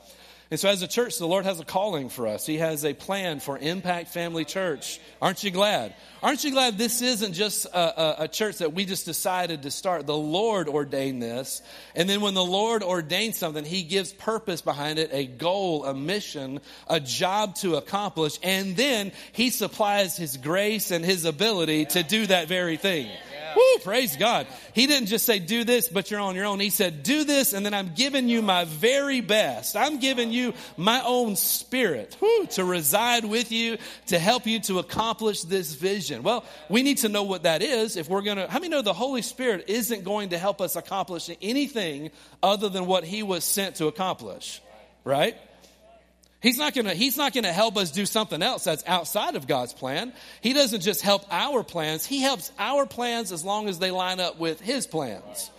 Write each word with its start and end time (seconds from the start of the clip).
And 0.51 0.59
so, 0.59 0.69
as 0.69 0.83
a 0.83 0.87
church, 0.87 1.17
the 1.17 1.27
Lord 1.27 1.45
has 1.45 1.59
a 1.59 1.65
calling 1.65 2.09
for 2.09 2.27
us. 2.27 2.45
He 2.45 2.57
has 2.57 2.85
a 2.85 2.93
plan 2.93 3.39
for 3.39 3.57
Impact 3.57 4.09
Family 4.09 4.45
Church. 4.45 4.99
Aren't 5.19 5.43
you 5.43 5.49
glad? 5.49 5.95
Aren't 6.21 6.43
you 6.43 6.51
glad 6.51 6.77
this 6.77 7.01
isn't 7.01 7.33
just 7.33 7.65
a, 7.65 8.21
a, 8.21 8.23
a, 8.23 8.27
church 8.27 8.59
that 8.59 8.71
we 8.71 8.85
just 8.85 9.05
decided 9.05 9.63
to 9.63 9.71
start? 9.71 10.05
The 10.05 10.15
Lord 10.15 10.67
ordained 10.69 11.21
this. 11.21 11.63
And 11.95 12.07
then, 12.07 12.21
when 12.21 12.35
the 12.35 12.45
Lord 12.45 12.83
ordains 12.83 13.37
something, 13.37 13.65
He 13.65 13.81
gives 13.81 14.13
purpose 14.13 14.61
behind 14.61 14.99
it, 14.99 15.09
a 15.11 15.25
goal, 15.25 15.83
a 15.83 15.95
mission, 15.95 16.61
a 16.87 16.99
job 16.99 17.55
to 17.55 17.75
accomplish. 17.75 18.37
And 18.43 18.77
then 18.77 19.13
He 19.31 19.49
supplies 19.49 20.15
His 20.15 20.37
grace 20.37 20.91
and 20.91 21.03
His 21.03 21.25
ability 21.25 21.85
to 21.85 22.03
do 22.03 22.27
that 22.27 22.47
very 22.47 22.77
thing. 22.77 23.09
Woo, 23.55 23.79
praise 23.83 24.17
God. 24.17 24.47
He 24.73 24.87
didn't 24.87 25.07
just 25.07 25.25
say, 25.25 25.39
do 25.39 25.63
this, 25.63 25.87
but 25.87 26.11
you're 26.11 26.19
on 26.19 26.35
your 26.35 26.45
own. 26.45 26.59
He 26.59 26.69
said, 26.69 27.03
do 27.03 27.23
this, 27.23 27.53
and 27.53 27.65
then 27.65 27.73
I'm 27.73 27.93
giving 27.95 28.27
you 28.27 28.41
my 28.41 28.65
very 28.65 29.21
best. 29.21 29.75
I'm 29.75 29.99
giving 29.99 30.31
you 30.31 30.53
my 30.77 31.01
own 31.05 31.35
spirit 31.35 32.17
woo, 32.19 32.45
to 32.51 32.65
reside 32.65 33.25
with 33.25 33.51
you, 33.51 33.77
to 34.07 34.19
help 34.19 34.45
you 34.45 34.59
to 34.61 34.79
accomplish 34.79 35.41
this 35.41 35.73
vision. 35.73 36.23
Well, 36.23 36.43
we 36.69 36.83
need 36.83 36.97
to 36.99 37.09
know 37.09 37.23
what 37.23 37.43
that 37.43 37.61
is 37.61 37.97
if 37.97 38.09
we're 38.09 38.21
going 38.21 38.37
to. 38.37 38.47
How 38.47 38.59
many 38.59 38.69
know 38.69 38.81
the 38.81 38.93
Holy 38.93 39.21
Spirit 39.21 39.65
isn't 39.67 40.03
going 40.03 40.29
to 40.29 40.37
help 40.37 40.61
us 40.61 40.75
accomplish 40.75 41.29
anything 41.41 42.11
other 42.43 42.69
than 42.69 42.85
what 42.85 43.03
He 43.03 43.23
was 43.23 43.43
sent 43.43 43.75
to 43.75 43.87
accomplish? 43.87 44.61
Right? 45.03 45.37
He's 46.41 46.57
not 46.57 46.75
gonna, 46.75 46.93
he's 46.93 47.17
not 47.17 47.33
gonna 47.33 47.53
help 47.53 47.77
us 47.77 47.91
do 47.91 48.05
something 48.05 48.43
else 48.43 48.63
that's 48.63 48.83
outside 48.85 49.35
of 49.35 49.47
God's 49.47 49.73
plan. 49.73 50.13
He 50.41 50.53
doesn't 50.53 50.81
just 50.81 51.01
help 51.01 51.25
our 51.31 51.63
plans, 51.63 52.05
He 52.05 52.21
helps 52.21 52.51
our 52.59 52.85
plans 52.85 53.31
as 53.31 53.43
long 53.43 53.67
as 53.67 53.79
they 53.79 53.91
line 53.91 54.19
up 54.19 54.39
with 54.39 54.61
His 54.61 54.85
plans. 54.85 55.49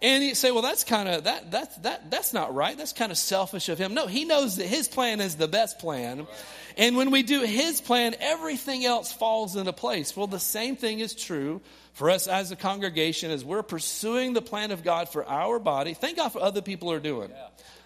And 0.00 0.22
you 0.22 0.34
say, 0.36 0.52
well, 0.52 0.62
that's 0.62 0.84
kind 0.84 1.08
of, 1.08 1.24
that, 1.24 1.50
that's, 1.50 1.76
that, 1.78 2.10
that's 2.10 2.32
not 2.32 2.54
right. 2.54 2.76
That's 2.78 2.92
kind 2.92 3.10
of 3.10 3.18
selfish 3.18 3.68
of 3.68 3.78
him. 3.78 3.94
No, 3.94 4.06
he 4.06 4.24
knows 4.24 4.56
that 4.56 4.66
his 4.66 4.86
plan 4.86 5.20
is 5.20 5.34
the 5.34 5.48
best 5.48 5.80
plan. 5.80 6.28
And 6.76 6.96
when 6.96 7.10
we 7.10 7.24
do 7.24 7.42
his 7.42 7.80
plan, 7.80 8.14
everything 8.20 8.84
else 8.84 9.12
falls 9.12 9.56
into 9.56 9.72
place. 9.72 10.16
Well, 10.16 10.28
the 10.28 10.38
same 10.38 10.76
thing 10.76 11.00
is 11.00 11.14
true 11.14 11.60
for 11.94 12.10
us 12.10 12.28
as 12.28 12.52
a 12.52 12.56
congregation 12.56 13.32
as 13.32 13.44
we're 13.44 13.64
pursuing 13.64 14.34
the 14.34 14.42
plan 14.42 14.70
of 14.70 14.84
God 14.84 15.08
for 15.08 15.28
our 15.28 15.58
body. 15.58 15.94
Thank 15.94 16.18
God 16.18 16.28
for 16.28 16.40
other 16.40 16.62
people 16.62 16.92
are 16.92 17.00
doing. 17.00 17.32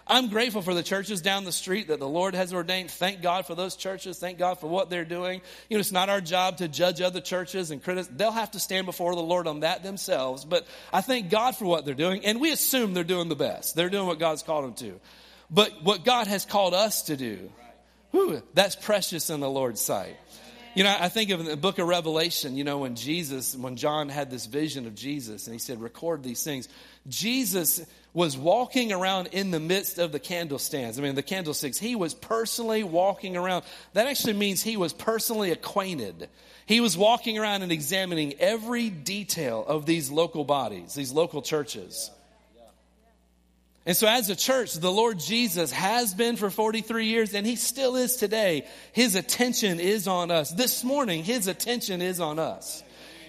I'm 0.07 0.29
grateful 0.29 0.63
for 0.63 0.75
the 0.75 0.83
churches 0.83 1.21
down 1.21 1.45
the 1.45 1.53
street 1.53 1.89
that 1.89 2.01
the 2.01 2.09
Lord 2.09 2.35
has 2.35 2.53
ordained. 2.53 2.91
Thank 2.91 3.23
God 3.23 3.47
for 3.47 3.55
those 3.55 3.77
churches. 3.77 4.19
Thank 4.19 4.39
God 4.39 4.59
for 4.59 4.69
what 4.69 4.91
they're 4.91 5.05
doing. 5.05 5.41
You 5.69 5.77
know, 5.77 5.81
it's 5.81 5.93
not 5.93 6.09
our 6.09 6.21
job 6.21 6.59
to 6.59 6.69
judge 6.69 7.01
other 7.01 7.21
churches 7.21 7.71
and 7.71 7.83
criticize. 7.83 8.13
They'll 8.15 8.33
have 8.33 8.51
to 8.53 8.61
stand 8.61 8.87
before 8.87 9.15
the 9.15 9.23
Lord 9.23 9.47
on 9.47 9.61
that 9.61 9.83
themselves. 9.83 10.45
But 10.45 10.67
I 10.93 11.01
thank 11.03 11.31
God 11.31 11.57
for 11.57 11.67
what 11.67 11.85
they're 11.85 11.95
doing. 11.95 12.25
And 12.25 12.41
we 12.41 12.51
assume 12.51 12.95
they're 12.95 13.05
doing 13.05 13.29
the 13.29 13.37
best. 13.37 13.77
They're 13.77 13.91
doing 13.91 14.07
what 14.07 14.19
God's 14.19 14.43
called 14.43 14.65
them 14.65 14.75
to. 14.75 15.01
But 15.51 15.83
what 15.83 16.05
God 16.05 16.27
has 16.27 16.45
called 16.45 16.75
us 16.75 17.03
to 17.03 17.17
do, 17.17 17.51
whew, 18.11 18.43
that's 18.55 18.75
precious 18.75 19.31
in 19.31 19.41
the 19.41 19.51
Lord's 19.51 19.81
sight. 19.81 20.17
You 20.75 20.85
know, 20.85 20.97
I 20.99 21.11
think 21.11 21.29
of 21.29 21.45
the 21.45 21.57
book 21.57 21.79
of 21.79 21.87
Revelation, 21.87 22.57
you 22.57 22.65
know, 22.65 22.79
when 22.79 22.95
Jesus, 22.95 23.55
when 23.55 23.77
John 23.77 24.09
had 24.09 24.31
this 24.31 24.47
vision 24.47 24.87
of 24.87 24.95
Jesus 24.95 25.47
and 25.47 25.53
he 25.53 25.59
said, 25.59 25.83
record 25.83 26.23
these 26.23 26.43
things. 26.43 26.67
Jesus 27.07 27.85
was 28.15 28.39
walking 28.39 28.91
around 28.91 29.29
in 29.33 29.51
the 29.51 29.61
midst 29.61 29.99
of 29.99 30.13
the 30.13 30.21
candlestands. 30.21 30.99
I 30.99 31.03
mean, 31.03 31.15
the 31.15 31.23
candlesticks. 31.23 31.79
He 31.79 31.95
was 31.95 32.15
personally 32.15 32.85
walking 32.85 33.37
around. 33.37 33.65
That 33.93 34.07
actually 34.07 34.33
means 34.33 34.63
he 34.63 34.79
was 34.79 34.95
personally 34.95 35.51
acquainted. 35.51 36.31
He 36.65 36.81
was 36.81 36.97
walking 36.97 37.39
around 37.39 37.63
and 37.63 37.71
examining 37.71 38.35
every 38.41 38.89
detail 38.89 39.67
of 39.67 39.85
these 39.85 40.11
local 40.11 40.45
bodies, 40.45 40.95
these 40.95 41.13
local 41.13 41.43
churches. 41.43 42.11
And 43.85 43.97
so, 43.97 44.07
as 44.07 44.31
a 44.31 44.37
church, 44.37 44.75
the 44.75 44.93
Lord 44.93 45.19
Jesus 45.19 45.73
has 45.73 46.15
been 46.15 46.37
for 46.37 46.51
43 46.51 47.07
years 47.07 47.35
and 47.35 47.45
he 47.45 47.57
still 47.57 47.97
is 47.97 48.17
today. 48.17 48.67
His 48.93 49.17
attention 49.17 49.81
is 49.81 50.07
on 50.07 50.31
us. 50.31 50.53
This 50.53 50.85
morning, 50.85 51.25
his 51.25 51.49
attention 51.49 52.01
is 52.01 52.21
on 52.21 52.39
us. 52.39 52.85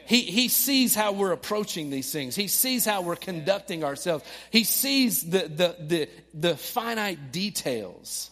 He, 0.05 0.21
he 0.21 0.49
sees 0.49 0.93
how 0.93 1.13
we're 1.13 1.31
approaching 1.31 1.89
these 1.89 2.11
things. 2.11 2.35
He 2.35 2.47
sees 2.47 2.85
how 2.85 3.01
we're 3.01 3.15
conducting 3.15 3.83
ourselves. 3.83 4.25
He 4.51 4.63
sees 4.63 5.23
the, 5.23 5.47
the, 5.47 5.75
the, 5.79 6.09
the 6.33 6.57
finite 6.57 7.31
details. 7.31 8.29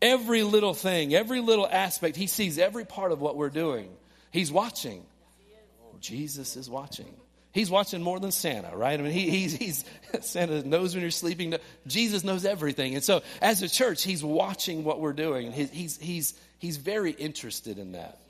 Every 0.00 0.42
little 0.42 0.74
thing, 0.74 1.14
every 1.14 1.40
little 1.40 1.68
aspect, 1.68 2.16
he 2.16 2.26
sees 2.26 2.58
every 2.58 2.84
part 2.84 3.12
of 3.12 3.20
what 3.20 3.36
we're 3.36 3.50
doing. 3.50 3.88
He's 4.32 4.50
watching. 4.50 5.04
Jesus 6.00 6.56
is 6.56 6.68
watching. 6.68 7.14
He's 7.52 7.70
watching 7.70 8.02
more 8.02 8.18
than 8.18 8.32
Santa, 8.32 8.74
right? 8.74 8.98
I 8.98 9.02
mean, 9.02 9.12
he, 9.12 9.28
he's, 9.28 9.54
he's, 9.54 9.84
Santa 10.22 10.66
knows 10.66 10.94
when 10.94 11.02
you're 11.02 11.10
sleeping. 11.10 11.54
Jesus 11.86 12.24
knows 12.24 12.46
everything. 12.46 12.94
And 12.94 13.04
so, 13.04 13.22
as 13.42 13.62
a 13.62 13.68
church, 13.68 14.02
he's 14.02 14.24
watching 14.24 14.84
what 14.84 15.00
we're 15.00 15.12
doing. 15.12 15.52
He's, 15.52 15.70
he's, 15.70 15.98
he's, 15.98 16.34
he's 16.58 16.76
very 16.78 17.10
interested 17.12 17.78
in 17.78 17.92
that. 17.92 18.21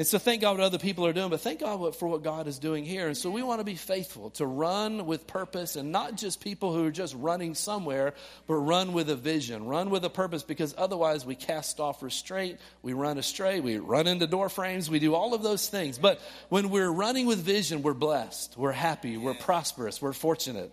And 0.00 0.06
so 0.06 0.16
thank 0.18 0.40
God 0.40 0.56
what 0.56 0.64
other 0.64 0.78
people 0.78 1.04
are 1.04 1.12
doing, 1.12 1.28
but 1.28 1.42
thank 1.42 1.60
God 1.60 1.94
for 1.94 2.08
what 2.08 2.22
God 2.22 2.46
is 2.46 2.58
doing 2.58 2.86
here. 2.86 3.08
And 3.08 3.14
so 3.14 3.30
we 3.30 3.42
want 3.42 3.60
to 3.60 3.66
be 3.66 3.74
faithful 3.74 4.30
to 4.30 4.46
run 4.46 5.04
with 5.04 5.26
purpose 5.26 5.76
and 5.76 5.92
not 5.92 6.16
just 6.16 6.40
people 6.40 6.72
who 6.72 6.86
are 6.86 6.90
just 6.90 7.14
running 7.14 7.54
somewhere, 7.54 8.14
but 8.46 8.54
run 8.54 8.94
with 8.94 9.10
a 9.10 9.14
vision, 9.14 9.66
run 9.66 9.90
with 9.90 10.02
a 10.06 10.08
purpose 10.08 10.42
because 10.42 10.74
otherwise 10.78 11.26
we 11.26 11.34
cast 11.34 11.80
off 11.80 12.02
restraint, 12.02 12.58
we 12.80 12.94
run 12.94 13.18
astray, 13.18 13.60
we 13.60 13.76
run 13.76 14.06
into 14.06 14.26
door 14.26 14.48
frames, 14.48 14.88
we 14.88 15.00
do 15.00 15.14
all 15.14 15.34
of 15.34 15.42
those 15.42 15.68
things. 15.68 15.98
But 15.98 16.18
when 16.48 16.70
we're 16.70 16.90
running 16.90 17.26
with 17.26 17.40
vision, 17.40 17.82
we're 17.82 17.92
blessed, 17.92 18.56
we're 18.56 18.72
happy, 18.72 19.18
we're 19.18 19.34
prosperous, 19.34 20.00
we're 20.00 20.14
fortunate. 20.14 20.72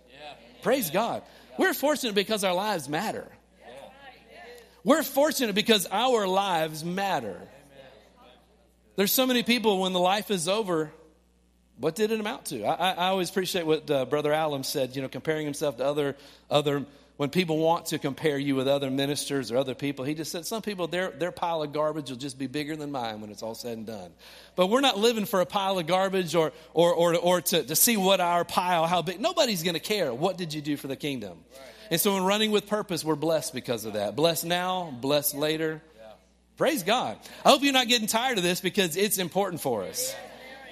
Praise 0.62 0.88
God. 0.88 1.22
We're 1.58 1.74
fortunate 1.74 2.14
because 2.14 2.44
our 2.44 2.54
lives 2.54 2.88
matter. 2.88 3.28
We're 4.84 5.02
fortunate 5.02 5.54
because 5.54 5.84
our 5.84 6.26
lives 6.26 6.82
matter. 6.82 7.46
There's 8.98 9.12
so 9.12 9.28
many 9.28 9.44
people 9.44 9.78
when 9.78 9.92
the 9.92 10.00
life 10.00 10.28
is 10.28 10.48
over, 10.48 10.90
what 11.76 11.94
did 11.94 12.10
it 12.10 12.18
amount 12.18 12.46
to? 12.46 12.64
I, 12.64 12.90
I 12.90 13.08
always 13.10 13.30
appreciate 13.30 13.64
what 13.64 13.88
uh, 13.88 14.06
Brother 14.06 14.32
Allen 14.32 14.64
said, 14.64 14.96
you 14.96 15.02
know, 15.02 15.08
comparing 15.08 15.44
himself 15.44 15.76
to 15.76 15.84
other, 15.84 16.16
other, 16.50 16.84
when 17.16 17.30
people 17.30 17.58
want 17.58 17.86
to 17.86 18.00
compare 18.00 18.36
you 18.36 18.56
with 18.56 18.66
other 18.66 18.90
ministers 18.90 19.52
or 19.52 19.56
other 19.56 19.76
people, 19.76 20.04
he 20.04 20.14
just 20.14 20.32
said 20.32 20.46
some 20.46 20.62
people, 20.62 20.88
their, 20.88 21.12
their 21.12 21.30
pile 21.30 21.62
of 21.62 21.72
garbage 21.72 22.10
will 22.10 22.16
just 22.16 22.40
be 22.40 22.48
bigger 22.48 22.74
than 22.74 22.90
mine 22.90 23.20
when 23.20 23.30
it's 23.30 23.40
all 23.40 23.54
said 23.54 23.78
and 23.78 23.86
done. 23.86 24.10
But 24.56 24.66
we're 24.66 24.80
not 24.80 24.98
living 24.98 25.26
for 25.26 25.40
a 25.42 25.46
pile 25.46 25.78
of 25.78 25.86
garbage 25.86 26.34
or, 26.34 26.52
or, 26.74 26.92
or, 26.92 27.14
or 27.14 27.40
to, 27.40 27.62
to 27.62 27.76
see 27.76 27.96
what 27.96 28.18
our 28.18 28.44
pile, 28.44 28.88
how 28.88 29.02
big. 29.02 29.20
Nobody's 29.20 29.62
going 29.62 29.74
to 29.74 29.80
care. 29.80 30.12
What 30.12 30.36
did 30.36 30.52
you 30.52 30.60
do 30.60 30.76
for 30.76 30.88
the 30.88 30.96
kingdom? 30.96 31.38
Right. 31.52 31.60
And 31.92 32.00
so 32.00 32.16
in 32.16 32.24
running 32.24 32.50
with 32.50 32.66
purpose, 32.66 33.04
we're 33.04 33.14
blessed 33.14 33.54
because 33.54 33.84
of 33.84 33.92
that. 33.92 34.16
Blessed 34.16 34.44
now, 34.44 34.92
blessed 35.00 35.36
later. 35.36 35.82
Praise 36.58 36.82
God. 36.82 37.16
I 37.44 37.50
hope 37.50 37.62
you're 37.62 37.72
not 37.72 37.86
getting 37.86 38.08
tired 38.08 38.36
of 38.36 38.42
this 38.42 38.60
because 38.60 38.96
it's 38.96 39.18
important 39.18 39.62
for 39.62 39.84
us. 39.84 40.14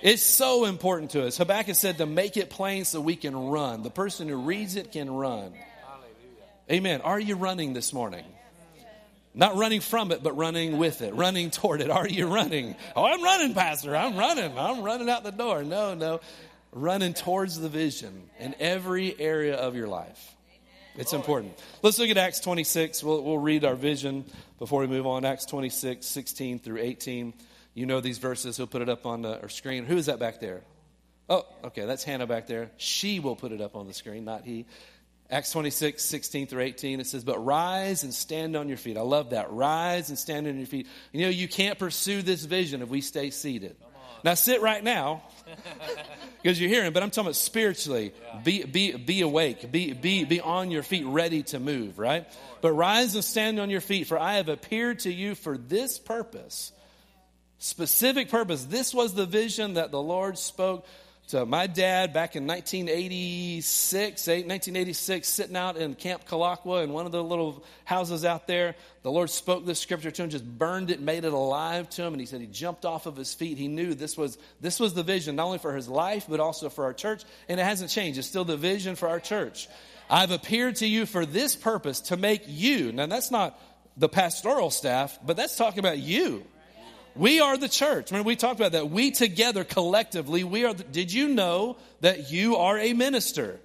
It's 0.03 0.23
so 0.23 0.65
important 0.65 1.13
to 1.13 1.25
us. 1.25 1.39
Habakkuk 1.39 1.77
said 1.77 1.99
to 1.99 2.07
make 2.07 2.37
it 2.37 2.51
plain 2.51 2.85
so 2.85 3.01
we 3.01 3.15
can 3.15 3.37
run. 3.37 3.83
The 3.83 3.91
person 3.91 4.29
who 4.29 4.37
reads 4.37 4.75
it 4.75 4.91
can 4.91 5.09
run. 5.11 5.55
Amen. 6.71 7.01
Are 7.03 7.21
you 7.21 7.37
running 7.37 7.73
this 7.73 7.93
morning? 7.93 8.25
Not 9.33 9.57
running 9.57 9.81
from 9.81 10.11
it, 10.11 10.23
but 10.23 10.37
running 10.37 10.79
with 10.79 11.03
it, 11.03 11.15
running 11.15 11.51
toward 11.51 11.81
it. 11.81 11.91
Are 11.91 12.09
you 12.09 12.27
running? 12.27 12.75
Oh, 12.97 13.05
I'm 13.05 13.23
running, 13.23 13.55
Pastor. 13.55 13.95
I'm 13.95 14.17
running. 14.17 14.59
I'm 14.59 14.83
running 14.83 15.09
out 15.09 15.23
the 15.23 15.31
door. 15.31 15.63
No, 15.63 15.95
no. 15.95 16.21
Running 16.73 17.15
towards 17.15 17.61
the 17.61 17.69
vision 17.69 18.29
in 18.41 18.57
every 18.59 19.19
area 19.21 19.55
of 19.55 19.77
your 19.77 19.87
life. 19.87 20.36
It's 20.99 21.13
important. 21.13 21.59
Let's 21.83 21.99
look 21.99 22.09
at 22.09 22.17
Acts 22.17 22.41
26. 22.41 23.03
We'll, 23.05 23.23
we'll 23.23 23.39
read 23.39 23.65
our 23.65 23.75
vision 23.75 24.25
before 24.59 24.81
we 24.81 24.87
move 24.87 25.07
on. 25.07 25.25
Acts 25.25 25.45
26, 25.45 26.07
16 26.07 26.59
through 26.59 26.79
18. 26.79 27.35
You 27.75 27.87
know 27.87 28.01
these 28.01 28.19
verses. 28.19 28.57
He'll 28.57 28.67
put 28.67 28.83
it 28.83 28.89
up 28.89 29.05
on 29.05 29.23
the, 29.23 29.41
our 29.43 29.49
screen. 29.51 29.85
Who 29.85 29.97
is 29.97 30.07
that 30.07 30.19
back 30.19 30.41
there? 30.41 30.63
Oh, 31.29 31.45
okay, 31.65 31.85
that's 31.85 32.05
Hannah 32.05 32.27
back 32.27 32.47
there. 32.47 32.71
She 32.79 33.21
will 33.21 33.37
put 33.37 33.53
it 33.53 33.61
up 33.61 33.77
on 33.77 33.87
the 33.87 33.93
screen, 33.93 34.25
not 34.25 34.45
he. 34.45 34.65
Acts 35.29 35.51
26, 35.51 36.03
16 36.05 36.47
through 36.47 36.63
18, 36.63 37.01
it 37.01 37.07
says, 37.07 37.25
But 37.25 37.45
rise 37.45 38.05
and 38.05 38.15
stand 38.15 38.57
on 38.57 38.69
your 38.69 38.79
feet. 38.79 38.97
I 38.97 39.03
love 39.03 39.31
that. 39.31 39.51
Rise 39.51 40.09
and 40.09 40.19
stand 40.19 40.47
on 40.47 40.57
your 40.57 40.67
feet. 40.67 40.87
You 41.13 41.23
know, 41.23 41.29
you 41.29 41.49
can't 41.49 41.79
pursue 41.79 42.23
this 42.23 42.45
vision 42.45 42.81
if 42.81 42.89
we 42.89 43.01
stay 43.01 43.31
seated. 43.31 43.77
Now, 44.25 44.35
sit 44.35 44.63
right 44.63 44.83
now 44.83 45.23
because 46.47 46.61
you're 46.61 46.71
hearing, 46.71 46.93
but 46.93 47.03
I'm 47.03 47.11
talking 47.11 47.27
about 47.27 47.35
spiritually. 47.35 48.13
Yeah. 48.23 48.41
Be, 48.45 48.63
be, 48.63 48.93
be 48.93 49.21
awake, 49.23 49.73
be, 49.73 49.93
be, 49.93 50.23
be 50.23 50.41
on 50.41 50.71
your 50.71 50.85
feet, 50.85 51.05
ready 51.05 51.43
to 51.43 51.59
move, 51.59 51.99
right? 51.99 52.25
But 52.61 52.71
rise 52.71 53.17
and 53.17 53.25
stand 53.25 53.59
on 53.59 53.69
your 53.69 53.81
feet, 53.81 54.07
for 54.07 54.17
I 54.17 54.35
have 54.35 54.49
appeared 54.49 55.01
to 55.01 55.13
you 55.13 55.35
for 55.35 55.59
this 55.59 55.99
purpose. 55.99 56.71
Specific 57.59 58.29
purpose. 58.29 58.65
This 58.65 58.95
was 58.95 59.13
the 59.13 59.27
vision 59.27 59.75
that 59.75 59.91
the 59.91 60.01
Lord 60.01 60.39
spoke 60.39 60.87
to 61.29 61.45
my 61.45 61.67
dad 61.67 62.13
back 62.13 62.37
in 62.37 62.47
1986, 62.47 64.27
1986, 64.27 65.29
sitting 65.29 65.57
out 65.57 65.77
in 65.77 65.95
Camp 65.97 66.25
Kalakwa 66.25 66.85
in 66.85 66.93
one 66.93 67.05
of 67.05 67.11
the 67.11 67.23
little 67.23 67.65
houses 67.85 68.25
out 68.25 68.47
there. 68.47 68.77
The 69.03 69.11
Lord 69.11 69.31
spoke 69.31 69.67
this 69.67 69.81
scripture 69.81 70.13
to 70.13 70.23
him, 70.23 70.31
just 70.31 70.45
burned 70.45 70.91
it, 70.91 71.01
made 71.01 71.25
it 71.25 71.33
alive 71.33 71.91
to 71.91 72.05
him, 72.05 72.15
and 72.15 72.21
he 72.21 72.27
said 72.27 72.41
he 72.41 72.47
jumped 72.47 72.85
off 72.85 73.07
of 73.07 73.17
his 73.17 73.35
feet. 73.35 73.59
He 73.59 73.67
knew 73.67 73.95
this 73.95 74.17
was 74.17 74.39
this 74.61 74.79
was 74.79 74.95
the 74.95 75.03
vision, 75.03 75.37
not 75.37 75.47
only 75.47 75.59
for 75.59 75.75
his 75.75 75.89
life, 75.89 76.27
but 76.29 76.39
also 76.39 76.69
for 76.69 76.85
our 76.85 76.93
church. 76.93 77.25
And 77.49 77.59
it 77.59 77.65
hasn't 77.65 77.91
changed. 77.91 78.19
It's 78.19 78.29
still 78.29 78.45
the 78.45 78.57
vision 78.57 78.95
for 78.95 79.09
our 79.09 79.21
church. 79.21 79.69
I've 80.09 80.31
appeared 80.31 80.77
to 80.77 80.87
you 80.87 81.07
for 81.07 81.27
this 81.27 81.57
purpose, 81.57 82.01
to 82.03 82.17
make 82.17 82.43
you. 82.47 82.93
Now 82.93 83.07
that's 83.07 83.33
not 83.33 83.61
the 83.97 84.09
pastoral 84.09 84.71
staff, 84.71 85.19
but 85.25 85.37
that's 85.37 85.57
talking 85.57 85.81
about 85.81 85.99
you. 85.99 86.45
We 87.17 87.41
are 87.41 87.57
the 87.57 87.69
church. 87.69 88.11
Remember, 88.11 88.27
we 88.27 88.37
talked 88.37 88.61
about 88.61 88.73
that, 88.73 88.91
we 88.91 89.11
together 89.11 89.65
collectively, 89.65 90.45
we 90.45 90.65
are. 90.65 90.75
The, 90.75 90.85
did 90.85 91.13
you 91.13 91.29
know 91.29 91.77
that 92.01 92.31
you 92.31 92.57
are 92.57 92.79
a 92.79 92.93
minister? 92.93 93.61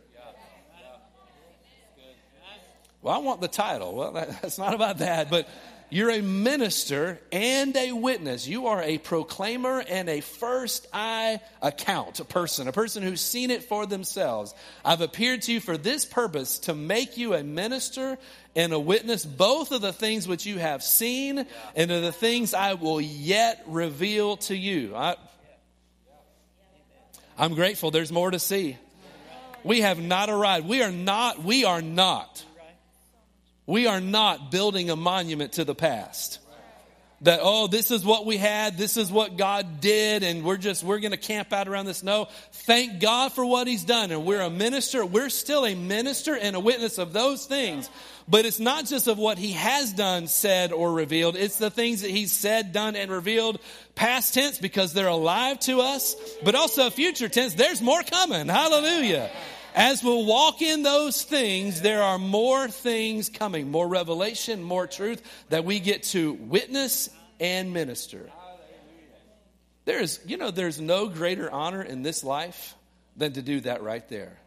Well, 3.02 3.16
I 3.16 3.18
want 3.18 3.42
the 3.42 3.48
title. 3.48 3.96
Well, 3.96 4.12
that's 4.14 4.60
not 4.60 4.76
about 4.76 5.00
that, 5.00 5.32
but 5.32 5.50
you're 5.90 6.12
a 6.12 6.22
minister 6.22 7.20
and 7.34 7.76
a 7.76 7.92
witness. 7.92 8.48
You 8.48 8.68
are 8.68 8.82
a 8.82 8.98
proclaimer 8.98 9.84
and 9.86 10.08
a 10.08 10.22
first 10.22 10.88
eye 10.94 11.42
account 11.62 12.22
a 12.22 12.26
person, 12.26 12.70
a 12.70 12.72
person 12.72 13.04
who's 13.04 13.20
seen 13.20 13.52
it 13.52 13.64
for 13.64 13.86
themselves. 13.86 14.56
I've 14.86 15.02
appeared 15.02 15.42
to 15.44 15.54
you 15.54 15.60
for 15.60 15.76
this 15.76 16.06
purpose 16.06 16.60
to 16.60 16.74
make 16.74 17.18
you 17.18 17.34
a 17.34 17.44
minister 17.44 18.18
and 18.56 18.74
a 18.74 18.80
witness, 18.80 19.26
both 19.26 19.72
of 19.72 19.82
the 19.82 19.94
things 19.94 20.28
which 20.28 20.46
you 20.46 20.58
have 20.60 20.84
seen 20.84 21.46
and 21.76 21.92
of 21.92 22.02
the 22.02 22.12
things 22.12 22.54
I 22.54 22.74
will 22.74 23.00
yet 23.00 23.64
reveal 23.68 24.38
to 24.38 24.56
you. 24.56 24.96
I, 24.96 25.16
I'm 27.38 27.56
grateful. 27.56 27.92
There's 27.92 28.12
more 28.12 28.32
to 28.32 28.40
see. 28.40 28.78
We 29.64 29.82
have 29.82 30.02
not 30.02 30.30
arrived. 30.30 30.68
We 30.68 30.82
are 30.82 30.92
not, 30.92 31.44
we 31.44 31.66
are 31.66 31.82
not 31.82 32.44
we 33.72 33.88
are 33.88 34.02
not 34.02 34.52
building 34.52 34.90
a 34.90 34.98
monument 34.98 35.54
to 35.54 35.64
the 35.64 35.74
past. 35.74 36.40
That, 37.22 37.40
oh, 37.42 37.68
this 37.68 37.92
is 37.92 38.04
what 38.04 38.26
we 38.26 38.36
had, 38.36 38.78
this 38.78 38.98
is 38.98 39.12
what 39.12 39.38
God 39.38 39.80
did, 39.80 40.24
and 40.24 40.44
we're 40.44 40.58
just, 40.58 40.84
we're 40.84 41.00
going 41.00 41.12
to 41.12 41.18
camp 41.18 41.54
out 41.54 41.68
around 41.68 41.86
this. 41.86 42.02
No, 42.02 42.28
thank 42.52 43.00
God 43.00 43.32
for 43.32 43.46
what 43.46 43.68
He's 43.68 43.86
done. 43.86 44.12
And 44.12 44.26
we're 44.26 44.42
a 44.42 44.50
minister, 44.50 45.06
we're 45.06 45.30
still 45.30 45.66
a 45.66 45.76
minister 45.76 46.36
and 46.36 46.56
a 46.56 46.60
witness 46.60 46.98
of 46.98 47.14
those 47.14 47.46
things. 47.46 47.90
But 48.32 48.46
it's 48.46 48.62
not 48.62 48.86
just 48.86 49.08
of 49.08 49.18
what 49.18 49.38
He 49.38 49.52
has 49.52 49.92
done, 49.92 50.28
said, 50.28 50.72
or 50.72 50.94
revealed. 50.94 51.36
It's 51.36 51.58
the 51.58 51.70
things 51.70 52.02
that 52.02 52.12
He's 52.12 52.32
said, 52.32 52.72
done, 52.72 52.96
and 52.96 53.12
revealed 53.12 53.60
past 53.94 54.34
tense 54.34 54.58
because 54.58 54.94
they're 54.94 55.08
alive 55.08 55.60
to 55.62 55.82
us, 55.82 56.16
but 56.42 56.56
also 56.56 56.90
future 56.90 57.28
tense. 57.28 57.56
There's 57.56 57.82
more 57.82 58.02
coming. 58.04 58.48
Hallelujah. 58.48 59.30
As 59.76 60.02
we'll 60.02 60.26
walk 60.26 60.62
in 60.62 60.82
those 60.82 61.24
things, 61.24 61.82
there 61.82 62.02
are 62.02 62.18
more 62.18 62.70
things 62.70 63.28
coming, 63.28 63.70
more 63.70 63.90
revelation, 63.90 64.64
more 64.64 64.88
truth 64.88 65.22
that 65.50 65.66
we 65.66 65.82
get 65.82 66.04
to 66.04 66.32
witness 66.32 67.10
and 67.42 67.74
minister. 67.74 68.30
There's, 69.84 70.22
you 70.26 70.38
know, 70.38 70.52
there's 70.52 70.80
no 70.80 71.10
greater 71.10 71.52
honor 71.52 71.82
in 71.82 72.02
this 72.02 72.24
life 72.24 72.76
than 73.18 73.34
to 73.34 73.42
do 73.42 73.60
that 73.62 73.84
right 73.84 74.08
there. 74.08 74.38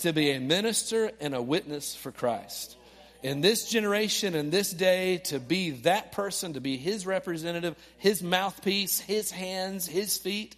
To 0.00 0.12
be 0.12 0.30
a 0.30 0.38
minister 0.38 1.10
and 1.20 1.34
a 1.34 1.42
witness 1.42 1.96
for 1.96 2.12
Christ. 2.12 2.76
In 3.24 3.40
this 3.40 3.70
generation, 3.70 4.34
in 4.34 4.50
this 4.50 4.70
day, 4.70 5.16
to 5.16 5.40
be 5.40 5.70
that 5.70 6.12
person, 6.12 6.52
to 6.52 6.60
be 6.60 6.76
his 6.76 7.06
representative, 7.06 7.74
his 7.96 8.22
mouthpiece, 8.22 9.00
his 9.00 9.30
hands, 9.30 9.86
his 9.86 10.18
feet, 10.18 10.54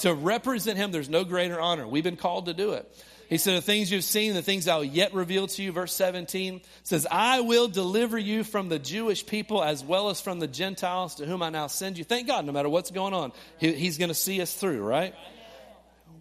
to 0.00 0.12
represent 0.12 0.76
him, 0.76 0.92
there's 0.92 1.08
no 1.08 1.24
greater 1.24 1.58
honor. 1.58 1.88
We've 1.88 2.04
been 2.04 2.18
called 2.18 2.46
to 2.46 2.52
do 2.54 2.72
it. 2.72 2.86
He 3.30 3.38
said, 3.38 3.56
The 3.56 3.62
things 3.62 3.90
you've 3.90 4.04
seen, 4.04 4.34
the 4.34 4.42
things 4.42 4.68
I'll 4.68 4.84
yet 4.84 5.14
reveal 5.14 5.46
to 5.46 5.62
you. 5.62 5.72
Verse 5.72 5.94
17 5.94 6.60
says, 6.82 7.06
I 7.10 7.40
will 7.40 7.66
deliver 7.66 8.18
you 8.18 8.44
from 8.44 8.68
the 8.68 8.78
Jewish 8.78 9.24
people 9.24 9.64
as 9.64 9.82
well 9.82 10.10
as 10.10 10.20
from 10.20 10.38
the 10.38 10.46
Gentiles 10.46 11.14
to 11.14 11.24
whom 11.24 11.42
I 11.42 11.48
now 11.48 11.66
send 11.66 11.96
you. 11.96 12.04
Thank 12.04 12.26
God, 12.26 12.44
no 12.44 12.52
matter 12.52 12.68
what's 12.68 12.90
going 12.90 13.14
on, 13.14 13.32
he, 13.56 13.72
He's 13.72 13.96
going 13.96 14.10
to 14.10 14.14
see 14.14 14.42
us 14.42 14.52
through, 14.52 14.82
right? 14.82 15.14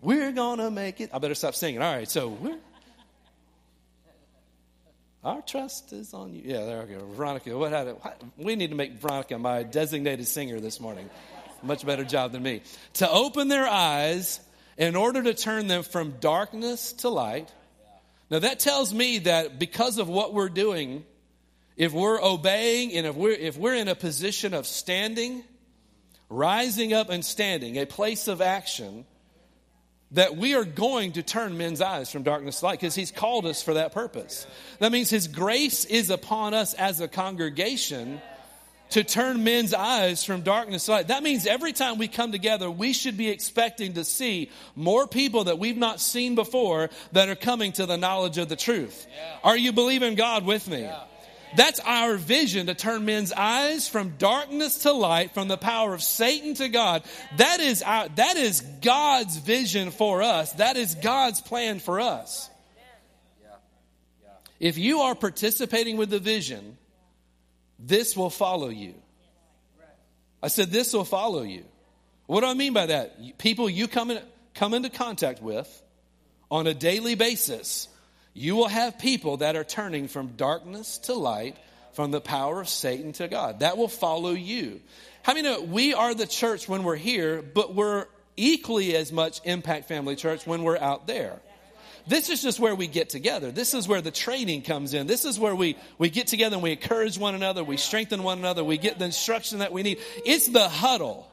We're 0.01 0.31
going 0.31 0.59
to 0.59 0.71
make 0.71 1.01
it. 1.01 1.09
I 1.13 1.17
better 1.17 1.35
stop 1.35 1.53
singing. 1.53 1.81
All 1.81 1.93
right, 1.93 2.09
so 2.09 2.29
we're. 2.29 2.59
Our 5.25 5.41
trust 5.41 5.91
is 5.91 6.13
on 6.13 6.35
you. 6.35 6.43
Yeah, 6.45 6.65
there 6.65 6.85
we 6.85 6.93
go. 6.93 7.03
Veronica, 7.07 7.57
what 7.57 7.73
it? 7.73 7.99
We 8.37 8.55
need 8.55 8.69
to 8.69 8.75
make 8.75 8.99
Veronica 8.99 9.39
my 9.39 9.63
designated 9.63 10.27
singer 10.27 10.59
this 10.59 10.79
morning. 10.79 11.09
Much 11.63 11.83
better 11.83 12.03
job 12.03 12.31
than 12.31 12.43
me. 12.43 12.61
To 12.95 13.09
open 13.09 13.47
their 13.47 13.65
eyes 13.65 14.39
in 14.77 14.95
order 14.95 15.23
to 15.23 15.33
turn 15.33 15.67
them 15.67 15.81
from 15.81 16.11
darkness 16.19 16.93
to 16.93 17.09
light. 17.09 17.51
Now, 18.29 18.37
that 18.37 18.59
tells 18.59 18.93
me 18.93 19.17
that 19.19 19.57
because 19.57 19.97
of 19.97 20.07
what 20.07 20.35
we're 20.35 20.47
doing, 20.47 21.03
if 21.75 21.91
we're 21.91 22.21
obeying 22.21 22.93
and 22.93 23.07
if 23.07 23.15
we're, 23.15 23.31
if 23.31 23.57
we're 23.57 23.73
in 23.75 23.87
a 23.87 23.95
position 23.95 24.53
of 24.53 24.67
standing, 24.67 25.43
rising 26.29 26.93
up 26.93 27.09
and 27.09 27.25
standing, 27.25 27.79
a 27.79 27.87
place 27.87 28.27
of 28.27 28.41
action, 28.41 29.05
that 30.11 30.37
we 30.37 30.55
are 30.55 30.63
going 30.63 31.13
to 31.13 31.23
turn 31.23 31.57
men's 31.57 31.81
eyes 31.81 32.11
from 32.11 32.23
darkness 32.23 32.59
to 32.59 32.65
light 32.65 32.79
because 32.79 32.95
he's 32.95 33.11
called 33.11 33.45
us 33.45 33.61
for 33.61 33.73
that 33.73 33.91
purpose. 33.91 34.47
That 34.79 34.91
means 34.91 35.09
his 35.09 35.27
grace 35.27 35.85
is 35.85 36.09
upon 36.09 36.53
us 36.53 36.73
as 36.73 37.01
a 37.01 37.07
congregation 37.07 38.21
to 38.91 39.03
turn 39.03 39.43
men's 39.43 39.73
eyes 39.73 40.23
from 40.23 40.41
darkness 40.41 40.85
to 40.85 40.91
light. 40.91 41.07
That 41.07 41.23
means 41.23 41.47
every 41.47 41.73
time 41.73 41.97
we 41.97 42.07
come 42.07 42.31
together, 42.31 42.69
we 42.69 42.93
should 42.93 43.17
be 43.17 43.29
expecting 43.29 43.93
to 43.93 44.03
see 44.03 44.51
more 44.75 45.07
people 45.07 45.45
that 45.45 45.57
we've 45.57 45.77
not 45.77 45.99
seen 45.99 46.35
before 46.35 46.89
that 47.11 47.27
are 47.27 47.35
coming 47.35 47.71
to 47.73 47.85
the 47.85 47.97
knowledge 47.97 48.37
of 48.37 48.47
the 48.47 48.55
truth. 48.55 49.07
Yeah. 49.09 49.37
Are 49.43 49.57
you 49.57 49.73
believing 49.73 50.15
God 50.15 50.45
with 50.45 50.67
me? 50.67 50.81
Yeah. 50.81 51.01
That's 51.55 51.79
our 51.81 52.17
vision 52.17 52.67
to 52.67 52.73
turn 52.73 53.05
men's 53.05 53.31
eyes 53.31 53.87
from 53.87 54.15
darkness 54.17 54.79
to 54.79 54.91
light, 54.91 55.33
from 55.33 55.47
the 55.47 55.57
power 55.57 55.93
of 55.93 56.03
Satan 56.03 56.53
to 56.55 56.69
God. 56.69 57.03
That 57.37 57.59
is 57.59 57.81
our, 57.81 58.09
that 58.09 58.37
is 58.37 58.61
God's 58.81 59.37
vision 59.37 59.91
for 59.91 60.21
us. 60.21 60.51
That 60.53 60.77
is 60.77 60.95
God's 60.95 61.41
plan 61.41 61.79
for 61.79 61.99
us. 61.99 62.49
If 64.59 64.77
you 64.77 65.01
are 65.01 65.15
participating 65.15 65.97
with 65.97 66.09
the 66.09 66.19
vision, 66.19 66.77
this 67.79 68.15
will 68.15 68.29
follow 68.29 68.69
you. 68.69 68.95
I 70.41 70.47
said, 70.47 70.71
This 70.71 70.93
will 70.93 71.05
follow 71.05 71.41
you. 71.41 71.65
What 72.27 72.41
do 72.41 72.47
I 72.47 72.53
mean 72.53 72.73
by 72.73 72.87
that? 72.87 73.37
People 73.37 73.69
you 73.69 73.87
come, 73.87 74.11
in, 74.11 74.21
come 74.53 74.73
into 74.73 74.89
contact 74.89 75.41
with 75.41 75.69
on 76.49 76.67
a 76.67 76.73
daily 76.73 77.15
basis, 77.15 77.87
you 78.35 78.55
will 78.55 78.67
have 78.67 78.99
people 78.99 79.37
that 79.37 79.55
are 79.55 79.63
turning 79.63 80.09
from 80.09 80.33
darkness 80.35 80.97
to 80.99 81.13
light, 81.13 81.55
from 81.93 82.11
the 82.11 82.19
power 82.19 82.59
of 82.59 82.67
Satan 82.67 83.13
to 83.13 83.29
God. 83.29 83.61
That 83.61 83.77
will 83.77 83.87
follow 83.87 84.31
you. 84.31 84.81
How 85.23 85.33
many 85.33 85.47
know 85.47 85.61
we 85.61 85.93
are 85.93 86.13
the 86.13 86.27
church 86.27 86.67
when 86.67 86.83
we're 86.83 86.97
here, 86.97 87.41
but 87.41 87.73
we're 87.73 88.05
equally 88.35 88.93
as 88.95 89.13
much 89.13 89.39
Impact 89.45 89.87
Family 89.87 90.17
Church 90.17 90.45
when 90.45 90.63
we're 90.63 90.77
out 90.77 91.07
there? 91.07 91.39
This 92.07 92.29
is 92.29 92.43
just 92.43 92.59
where 92.59 92.75
we 92.75 92.87
get 92.87 93.09
together. 93.09 93.51
This 93.51 93.73
is 93.73 93.87
where 93.87 94.01
the 94.01 94.11
training 94.11 94.63
comes 94.63 94.93
in. 94.93 95.07
This 95.07 95.23
is 95.23 95.39
where 95.39 95.55
we, 95.55 95.77
we 95.97 96.09
get 96.09 96.27
together 96.27 96.55
and 96.55 96.61
we 96.61 96.71
encourage 96.71 97.17
one 97.17 97.35
another. 97.35 97.63
We 97.63 97.77
strengthen 97.77 98.21
one 98.21 98.37
another. 98.37 98.65
We 98.65 98.77
get 98.77 98.99
the 98.99 99.05
instruction 99.05 99.59
that 99.59 99.71
we 99.71 99.81
need. 99.81 99.99
It's 100.25 100.47
the 100.47 100.67
huddle. 100.67 101.31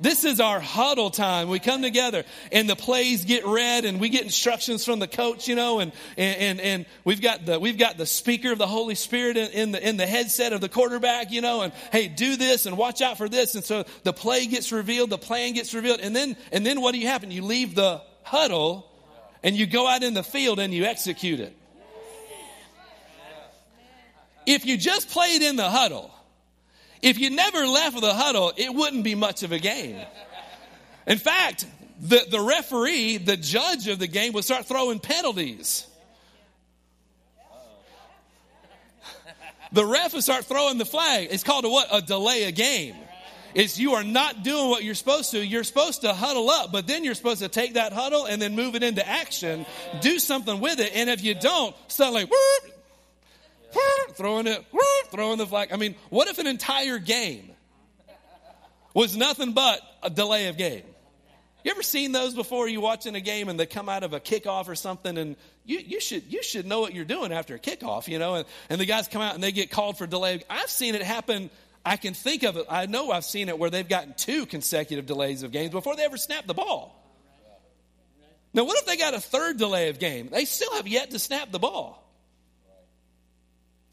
This 0.00 0.24
is 0.24 0.40
our 0.40 0.60
huddle 0.60 1.10
time. 1.10 1.48
We 1.48 1.58
come 1.58 1.82
together 1.82 2.24
and 2.50 2.68
the 2.68 2.76
plays 2.76 3.24
get 3.24 3.44
read 3.44 3.84
and 3.84 4.00
we 4.00 4.08
get 4.08 4.22
instructions 4.22 4.84
from 4.84 4.98
the 4.98 5.06
coach, 5.06 5.46
you 5.46 5.54
know, 5.54 5.80
and, 5.80 5.92
and, 6.16 6.58
and 6.58 6.86
we've 7.04 7.20
got 7.20 7.44
the, 7.44 7.60
we've 7.60 7.76
got 7.76 7.98
the 7.98 8.06
speaker 8.06 8.50
of 8.50 8.56
the 8.56 8.66
Holy 8.66 8.94
Spirit 8.94 9.36
in, 9.36 9.50
in 9.50 9.72
the, 9.72 9.88
in 9.88 9.96
the 9.98 10.06
headset 10.06 10.54
of 10.54 10.62
the 10.62 10.70
quarterback, 10.70 11.30
you 11.30 11.42
know, 11.42 11.60
and 11.60 11.74
hey, 11.92 12.08
do 12.08 12.36
this 12.36 12.64
and 12.64 12.78
watch 12.78 13.02
out 13.02 13.18
for 13.18 13.28
this. 13.28 13.54
And 13.54 13.62
so 13.62 13.84
the 14.02 14.14
play 14.14 14.46
gets 14.46 14.72
revealed, 14.72 15.10
the 15.10 15.18
plan 15.18 15.52
gets 15.52 15.74
revealed. 15.74 16.00
And 16.00 16.16
then, 16.16 16.36
and 16.50 16.64
then 16.64 16.80
what 16.80 16.92
do 16.92 16.98
you 16.98 17.06
happen? 17.06 17.30
You 17.30 17.42
leave 17.42 17.74
the 17.74 18.00
huddle 18.22 18.90
and 19.42 19.54
you 19.54 19.66
go 19.66 19.86
out 19.86 20.02
in 20.02 20.14
the 20.14 20.22
field 20.22 20.60
and 20.60 20.72
you 20.72 20.84
execute 20.84 21.40
it. 21.40 21.54
If 24.46 24.64
you 24.64 24.78
just 24.78 25.10
played 25.10 25.42
in 25.42 25.56
the 25.56 25.68
huddle, 25.68 26.10
if 27.02 27.18
you 27.18 27.30
never 27.30 27.66
left 27.66 28.00
the 28.00 28.14
huddle, 28.14 28.52
it 28.56 28.74
wouldn't 28.74 29.04
be 29.04 29.14
much 29.14 29.42
of 29.42 29.52
a 29.52 29.58
game. 29.58 30.00
In 31.06 31.18
fact, 31.18 31.66
the, 32.00 32.24
the 32.30 32.40
referee, 32.40 33.18
the 33.18 33.36
judge 33.36 33.88
of 33.88 33.98
the 33.98 34.06
game, 34.06 34.32
would 34.32 34.44
start 34.44 34.66
throwing 34.66 35.00
penalties. 35.00 35.86
The 39.72 39.86
ref 39.86 40.14
would 40.14 40.22
start 40.22 40.46
throwing 40.46 40.78
the 40.78 40.84
flag. 40.84 41.28
It's 41.30 41.44
called 41.44 41.64
a 41.64 41.68
what? 41.68 41.88
A 41.92 42.02
delay 42.02 42.44
a 42.44 42.52
game. 42.52 42.96
It's 43.54 43.78
you 43.78 43.94
are 43.94 44.04
not 44.04 44.42
doing 44.42 44.68
what 44.68 44.84
you're 44.84 44.94
supposed 44.94 45.32
to. 45.32 45.44
You're 45.44 45.64
supposed 45.64 46.02
to 46.02 46.12
huddle 46.12 46.50
up, 46.50 46.72
but 46.72 46.86
then 46.86 47.04
you're 47.04 47.14
supposed 47.14 47.40
to 47.40 47.48
take 47.48 47.74
that 47.74 47.92
huddle 47.92 48.24
and 48.26 48.40
then 48.40 48.54
move 48.54 48.74
it 48.74 48.82
into 48.82 49.06
action, 49.06 49.66
do 50.00 50.18
something 50.18 50.60
with 50.60 50.78
it. 50.80 50.92
And 50.94 51.10
if 51.10 51.22
you 51.22 51.34
don't, 51.34 51.74
suddenly, 51.88 52.24
whoop, 52.24 52.79
throwing 54.14 54.46
it, 54.46 54.64
throwing 55.10 55.38
the 55.38 55.46
flag. 55.46 55.72
I 55.72 55.76
mean, 55.76 55.94
what 56.08 56.28
if 56.28 56.38
an 56.38 56.46
entire 56.46 56.98
game 56.98 57.50
was 58.94 59.16
nothing 59.16 59.52
but 59.52 59.80
a 60.02 60.10
delay 60.10 60.48
of 60.48 60.56
game? 60.56 60.82
You 61.64 61.70
ever 61.72 61.82
seen 61.82 62.12
those 62.12 62.34
before? 62.34 62.68
You 62.68 62.80
watching 62.80 63.14
a 63.14 63.20
game 63.20 63.48
and 63.48 63.60
they 63.60 63.66
come 63.66 63.88
out 63.88 64.02
of 64.02 64.14
a 64.14 64.20
kickoff 64.20 64.68
or 64.68 64.74
something, 64.74 65.18
and 65.18 65.36
you, 65.64 65.78
you 65.78 66.00
should 66.00 66.32
you 66.32 66.42
should 66.42 66.66
know 66.66 66.80
what 66.80 66.94
you're 66.94 67.04
doing 67.04 67.32
after 67.32 67.54
a 67.54 67.58
kickoff, 67.58 68.08
you 68.08 68.18
know. 68.18 68.36
And, 68.36 68.46
and 68.70 68.80
the 68.80 68.86
guys 68.86 69.08
come 69.08 69.20
out 69.20 69.34
and 69.34 69.42
they 69.42 69.52
get 69.52 69.70
called 69.70 69.98
for 69.98 70.06
delay. 70.06 70.42
I've 70.48 70.70
seen 70.70 70.94
it 70.94 71.02
happen. 71.02 71.50
I 71.84 71.96
can 71.96 72.14
think 72.14 72.44
of 72.44 72.56
it. 72.56 72.66
I 72.68 72.86
know 72.86 73.10
I've 73.10 73.24
seen 73.24 73.48
it 73.48 73.58
where 73.58 73.68
they've 73.68 73.88
gotten 73.88 74.14
two 74.14 74.46
consecutive 74.46 75.06
delays 75.06 75.42
of 75.42 75.52
games 75.52 75.70
before 75.70 75.96
they 75.96 76.04
ever 76.04 76.16
snap 76.16 76.46
the 76.46 76.54
ball. 76.54 76.96
Now, 78.52 78.64
what 78.64 78.78
if 78.78 78.86
they 78.86 78.96
got 78.96 79.14
a 79.14 79.20
third 79.20 79.58
delay 79.58 79.90
of 79.90 79.98
game? 79.98 80.28
They 80.32 80.44
still 80.44 80.72
have 80.74 80.88
yet 80.88 81.12
to 81.12 81.18
snap 81.18 81.52
the 81.52 81.58
ball. 81.58 81.99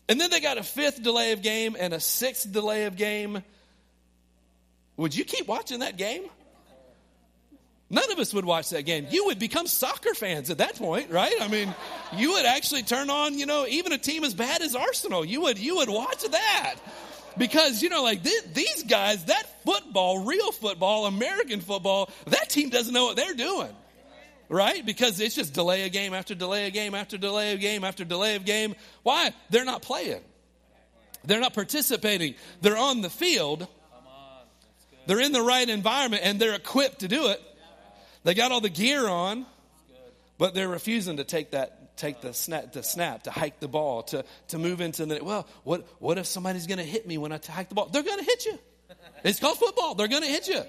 And 0.10 0.20
then 0.20 0.30
they 0.30 0.40
got 0.40 0.58
a 0.58 0.64
fifth 0.64 1.04
delay 1.04 1.34
of 1.34 1.42
game 1.42 1.76
and 1.78 1.94
a 1.94 2.00
sixth 2.00 2.52
delay 2.52 2.86
of 2.86 2.96
game. 2.96 3.44
Would 4.96 5.16
you 5.16 5.26
keep 5.26 5.48
watching 5.48 5.80
that 5.80 5.98
game? 5.98 6.24
None 7.90 8.12
of 8.12 8.20
us 8.20 8.34
would 8.34 8.44
watch 8.44 8.72
that 8.72 8.84
game. 8.84 9.08
You 9.10 9.26
would 9.26 9.40
become 9.40 9.66
soccer 9.66 10.14
fans 10.14 10.50
at 10.50 10.58
that 10.58 10.76
point, 10.76 11.10
right? 11.10 11.34
I 11.40 11.48
mean, 11.48 11.74
you 12.14 12.34
would 12.34 12.46
actually 12.46 12.84
turn 12.84 13.10
on, 13.10 13.38
you 13.38 13.46
know, 13.46 13.66
even 13.68 13.94
a 13.94 13.98
team 13.98 14.26
as 14.26 14.34
bad 14.34 14.62
as 14.62 14.76
Arsenal. 14.76 15.24
You 15.24 15.42
would 15.42 15.58
you 15.58 15.78
would 15.78 15.90
watch 15.90 16.24
that. 16.24 16.76
Because, 17.38 17.84
you 17.84 17.90
know, 17.90 18.04
like 18.04 18.24
th- 18.24 18.46
these 18.54 18.84
guys, 18.84 19.26
that 19.26 19.64
football, 19.64 20.26
real 20.26 20.52
football, 20.52 21.06
American 21.06 21.62
football, 21.62 22.10
that 22.26 22.50
team 22.50 22.70
doesn't 22.70 22.94
know 22.94 23.06
what 23.06 23.16
they're 23.16 23.36
doing. 23.36 23.70
Right? 24.50 24.86
Because 24.86 25.20
it's 25.20 25.36
just 25.36 25.54
delay 25.54 25.84
a 25.84 25.89
game 25.89 26.13
after 26.13 26.34
delay 26.34 26.68
a 26.68 26.72
game 26.72 26.96
after 26.96 27.18
delay 27.18 27.54
a 27.54 27.58
game 27.58 27.84
after 27.84 28.06
delay 28.06 28.36
of 28.36 28.46
game. 28.46 28.75
Why? 29.04 29.34
They're 29.50 29.66
not 29.66 29.82
playing. 29.82 30.22
They're 31.25 31.42
not 31.42 31.54
participating. 31.54 32.36
They're 32.62 32.77
on 32.77 33.01
the 33.01 33.10
field. 33.10 33.68
They're 35.06 35.22
in 35.22 35.32
the 35.32 35.42
right 35.42 35.68
environment 35.68 36.24
and 36.25 36.39
they're 36.39 36.54
equipped 36.54 37.00
to 37.00 37.08
do 37.08 37.27
it 37.27 37.42
they 38.27 38.34
got 38.34 38.51
all 38.51 38.60
the 38.60 38.70
gear 38.70 39.08
on, 39.08 39.46
but 40.38 40.54
they're 40.54 40.68
refusing 40.68 41.16
to 41.16 41.24
take 41.24 41.51
that 41.51 41.96
take 41.96 42.20
the 42.20 42.34
snap 42.34 42.74
to 42.74 42.84
snap 42.84 43.24
to 43.24 43.32
hike 43.32 43.62
the 43.62 43.70
ball 43.70 44.04
to 44.04 44.25
to 44.50 44.60
move 44.60 44.82
into 44.82 45.06
the 45.06 45.24
well 45.24 45.48
what 45.63 45.88
what 45.98 46.18
if 46.20 46.27
somebody's 46.27 46.68
going 46.68 46.77
to 46.77 46.84
hit 46.84 47.08
me 47.08 47.18
when 47.18 47.32
I 47.32 47.39
hike 47.50 47.70
the 47.70 47.75
ball 47.75 47.88
they're 47.88 48.04
going 48.04 48.20
to 48.20 48.24
hit 48.24 48.46
you 48.46 48.60
it's 49.24 49.39
called 49.39 49.58
football 49.58 49.96
they're 49.96 50.10
going 50.10 50.22
to 50.22 50.27
hit 50.27 50.48
you 50.48 50.62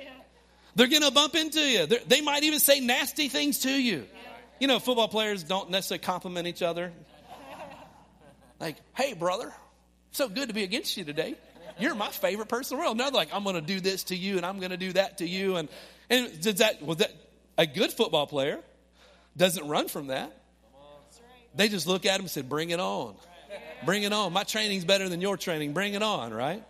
they're 0.79 0.87
going 0.87 1.03
to 1.03 1.11
bump 1.11 1.35
into 1.35 1.61
you 1.61 1.87
they're, 1.87 2.01
they 2.07 2.21
might 2.21 2.43
even 2.43 2.59
say 2.59 2.81
nasty 2.81 3.29
things 3.29 3.59
to 3.61 3.71
you 3.71 4.07
you 4.61 4.67
know 4.67 4.79
football 4.79 5.09
players 5.09 5.43
don't 5.43 5.71
necessarily 5.71 6.01
compliment 6.01 6.47
each 6.47 6.63
other 6.63 6.93
like 8.59 8.77
hey 8.97 9.13
brother 9.13 9.53
so 10.13 10.29
good 10.29 10.49
to 10.49 10.55
be 10.55 10.63
against 10.63 10.97
you 10.97 11.05
today 11.05 11.35
you're 11.79 11.95
my 11.95 12.09
favorite 12.09 12.49
person 12.49 12.77
in 12.77 12.81
the 12.81 12.85
world 12.87 12.97
now 12.97 13.11
they're 13.11 13.13
like 13.13 13.35
I'm 13.35 13.45
going 13.45 13.57
to 13.57 13.61
do 13.61 13.81
this 13.81 14.05
to 14.05 14.17
you 14.17 14.39
and 14.39 14.47
I'm 14.47 14.59
going 14.59 14.71
to 14.71 14.79
do 14.79 14.93
that 14.95 15.19
to 15.19 15.29
you 15.29 15.57
and 15.57 15.69
and 16.09 16.41
does 16.41 16.57
that 16.57 16.81
was 16.83 16.97
that 16.99 17.13
a 17.59 17.67
good 17.67 17.93
football 17.93 18.27
player 18.27 18.61
doesn't 19.37 19.67
run 19.67 19.89
from 19.89 20.09
that. 20.09 20.35
They 21.55 21.69
just 21.69 21.87
look 21.87 22.07
at 22.07 22.17
him 22.17 22.23
and 22.23 22.31
said, 22.31 22.49
Bring 22.49 22.71
it 22.71 22.81
on. 22.81 23.15
Bring 23.85 24.03
it 24.03 24.13
on. 24.13 24.33
My 24.33 24.45
training's 24.45 24.85
better 24.85 25.09
than 25.09 25.21
your 25.21 25.37
training. 25.37 25.73
Bring 25.73 25.95
it 25.95 26.03
on, 26.03 26.33
right? 26.33 26.63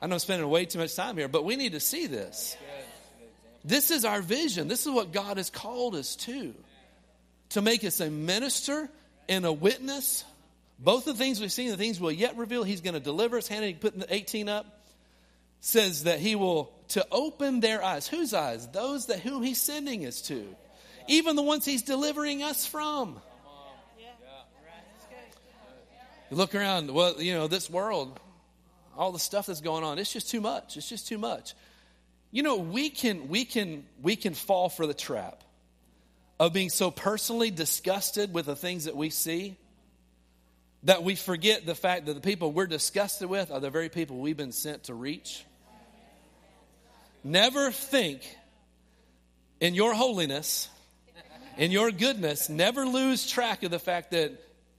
I 0.00 0.06
know 0.06 0.14
I'm 0.14 0.18
spending 0.18 0.48
way 0.48 0.66
too 0.66 0.78
much 0.78 0.94
time 0.94 1.16
here, 1.16 1.28
but 1.28 1.44
we 1.44 1.56
need 1.56 1.72
to 1.72 1.80
see 1.80 2.06
this. 2.06 2.56
This 3.66 3.90
is 3.90 4.04
our 4.04 4.22
vision. 4.22 4.68
This 4.68 4.86
is 4.86 4.92
what 4.92 5.12
God 5.12 5.36
has 5.36 5.50
called 5.50 5.94
us 5.94 6.16
to. 6.16 6.54
To 7.50 7.62
make 7.62 7.84
us 7.84 8.00
a 8.00 8.08
minister 8.08 8.88
and 9.28 9.44
a 9.44 9.52
witness. 9.52 10.24
Both 10.78 11.04
the 11.04 11.14
things 11.14 11.40
we've 11.40 11.52
seen, 11.52 11.70
the 11.70 11.76
things 11.76 12.00
we'll 12.00 12.12
yet 12.12 12.36
reveal, 12.36 12.62
He's 12.62 12.80
going 12.80 12.94
to 12.94 13.00
deliver 13.00 13.38
us. 13.38 13.48
Hannah, 13.48 13.74
put 13.74 13.94
18 14.08 14.48
up 14.48 14.76
says 15.60 16.04
that 16.04 16.20
he 16.20 16.36
will 16.36 16.72
to 16.88 17.04
open 17.10 17.60
their 17.60 17.82
eyes. 17.82 18.06
Whose 18.06 18.32
eyes? 18.32 18.68
Those 18.68 19.06
that 19.06 19.20
whom 19.20 19.42
he's 19.42 19.60
sending 19.60 20.06
us 20.06 20.20
to. 20.22 20.46
Even 21.08 21.34
the 21.34 21.42
ones 21.42 21.64
he's 21.64 21.82
delivering 21.82 22.42
us 22.42 22.66
from. 22.66 23.20
You 26.30 26.36
look 26.36 26.54
around, 26.54 26.90
well, 26.90 27.20
you 27.20 27.34
know, 27.34 27.46
this 27.46 27.70
world, 27.70 28.18
all 28.96 29.12
the 29.12 29.18
stuff 29.18 29.46
that's 29.46 29.60
going 29.60 29.84
on, 29.84 29.98
it's 29.98 30.12
just 30.12 30.28
too 30.28 30.40
much. 30.40 30.76
It's 30.76 30.88
just 30.88 31.06
too 31.06 31.18
much. 31.18 31.54
You 32.30 32.42
know, 32.42 32.56
we 32.56 32.90
can 32.90 33.28
we 33.28 33.44
can 33.44 33.84
we 34.02 34.16
can 34.16 34.34
fall 34.34 34.68
for 34.68 34.86
the 34.86 34.94
trap 34.94 35.42
of 36.38 36.52
being 36.52 36.70
so 36.70 36.90
personally 36.90 37.50
disgusted 37.50 38.34
with 38.34 38.46
the 38.46 38.56
things 38.56 38.84
that 38.84 38.96
we 38.96 39.10
see 39.10 39.56
that 40.82 41.02
we 41.02 41.16
forget 41.16 41.66
the 41.66 41.74
fact 41.74 42.06
that 42.06 42.14
the 42.14 42.20
people 42.20 42.52
we're 42.52 42.66
disgusted 42.66 43.28
with 43.28 43.50
are 43.50 43.58
the 43.58 43.70
very 43.70 43.88
people 43.88 44.18
we've 44.18 44.36
been 44.36 44.52
sent 44.52 44.84
to 44.84 44.94
reach. 44.94 45.44
Never 47.24 47.72
think 47.72 48.22
in 49.58 49.74
your 49.74 49.94
holiness, 49.94 50.68
in 51.56 51.72
your 51.72 51.90
goodness, 51.90 52.48
never 52.48 52.86
lose 52.86 53.28
track 53.28 53.64
of 53.64 53.72
the 53.72 53.80
fact 53.80 54.12
that 54.12 54.32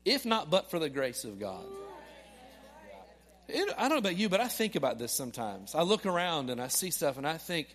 if 0.06 0.26
not 0.26 0.50
but 0.50 0.72
for 0.72 0.80
the 0.80 0.90
grace 0.90 1.26
of 1.26 1.40
God. 1.40 1.66
I 3.50 3.54
don't 3.56 3.90
know 3.90 3.98
about 3.98 4.18
you, 4.18 4.30
but 4.30 4.42
I 4.42 4.48
think 4.48 4.76
about 4.76 5.00
this 5.00 5.12
sometimes. 5.12 5.74
I 5.74 5.84
look 5.84 6.06
around 6.06 6.50
and 6.50 6.62
I 6.62 6.68
see 6.68 6.92
stuff 6.92 7.18
and 7.18 7.28
I 7.28 7.38
think, 7.38 7.68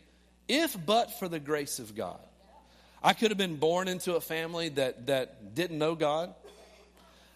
if 0.48 0.76
but 0.84 1.18
for 1.18 1.28
the 1.28 1.40
grace 1.40 1.78
of 1.78 1.94
God, 1.94 2.20
I 3.02 3.14
could 3.14 3.30
have 3.30 3.38
been 3.38 3.56
born 3.56 3.88
into 3.88 4.14
a 4.14 4.20
family 4.20 4.68
that, 4.70 5.06
that 5.06 5.54
didn't 5.54 5.78
know 5.78 5.94
God. 5.94 6.34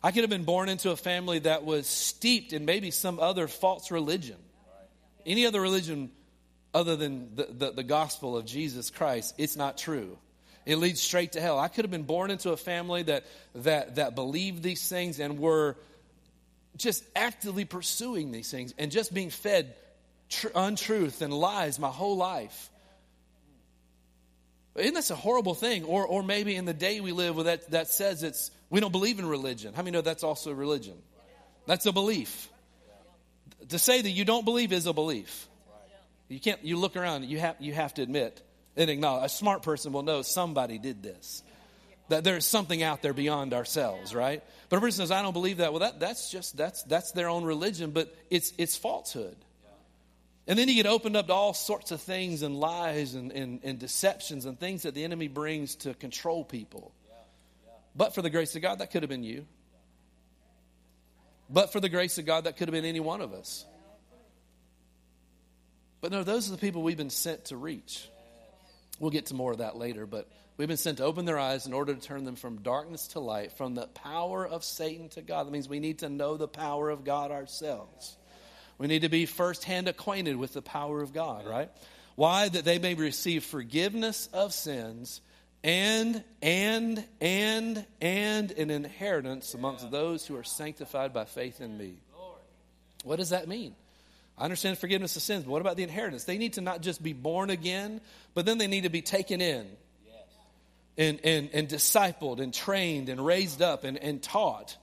I 0.03 0.13
could 0.13 0.23
have 0.23 0.31
been 0.31 0.45
born 0.45 0.69
into 0.69 0.91
a 0.91 0.97
family 0.97 1.41
that 1.41 1.65
was 1.65 1.87
steeped 1.87 2.53
in 2.53 2.65
maybe 2.65 2.91
some 2.91 3.19
other 3.19 3.49
false 3.49 3.91
religion. 3.91 4.37
Any 5.25 5.47
other 5.47 5.61
religion 5.61 6.11
other 6.73 6.95
than 6.95 7.35
the, 7.35 7.45
the, 7.45 7.71
the 7.73 7.83
gospel 7.83 8.37
of 8.37 8.45
Jesus 8.45 8.91
Christ, 8.91 9.35
it's 9.39 9.57
not 9.57 9.79
true. 9.79 10.19
It 10.67 10.77
leads 10.77 11.01
straight 11.01 11.33
to 11.33 11.41
hell. 11.41 11.59
I 11.59 11.69
could 11.69 11.85
have 11.85 11.91
been 11.91 12.03
born 12.03 12.31
into 12.31 12.51
a 12.51 12.57
family 12.57 13.05
that, 13.05 13.25
that, 13.55 13.97
that 13.97 14.15
believed 14.15 14.63
these 14.63 14.87
things 14.89 15.19
and 15.21 15.39
were 15.39 15.77
just 16.77 17.05
actively 17.15 17.65
pursuing 17.65 18.33
these 18.33 18.51
things 18.51 18.75
and 18.79 18.91
just 18.91 19.13
being 19.13 19.31
fed 19.31 19.75
tr- 20.29 20.49
untruth 20.55 21.23
and 21.23 21.33
lies 21.33 21.79
my 21.79 21.89
whole 21.89 22.17
life. 22.17 22.71
Isn't 24.77 24.95
that 24.95 25.11
a 25.11 25.15
horrible 25.15 25.55
thing? 25.55 25.85
Or, 25.85 26.07
or 26.07 26.23
maybe 26.23 26.55
in 26.55 26.67
the 26.67 26.75
day 26.75 27.01
we 27.01 27.13
live 27.13 27.37
that, 27.45 27.71
that 27.71 27.89
says 27.89 28.23
it's, 28.23 28.51
we 28.69 28.81
don't 28.81 28.93
believe 28.93 29.19
in 29.19 29.27
religion. 29.27 29.73
How 29.75 29.83
many 29.83 29.93
know 29.93 30.03
that's 30.03 30.25
also 30.25 30.53
religion? 30.53 30.97
That's 31.67 31.87
a 31.87 31.93
belief. 31.93 32.49
To 33.71 33.79
say 33.79 34.03
that 34.03 34.11
you 34.11 34.25
don't 34.25 34.45
believe 34.45 34.73
is 34.73 34.87
a 34.87 34.93
belief. 34.93 35.49
You 36.29 36.41
can't, 36.41 36.63
you 36.65 36.77
look 36.77 36.97
around, 36.97 37.25
you 37.25 37.39
have, 37.39 37.57
you 37.61 37.73
have 37.73 37.95
to 37.95 38.03
admit 38.03 38.43
and 38.77 38.91
acknowledge. 38.91 39.25
A 39.25 39.29
smart 39.29 39.63
person 39.63 39.93
will 39.93 40.03
know 40.03 40.23
somebody 40.23 40.79
did 40.79 41.03
this. 41.03 41.43
That 42.09 42.23
there's 42.23 42.47
something 42.47 42.83
out 42.83 43.03
there 43.03 43.13
beyond 43.13 43.53
ourselves, 43.53 44.15
right? 44.15 44.43
But 44.69 44.77
a 44.77 44.81
person 44.81 44.99
says, 44.99 45.11
I 45.11 45.23
don't 45.23 45.33
believe 45.33 45.57
that. 45.59 45.73
Well, 45.73 45.81
that, 45.81 45.99
that's 45.99 46.31
just, 46.31 46.57
that's, 46.57 46.83
that's 46.85 47.13
their 47.13 47.29
own 47.29 47.45
religion, 47.45 47.91
but 47.91 48.15
it's, 48.31 48.53
it's 48.59 48.77
falsehood. 48.77 49.37
And 50.47 50.57
then 50.57 50.69
you 50.69 50.75
get 50.75 50.87
opened 50.87 51.17
up 51.17 51.27
to 51.27 51.33
all 51.33 51.53
sorts 51.55 51.91
of 51.91 52.01
things 52.01 52.43
and 52.43 52.61
lies 52.61 53.15
and, 53.15 53.33
and, 53.33 53.61
and 53.65 53.79
deceptions 53.79 54.45
and 54.45 54.59
things 54.59 54.83
that 54.83 54.95
the 54.95 55.03
enemy 55.03 55.27
brings 55.27 55.75
to 55.77 55.95
control 55.95 56.45
people. 56.45 56.93
But 57.97 58.15
for 58.15 58.23
the 58.23 58.31
grace 58.31 58.55
of 58.55 58.63
God, 58.63 58.79
that 58.79 58.93
could 58.93 59.03
have 59.03 59.11
been 59.11 59.25
you. 59.25 59.47
But 61.51 61.73
for 61.73 61.81
the 61.81 61.89
grace 61.89 62.19
of 62.19 62.27
God, 62.27 62.45
that 62.45 62.57
could 62.57 62.69
have 62.69 62.73
been 62.73 62.85
any 62.85 63.01
one 63.01 63.21
of 63.21 63.33
us. 63.33 63.65
But 66.01 66.13
no, 66.13 66.23
those 66.23 66.49
are 66.49 66.53
the 66.53 66.59
people 66.59 66.83
we've 66.83 66.97
been 66.97 67.11
sent 67.11 67.47
to 67.47 67.57
reach. 67.57 68.09
We'll 69.01 69.11
get 69.11 69.27
to 69.27 69.35
more 69.35 69.53
of 69.53 69.59
that 69.59 69.77
later, 69.77 70.07
but 70.07 70.29
we've 70.57 70.69
been 70.69 70.77
sent 70.77 70.99
to 70.99 71.05
open 71.05 71.25
their 71.25 71.39
eyes 71.39 71.67
in 71.67 71.73
order 71.73 71.95
to 71.95 72.01
turn 72.01 72.25
them 72.25 72.37
from 72.37 72.63
darkness 72.63 73.09
to 73.09 73.21
light, 73.21 73.53
from 73.53 73.75
the 73.75 73.87
power 73.89 74.47
of 74.47 74.65
Satan 74.65 75.09
to 75.11 75.23
God. 75.23 75.47
That 75.47 75.51
means 75.51 75.69
we 75.69 75.81
need 75.81 76.01
to 76.01 76.09
know 76.09 76.37
the 76.37 76.49
power 76.49 76.91
of 76.91 77.05
God 77.05 77.31
ourselves. 77.31 78.17
We 78.79 78.87
need 78.87 79.03
to 79.03 79.09
be 79.09 79.27
firsthand 79.27 79.89
acquainted 79.89 80.37
with 80.37 80.53
the 80.53 80.63
power 80.63 81.03
of 81.03 81.13
God, 81.13 81.47
right? 81.47 81.71
Why? 82.15 82.49
That 82.49 82.65
they 82.65 82.79
may 82.79 82.95
receive 82.95 83.45
forgiveness 83.45 84.29
of 84.33 84.53
sins 84.53 85.21
and, 85.65 86.23
and, 86.43 87.05
and, 87.21 87.85
and 88.01 88.51
an 88.53 88.71
inheritance 88.71 89.55
amongst 89.55 89.91
those 89.91 90.27
who 90.27 90.37
are 90.37 90.45
sanctified 90.45 91.13
by 91.13 91.25
faith 91.25 91.61
in 91.61 91.77
me. 91.77 91.99
What 93.05 93.17
does 93.17 93.31
that 93.31 93.49
mean? 93.49 93.75
I 94.39 94.45
understand 94.45 94.79
forgiveness 94.79 95.17
of 95.17 95.23
sins, 95.23 95.45
but 95.45 95.51
what 95.51 95.61
about 95.63 95.77
the 95.77 95.83
inheritance? 95.83 96.25
They 96.25 96.39
need 96.39 96.55
to 96.55 96.61
not 96.61 96.83
just 96.83 97.03
be 97.03 97.13
born 97.13 97.51
again, 97.51 98.01
but 98.35 98.45
then 98.45 98.59
they 98.59 98.67
need 98.67 98.83
to 98.83 98.91
be 98.91 99.01
taken 99.01 99.41
in. 99.41 99.67
And, 100.99 101.21
and, 101.25 101.51
and 101.53 101.69
discipled 101.69 102.41
and 102.41 102.55
trained 102.55 103.11
and 103.11 103.25
raised 103.25 103.61
up 103.61 103.85
and, 103.85 103.99
and 103.99 104.23
taught. 104.23 104.79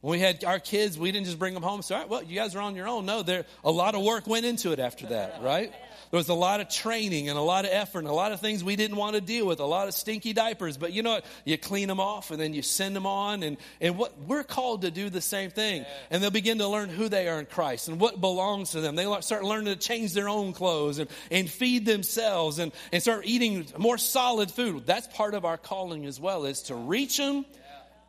When 0.00 0.12
we 0.12 0.20
had 0.20 0.44
our 0.44 0.58
kids, 0.58 0.98
we 0.98 1.12
didn't 1.12 1.26
just 1.26 1.38
bring 1.38 1.52
them 1.52 1.62
home 1.62 1.76
and 1.76 1.84
say, 1.84 1.94
all 1.94 2.00
right, 2.00 2.08
well, 2.08 2.22
you 2.22 2.34
guys 2.34 2.54
are 2.54 2.60
on 2.60 2.74
your 2.74 2.88
own. 2.88 3.04
No, 3.04 3.22
there 3.22 3.44
a 3.62 3.70
lot 3.70 3.94
of 3.94 4.02
work 4.02 4.26
went 4.26 4.46
into 4.46 4.72
it 4.72 4.78
after 4.78 5.06
that, 5.08 5.40
right? 5.42 5.72
There 6.10 6.18
was 6.18 6.28
a 6.28 6.34
lot 6.34 6.60
of 6.60 6.68
training 6.68 7.28
and 7.28 7.38
a 7.38 7.42
lot 7.42 7.64
of 7.64 7.70
effort 7.72 8.00
and 8.00 8.08
a 8.08 8.12
lot 8.12 8.32
of 8.32 8.40
things 8.40 8.64
we 8.64 8.74
didn't 8.74 8.96
want 8.96 9.14
to 9.14 9.20
deal 9.20 9.46
with, 9.46 9.60
a 9.60 9.64
lot 9.64 9.86
of 9.86 9.94
stinky 9.94 10.32
diapers. 10.32 10.76
But 10.76 10.92
you 10.92 11.02
know 11.02 11.10
what? 11.10 11.24
You 11.44 11.56
clean 11.56 11.86
them 11.86 12.00
off 12.00 12.32
and 12.32 12.40
then 12.40 12.52
you 12.52 12.62
send 12.62 12.96
them 12.96 13.06
on. 13.06 13.44
And, 13.44 13.58
and 13.80 13.96
what 13.96 14.18
we're 14.26 14.42
called 14.42 14.82
to 14.82 14.90
do 14.90 15.08
the 15.08 15.20
same 15.20 15.50
thing. 15.50 15.84
And 16.10 16.20
they'll 16.20 16.32
begin 16.32 16.58
to 16.58 16.66
learn 16.66 16.88
who 16.88 17.08
they 17.08 17.28
are 17.28 17.38
in 17.38 17.46
Christ 17.46 17.86
and 17.86 18.00
what 18.00 18.20
belongs 18.20 18.72
to 18.72 18.80
them. 18.80 18.96
They 18.96 19.06
start 19.20 19.44
learning 19.44 19.66
to 19.66 19.76
change 19.76 20.12
their 20.12 20.28
own 20.28 20.52
clothes 20.52 20.98
and, 20.98 21.08
and 21.30 21.48
feed 21.48 21.86
themselves 21.86 22.58
and, 22.58 22.72
and 22.92 23.00
start 23.00 23.22
eating 23.26 23.66
more 23.78 23.98
solid 23.98 24.50
food. 24.50 24.86
That's 24.86 25.06
part 25.16 25.34
of 25.34 25.44
our 25.44 25.58
calling 25.58 26.06
as 26.06 26.18
well, 26.18 26.44
is 26.44 26.62
to 26.62 26.74
reach 26.74 27.18
them 27.18 27.44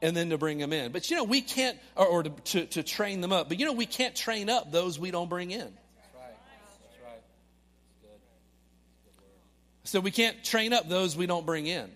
and 0.01 0.15
then 0.15 0.29
to 0.31 0.37
bring 0.37 0.57
them 0.57 0.73
in. 0.73 0.91
But 0.91 1.09
you 1.09 1.15
know, 1.15 1.23
we 1.23 1.41
can't, 1.41 1.77
or, 1.95 2.05
or 2.05 2.23
to, 2.23 2.29
to, 2.29 2.65
to, 2.65 2.83
train 2.83 3.21
them 3.21 3.31
up. 3.31 3.49
But 3.49 3.59
you 3.59 3.65
know, 3.65 3.73
we 3.73 3.85
can't 3.85 4.15
train 4.15 4.49
up 4.49 4.71
those 4.71 4.97
we 4.97 5.11
don't 5.11 5.29
bring 5.29 5.51
in. 5.51 5.71
So 9.83 9.99
we 9.99 10.11
can't 10.11 10.41
train 10.43 10.73
up 10.73 10.87
those 10.87 11.17
we 11.17 11.25
don't 11.25 11.45
bring 11.45 11.67
in. 11.67 11.89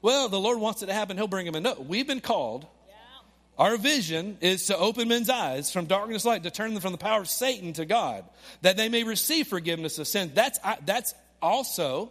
Well, 0.00 0.28
the 0.28 0.38
Lord 0.38 0.58
wants 0.58 0.82
it 0.82 0.86
to 0.86 0.92
happen, 0.92 1.16
He'll 1.16 1.26
bring 1.26 1.46
them 1.46 1.54
in. 1.54 1.62
No, 1.62 1.74
we've 1.80 2.06
been 2.06 2.20
called. 2.20 2.66
Our 3.58 3.76
vision 3.76 4.38
is 4.40 4.66
to 4.66 4.76
open 4.78 5.08
men's 5.08 5.28
eyes 5.28 5.70
from 5.70 5.84
darkness 5.84 6.22
to 6.22 6.28
light, 6.28 6.42
to 6.44 6.50
turn 6.50 6.72
them 6.72 6.80
from 6.80 6.92
the 6.92 6.98
power 6.98 7.20
of 7.20 7.28
Satan 7.28 7.74
to 7.74 7.84
God, 7.84 8.24
that 8.62 8.76
they 8.76 8.88
may 8.88 9.04
receive 9.04 9.46
forgiveness 9.46 9.98
of 9.98 10.08
sin. 10.08 10.32
That's, 10.34 10.58
that's 10.86 11.14
also 11.40 12.10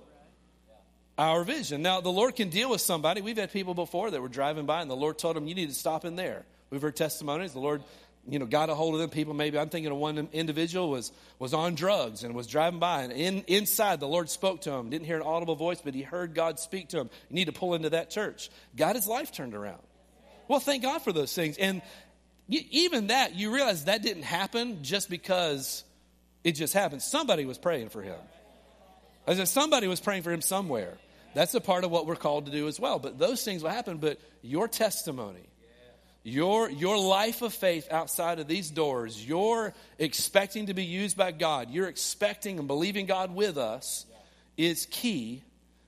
our 1.22 1.44
vision. 1.44 1.84
Now, 1.84 2.02
the 2.02 2.10
Lord 2.10 2.36
can 2.36 2.50
deal 2.50 2.72
with 2.72 2.82
somebody. 2.82 3.22
We've 3.22 3.38
had 3.38 3.52
people 3.52 3.76
before 3.76 4.10
that 4.10 4.22
were 4.22 4.28
driving 4.28 4.66
by, 4.66 4.82
and 4.82 4.90
the 4.90 4.96
Lord 4.96 5.20
told 5.20 5.36
them, 5.36 5.48
You 5.48 5.54
need 5.54 5.70
to 5.70 5.76
stop 5.76 6.04
in 6.04 6.16
there. 6.16 6.46
We've 6.72 6.82
heard 6.82 6.96
testimonies. 6.96 7.54
The 7.54 7.60
Lord 7.60 7.84
you 8.28 8.40
know, 8.40 8.46
got 8.46 8.70
a 8.70 8.76
hold 8.76 8.96
of 8.96 9.02
them. 9.02 9.10
People, 9.10 9.34
maybe 9.34 9.58
I'm 9.58 9.70
thinking 9.70 9.92
of 9.92 9.98
one 9.98 10.30
individual 10.32 10.90
was 10.90 11.12
was 11.38 11.54
on 11.54 11.76
drugs 11.76 12.24
and 12.24 12.34
was 12.34 12.48
driving 12.48 12.80
by, 12.80 13.04
and 13.04 13.14
in, 13.14 13.44
inside 13.48 14.00
the 14.00 14.08
Lord 14.08 14.30
spoke 14.30 14.62
to 14.62 14.72
him. 14.72 14.90
Didn't 14.90 15.06
hear 15.06 15.18
an 15.18 15.24
audible 15.24 15.56
voice, 15.56 15.82
but 15.84 15.94
he 15.94 16.02
heard 16.02 16.34
God 16.34 16.60
speak 16.60 16.90
to 16.90 17.00
him. 17.00 17.10
You 17.30 17.36
need 17.36 17.46
to 17.46 17.52
pull 17.52 17.76
into 17.76 17.92
that 17.92 18.10
church. 18.10 18.50
Got 18.76 18.96
his 18.96 19.08
life 19.08 19.32
turned 19.32 19.54
around. 19.54 19.82
Well, 20.48 20.60
thank 20.60 20.82
God 20.84 21.04
for 21.04 21.12
those 21.12 21.34
things. 21.34 21.58
And 21.58 21.82
even 22.50 23.08
that, 23.08 23.36
you 23.36 23.54
realize 23.54 23.86
that 23.86 24.02
didn't 24.02 24.24
happen 24.24 24.84
just 24.84 25.10
because 25.10 25.84
it 26.44 26.54
just 26.54 26.74
happened. 26.74 27.02
Somebody 27.02 27.46
was 27.46 27.58
praying 27.58 27.90
for 27.90 28.02
him. 28.02 28.20
I 29.28 29.36
said 29.36 29.48
somebody 29.48 29.88
was 29.88 30.00
praying 30.00 30.24
for 30.24 30.32
him 30.32 30.42
somewhere. 30.42 30.98
That's 31.34 31.54
a 31.54 31.62
part 31.62 31.84
of 31.84 31.92
what 31.92 32.06
we're 32.06 32.16
called 32.16 32.46
to 32.48 32.52
do 32.52 32.68
as 32.68 32.80
well. 32.80 33.00
But 33.00 33.18
those 33.18 33.44
things 33.44 33.64
will 33.64 33.70
happen. 33.70 33.98
But 33.98 34.20
your 34.42 34.68
testimony 34.68 35.48
your, 36.24 36.70
your 36.70 37.00
life 37.00 37.42
of 37.42 37.54
faith 37.54 37.88
outside 37.92 38.40
of 38.40 38.48
these 38.48 38.70
doors, 38.70 39.26
you're 39.26 39.74
expecting 39.98 40.68
to 40.68 40.74
be 40.74 40.84
used 40.84 41.18
by 41.18 41.32
God, 41.32 41.72
you're 41.72 41.88
expecting 41.88 42.60
and 42.60 42.68
believing 42.68 43.08
God 43.08 43.34
with 43.34 43.58
us, 43.58 44.06
is 44.56 44.86
key 44.92 45.44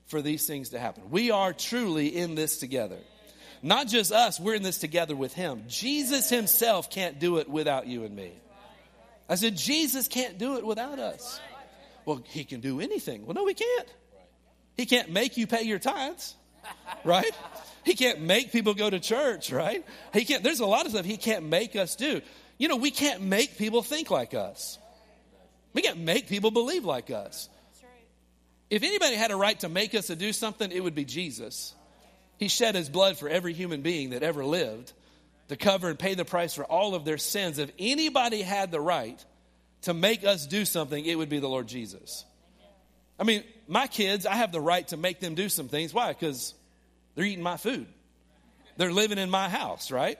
for 0.06 0.20
these 0.20 0.46
things 0.46 0.70
to 0.70 0.78
happen. 0.78 1.10
We 1.10 1.30
are 1.30 1.52
truly 1.52 2.08
in 2.08 2.34
this 2.34 2.58
together. 2.58 2.98
Not 3.62 3.86
just 3.86 4.12
us, 4.12 4.40
we're 4.40 4.56
in 4.56 4.62
this 4.62 4.78
together 4.78 5.14
with 5.14 5.32
Him. 5.32 5.64
Jesus 5.68 6.28
Himself 6.28 6.90
can't 6.90 7.18
do 7.18 7.38
it 7.38 7.48
without 7.48 7.86
you 7.86 8.04
and 8.04 8.14
me. 8.14 8.32
I 9.28 9.36
said, 9.36 9.56
Jesus 9.56 10.08
can't 10.08 10.36
do 10.36 10.56
it 10.58 10.66
without 10.66 10.98
us. 10.98 11.40
Well, 12.04 12.22
He 12.26 12.44
can 12.44 12.60
do 12.60 12.80
anything. 12.80 13.24
Well, 13.24 13.34
no, 13.34 13.46
He 13.46 13.54
can't. 13.54 13.88
He 14.76 14.86
can't 14.86 15.10
make 15.10 15.36
you 15.36 15.46
pay 15.46 15.62
your 15.62 15.78
tithes, 15.78 16.34
right? 17.04 17.30
He 17.84 17.94
can't 17.94 18.20
make 18.20 18.50
people 18.50 18.74
go 18.74 18.88
to 18.88 18.98
church, 18.98 19.52
right? 19.52 19.84
He 20.12 20.24
can't, 20.24 20.42
there's 20.42 20.60
a 20.60 20.66
lot 20.66 20.86
of 20.86 20.92
stuff 20.92 21.04
he 21.04 21.16
can't 21.16 21.44
make 21.44 21.76
us 21.76 21.96
do. 21.96 22.22
You 22.58 22.68
know, 22.68 22.76
we 22.76 22.90
can't 22.90 23.22
make 23.22 23.58
people 23.58 23.82
think 23.82 24.10
like 24.10 24.34
us. 24.34 24.78
We 25.72 25.82
can't 25.82 25.98
make 25.98 26.28
people 26.28 26.50
believe 26.50 26.84
like 26.84 27.10
us. 27.10 27.48
If 28.70 28.82
anybody 28.82 29.16
had 29.16 29.30
a 29.30 29.36
right 29.36 29.58
to 29.60 29.68
make 29.68 29.94
us 29.94 30.06
to 30.06 30.16
do 30.16 30.32
something, 30.32 30.70
it 30.72 30.82
would 30.82 30.94
be 30.94 31.04
Jesus. 31.04 31.74
He 32.38 32.48
shed 32.48 32.74
his 32.74 32.88
blood 32.88 33.18
for 33.18 33.28
every 33.28 33.52
human 33.52 33.82
being 33.82 34.10
that 34.10 34.22
ever 34.22 34.44
lived 34.44 34.92
to 35.48 35.56
cover 35.56 35.88
and 35.88 35.98
pay 35.98 36.14
the 36.14 36.24
price 36.24 36.54
for 36.54 36.64
all 36.64 36.94
of 36.94 37.04
their 37.04 37.18
sins. 37.18 37.58
If 37.58 37.70
anybody 37.78 38.42
had 38.42 38.70
the 38.70 38.80
right 38.80 39.22
to 39.82 39.94
make 39.94 40.24
us 40.24 40.46
do 40.46 40.64
something, 40.64 41.04
it 41.04 41.16
would 41.16 41.28
be 41.28 41.38
the 41.38 41.48
Lord 41.48 41.68
Jesus. 41.68 42.24
I 43.18 43.24
mean, 43.24 43.44
my 43.68 43.86
kids, 43.86 44.26
I 44.26 44.34
have 44.34 44.52
the 44.52 44.60
right 44.60 44.86
to 44.88 44.96
make 44.96 45.20
them 45.20 45.34
do 45.34 45.48
some 45.48 45.68
things. 45.68 45.92
Why? 45.94 46.12
Because 46.12 46.54
they're 47.14 47.24
eating 47.24 47.42
my 47.42 47.56
food. 47.56 47.86
They're 48.76 48.92
living 48.92 49.18
in 49.18 49.30
my 49.30 49.48
house, 49.48 49.90
right? 49.90 50.18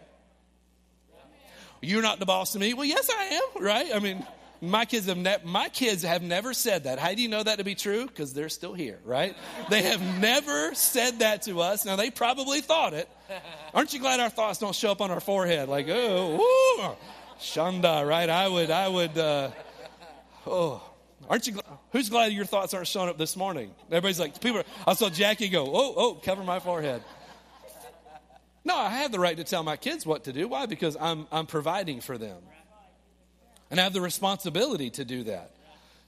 You're 1.81 2.03
not 2.03 2.19
the 2.19 2.27
boss 2.27 2.55
of 2.55 2.61
me. 2.61 2.73
Well, 2.73 2.87
yes, 2.87 3.11
I 3.11 3.25
am, 3.25 3.63
right? 3.63 3.95
I 3.95 3.99
mean, 3.99 4.25
my 4.61 4.85
kids 4.85 5.07
have 5.07 5.19
ne- 5.19 5.43
my 5.45 5.69
kids 5.69 6.03
have 6.03 6.23
never 6.23 6.55
said 6.55 6.85
that. 6.85 6.99
How 6.99 7.13
do 7.13 7.21
you 7.21 7.29
know 7.29 7.43
that 7.43 7.59
to 7.59 7.65
be 7.65 7.75
true? 7.75 8.07
Because 8.07 8.33
they're 8.33 8.49
still 8.49 8.73
here, 8.73 8.99
right? 9.05 9.37
They 9.69 9.83
have 9.83 10.01
never 10.21 10.75
said 10.75 11.19
that 11.19 11.43
to 11.43 11.61
us. 11.61 11.85
Now 11.85 11.97
they 11.97 12.11
probably 12.11 12.61
thought 12.61 12.95
it. 12.95 13.09
Aren't 13.75 13.93
you 13.93 14.01
glad 14.01 14.21
our 14.21 14.31
thoughts 14.31 14.59
don't 14.59 14.75
show 14.75 14.93
up 14.93 15.01
on 15.01 15.11
our 15.11 15.21
forehead 15.21 15.69
like, 15.69 15.87
oh, 15.89 16.37
woo, 16.37 16.97
shanda, 17.41 18.07
right? 18.09 18.31
I 18.31 18.49
would, 18.49 18.71
I 18.71 18.89
would. 18.89 19.19
Uh, 19.19 19.51
oh, 20.47 20.83
Aren't 21.29 21.47
you? 21.47 21.59
Who's 21.93 22.09
glad 22.09 22.33
your 22.33 22.45
thoughts 22.45 22.75
aren't 22.75 22.87
showing 22.87 23.09
up 23.09 23.19
this 23.19 23.37
morning? 23.37 23.71
Everybody's 23.89 24.21
like, 24.21 24.41
people. 24.41 24.61
Are, 24.61 24.65
I 24.87 24.95
saw 24.95 25.11
Jackie 25.11 25.49
go, 25.49 25.67
oh, 25.67 25.95
oh, 25.97 26.15
cover 26.15 26.43
my 26.43 26.61
forehead. 26.61 27.03
No, 28.65 28.77
I 28.77 28.89
have 28.91 29.13
the 29.13 29.21
right 29.21 29.37
to 29.37 29.45
tell 29.45 29.63
my 29.63 29.77
kids 29.77 30.07
what 30.07 30.25
to 30.25 30.33
do. 30.33 30.49
Why? 30.49 30.67
Because 30.67 30.97
I'm 31.01 31.27
I'm 31.31 31.47
providing 31.47 32.01
for 32.01 32.19
them, 32.19 32.39
and 33.71 33.79
I 33.79 33.85
have 33.85 33.93
the 33.93 34.01
responsibility 34.01 34.91
to 34.91 35.05
do 35.05 35.25
that. 35.25 35.51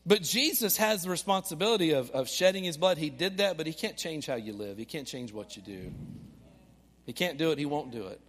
But 0.07 0.23
Jesus 0.23 0.77
has 0.77 1.03
the 1.03 1.11
responsibility 1.11 1.91
of, 1.91 2.11
of 2.13 2.29
shedding 2.29 2.63
his 2.63 2.77
blood. 2.77 2.97
He 2.97 3.11
did 3.11 3.39
that, 3.39 3.57
but 3.57 3.67
he 3.67 3.73
can't 3.73 3.97
change 3.97 4.27
how 4.27 4.37
you 4.37 4.53
live. 4.53 4.79
He 4.79 4.85
can't 4.85 5.07
change 5.07 5.33
what 5.33 5.57
you 5.57 5.63
do. 5.63 5.93
He 7.07 7.13
can't 7.13 7.39
do 7.39 7.51
it. 7.51 7.59
He 7.59 7.67
won't 7.67 7.91
do 7.91 8.07
it. 8.07 8.21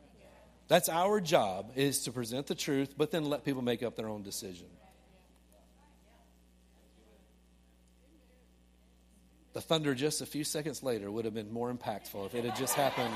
That's 0.67 0.89
our 0.89 1.21
job 1.21 1.71
is 1.75 2.03
to 2.03 2.11
present 2.11 2.47
the 2.47 2.55
truth, 2.55 2.95
but 2.97 3.11
then 3.11 3.25
let 3.25 3.45
people 3.45 3.61
make 3.61 3.83
up 3.83 3.95
their 3.95 4.09
own 4.09 4.23
decision. 4.23 4.65
The 9.57 9.61
thunder 9.61 9.95
just 9.95 10.21
a 10.21 10.27
few 10.27 10.43
seconds 10.43 10.83
later 10.83 11.09
would 11.09 11.25
have 11.25 11.33
been 11.33 11.51
more 11.51 11.73
impactful 11.73 12.27
if 12.27 12.35
it 12.35 12.45
had 12.45 12.55
just 12.55 12.75
happened 12.75 13.11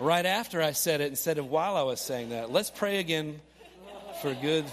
right 0.00 0.24
after 0.24 0.62
I 0.62 0.72
said 0.72 1.02
it 1.02 1.10
instead 1.10 1.36
of 1.36 1.50
while 1.50 1.76
I 1.76 1.82
was 1.82 2.00
saying 2.00 2.30
that. 2.30 2.50
Let's 2.50 2.70
pray 2.70 2.98
again 2.98 3.42
for 4.22 4.32
good. 4.32 4.64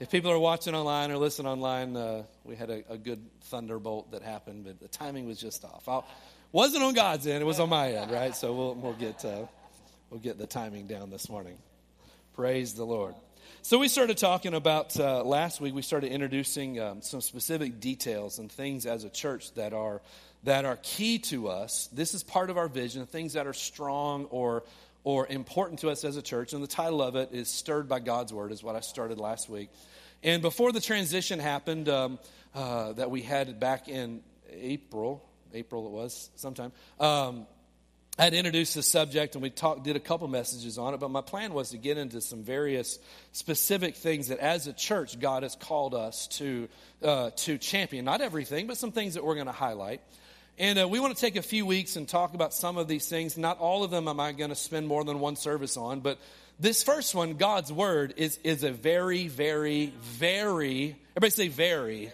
If 0.00 0.10
people 0.10 0.30
are 0.30 0.38
watching 0.38 0.74
online 0.74 1.10
or 1.10 1.18
listening 1.18 1.52
online, 1.52 1.94
uh, 1.94 2.22
we 2.42 2.56
had 2.56 2.70
a, 2.70 2.84
a, 2.88 2.96
good 2.96 3.20
thunderbolt 3.42 4.12
that 4.12 4.22
happened, 4.22 4.64
but 4.64 4.80
the 4.80 4.88
timing 4.88 5.26
was 5.26 5.38
just 5.38 5.62
off. 5.62 6.06
Wasn't 6.52 6.82
on 6.82 6.94
God's 6.94 7.26
end; 7.26 7.42
it 7.42 7.46
was 7.46 7.60
on 7.60 7.68
my 7.68 7.92
end, 7.92 8.10
right? 8.10 8.34
So 8.34 8.54
we'll 8.54 8.74
we'll 8.76 8.94
get 8.94 9.26
uh, 9.26 9.44
we'll 10.08 10.20
get 10.20 10.38
the 10.38 10.46
timing 10.46 10.86
down 10.86 11.10
this 11.10 11.28
morning. 11.28 11.58
Praise 12.32 12.72
the 12.72 12.86
Lord. 12.86 13.14
So 13.62 13.78
we 13.78 13.88
started 13.88 14.16
talking 14.16 14.54
about 14.54 14.98
uh, 14.98 15.24
last 15.24 15.60
week. 15.60 15.74
We 15.74 15.82
started 15.82 16.12
introducing 16.12 16.80
um, 16.80 17.02
some 17.02 17.20
specific 17.20 17.80
details 17.80 18.38
and 18.38 18.50
things 18.50 18.86
as 18.86 19.04
a 19.04 19.10
church 19.10 19.52
that 19.54 19.72
are 19.72 20.02
that 20.44 20.64
are 20.64 20.78
key 20.82 21.18
to 21.18 21.48
us. 21.48 21.88
This 21.92 22.14
is 22.14 22.22
part 22.22 22.50
of 22.50 22.56
our 22.56 22.68
vision. 22.68 23.06
Things 23.06 23.32
that 23.32 23.46
are 23.46 23.52
strong 23.52 24.26
or 24.26 24.62
or 25.02 25.26
important 25.26 25.80
to 25.80 25.90
us 25.90 26.04
as 26.04 26.16
a 26.16 26.22
church. 26.22 26.52
And 26.52 26.62
the 26.62 26.68
title 26.68 27.02
of 27.02 27.16
it 27.16 27.30
is 27.32 27.48
"Stirred 27.48 27.88
by 27.88 28.00
God's 28.00 28.32
Word," 28.32 28.52
is 28.52 28.62
what 28.62 28.76
I 28.76 28.80
started 28.80 29.18
last 29.18 29.48
week. 29.48 29.70
And 30.22 30.42
before 30.42 30.72
the 30.72 30.80
transition 30.80 31.38
happened, 31.38 31.88
um, 31.88 32.18
uh, 32.54 32.92
that 32.92 33.10
we 33.10 33.22
had 33.22 33.58
back 33.60 33.88
in 33.88 34.22
April, 34.52 35.28
April 35.52 35.86
it 35.86 35.92
was 35.92 36.30
sometime. 36.36 36.72
Um, 36.98 37.46
I 38.18 38.24
had 38.24 38.32
introduced 38.32 38.74
the 38.74 38.82
subject 38.82 39.34
and 39.34 39.42
we 39.42 39.50
talked, 39.50 39.84
did 39.84 39.94
a 39.94 40.00
couple 40.00 40.26
messages 40.26 40.78
on 40.78 40.94
it, 40.94 41.00
but 41.00 41.10
my 41.10 41.20
plan 41.20 41.52
was 41.52 41.70
to 41.70 41.76
get 41.76 41.98
into 41.98 42.22
some 42.22 42.42
various 42.42 42.98
specific 43.32 43.94
things 43.94 44.28
that 44.28 44.38
as 44.38 44.66
a 44.66 44.72
church 44.72 45.20
God 45.20 45.42
has 45.42 45.54
called 45.54 45.94
us 45.94 46.26
to, 46.38 46.68
uh, 47.02 47.30
to 47.36 47.58
champion. 47.58 48.06
Not 48.06 48.22
everything, 48.22 48.68
but 48.68 48.78
some 48.78 48.90
things 48.90 49.14
that 49.14 49.24
we're 49.24 49.34
going 49.34 49.48
to 49.48 49.52
highlight. 49.52 50.00
And 50.58 50.78
uh, 50.78 50.88
we 50.88 50.98
want 50.98 51.14
to 51.14 51.20
take 51.20 51.36
a 51.36 51.42
few 51.42 51.66
weeks 51.66 51.96
and 51.96 52.08
talk 52.08 52.32
about 52.32 52.54
some 52.54 52.78
of 52.78 52.88
these 52.88 53.06
things. 53.06 53.36
Not 53.36 53.58
all 53.58 53.84
of 53.84 53.90
them 53.90 54.08
am 54.08 54.18
I 54.18 54.32
going 54.32 54.48
to 54.48 54.56
spend 54.56 54.88
more 54.88 55.04
than 55.04 55.20
one 55.20 55.36
service 55.36 55.76
on, 55.76 56.00
but 56.00 56.18
this 56.58 56.82
first 56.82 57.14
one, 57.14 57.34
God's 57.34 57.70
Word, 57.70 58.14
is, 58.16 58.38
is 58.42 58.64
a 58.64 58.70
very, 58.72 59.28
very, 59.28 59.92
very, 60.00 60.96
everybody 61.14 61.30
say 61.30 61.48
very 61.48 62.10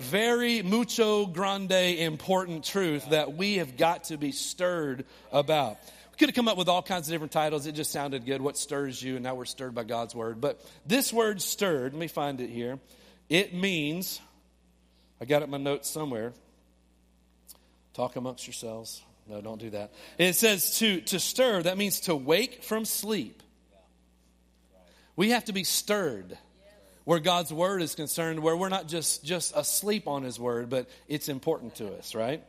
very 0.00 0.62
mucho 0.62 1.26
grande 1.26 1.72
important 1.72 2.64
truth 2.64 3.10
that 3.10 3.34
we 3.34 3.56
have 3.56 3.76
got 3.76 4.04
to 4.04 4.16
be 4.16 4.32
stirred 4.32 5.04
about. 5.32 5.78
We 6.12 6.16
could 6.18 6.28
have 6.28 6.34
come 6.34 6.48
up 6.48 6.56
with 6.56 6.68
all 6.68 6.82
kinds 6.82 7.08
of 7.08 7.12
different 7.12 7.32
titles. 7.32 7.66
It 7.66 7.72
just 7.72 7.90
sounded 7.90 8.24
good. 8.24 8.40
What 8.40 8.56
stirs 8.56 9.02
you? 9.02 9.16
And 9.16 9.24
now 9.24 9.34
we're 9.34 9.44
stirred 9.46 9.74
by 9.74 9.84
God's 9.84 10.14
word. 10.14 10.40
But 10.40 10.64
this 10.86 11.12
word 11.12 11.42
stirred, 11.42 11.92
let 11.92 11.98
me 11.98 12.06
find 12.06 12.40
it 12.40 12.50
here. 12.50 12.78
It 13.28 13.54
means, 13.54 14.20
I 15.20 15.24
got 15.24 15.42
it 15.42 15.46
in 15.46 15.50
my 15.50 15.58
notes 15.58 15.90
somewhere. 15.90 16.32
Talk 17.94 18.16
amongst 18.16 18.46
yourselves. 18.46 19.02
No, 19.28 19.40
don't 19.40 19.60
do 19.60 19.70
that. 19.70 19.92
It 20.18 20.34
says 20.34 20.78
to, 20.78 21.00
to 21.02 21.18
stir, 21.18 21.62
that 21.62 21.78
means 21.78 22.00
to 22.00 22.14
wake 22.14 22.62
from 22.62 22.84
sleep. 22.84 23.42
We 25.16 25.30
have 25.30 25.46
to 25.46 25.52
be 25.52 25.64
stirred 25.64 26.36
where 27.04 27.20
God's 27.20 27.52
word 27.52 27.82
is 27.82 27.94
concerned, 27.94 28.40
where 28.40 28.56
we're 28.56 28.68
not 28.68 28.88
just, 28.88 29.24
just 29.24 29.54
asleep 29.56 30.08
on 30.08 30.22
his 30.22 30.38
word, 30.38 30.70
but 30.70 30.88
it's 31.08 31.28
important 31.28 31.76
to 31.76 31.94
us, 31.94 32.14
right? 32.14 32.42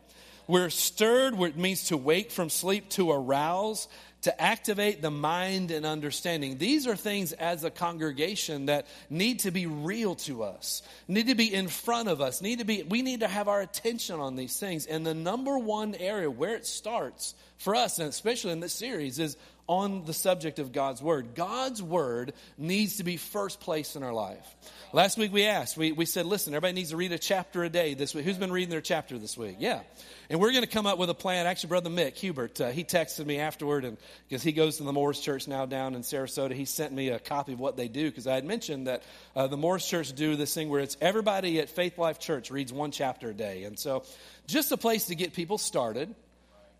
We're 0.48 0.70
stirred, 0.70 1.40
it 1.42 1.58
means 1.58 1.86
to 1.86 1.98
wake 1.98 2.32
from 2.32 2.50
sleep, 2.50 2.90
to 2.92 3.12
arouse, 3.12 3.88
to 4.22 4.42
activate 4.42 5.02
the 5.02 5.12
mind 5.12 5.72
and 5.72 5.86
understanding. 5.86 6.58
These 6.58 6.88
are 6.88 6.96
things 6.96 7.32
as 7.34 7.64
a 7.64 7.70
congregation 7.70 8.68
that 8.68 8.88
need 9.10 9.40
to 9.40 9.52
be 9.52 9.66
real 9.66 10.16
to 10.16 10.44
us, 10.44 10.82
need 11.08 11.28
to 11.28 11.36
be 11.36 11.54
in 11.54 11.68
front 11.68 12.10
of 12.10 12.22
us, 12.22 12.42
need 12.42 12.60
to 12.60 12.66
be, 12.66 12.84
we 12.84 13.02
need 13.02 13.20
to 13.20 13.28
have 13.28 13.48
our 13.48 13.62
attention 13.62 14.20
on 14.20 14.36
these 14.36 14.58
things. 14.58 14.86
And 14.86 15.06
the 15.06 15.14
number 15.14 15.58
one 15.58 15.96
area 15.96 16.30
where 16.30 16.56
it 16.56 16.66
starts 16.66 17.36
for 17.58 17.76
us, 17.76 18.00
and 18.00 18.10
especially 18.10 18.52
in 18.52 18.60
this 18.60 18.74
series, 18.74 19.20
is 19.20 19.38
on 19.68 20.06
the 20.06 20.14
subject 20.14 20.60
of 20.60 20.72
God's 20.72 21.02
Word. 21.02 21.34
God's 21.34 21.82
Word 21.82 22.34
needs 22.58 22.98
to 22.98 23.04
be 23.04 23.18
first 23.18 23.60
place 23.60 23.96
in 23.96 24.04
our 24.04 24.14
life. 24.14 24.56
Last 24.94 25.18
week 25.18 25.34
we 25.34 25.46
asked, 25.46 25.76
we, 25.76 25.92
we 25.92 26.06
said, 26.06 26.26
listen, 26.26 26.54
everybody 26.54 26.74
needs 26.74 26.92
to 26.92 26.98
read 26.98 27.12
a 27.12 27.18
chapter 27.18 27.64
a 27.64 27.70
day 27.70 27.96
this 27.96 28.14
week. 28.14 28.26
Who's 28.26 28.38
been 28.38 28.52
reading 28.52 28.70
their 28.70 28.82
chapter 28.82 29.18
this 29.18 29.36
week? 29.38 29.58
Yeah. 29.60 29.82
And 30.30 30.40
we're 30.40 30.52
going 30.52 30.64
to 30.64 30.70
come 30.70 30.86
up 30.86 31.00
with 31.00 31.10
a 31.10 31.16
plan. 31.16 31.48
Actually, 31.48 31.70
Brother 31.70 31.90
Mick 31.90 32.16
Hubert, 32.16 32.62
uh, 32.62 32.70
he 32.70 32.84
texted 32.84 33.26
me 33.26 33.40
afterward, 33.40 33.86
and 33.86 33.98
because 34.30 34.44
he 34.44 34.52
goes 34.52 34.78
to 34.78 34.84
the 34.84 34.94
Moores 34.94 35.20
Church 35.20 35.48
now 35.48 35.66
down 35.66 35.96
in 35.96 36.02
Sarasota, 36.02 36.54
he 36.54 36.66
sent 36.66 36.94
me 36.94 37.10
a 37.10 37.20
copy 37.20 37.54
of 37.54 37.60
what 37.60 37.76
they 37.76 37.88
do 37.88 38.10
because 38.10 38.28
I 38.28 38.36
had 38.36 38.46
mentioned 38.46 38.88
that 38.88 39.04
uh, 39.36 39.48
the 39.48 39.58
Moores 39.58 39.86
Church 39.86 40.14
do 40.14 40.36
this 40.36 40.54
thing 40.54 40.70
where 40.70 40.82
it's 40.82 40.98
everybody 41.02 41.60
at 41.60 41.70
Faith 41.70 41.98
Life 41.98 42.20
Church 42.20 42.52
reads 42.52 42.72
one 42.72 42.92
chapter 42.92 43.32
a 43.32 43.34
day. 43.34 43.64
And 43.64 43.80
so, 43.80 44.04
just 44.48 44.72
a 44.72 44.78
place 44.78 45.08
to 45.08 45.16
get 45.16 45.34
people 45.34 45.58
started. 45.58 46.14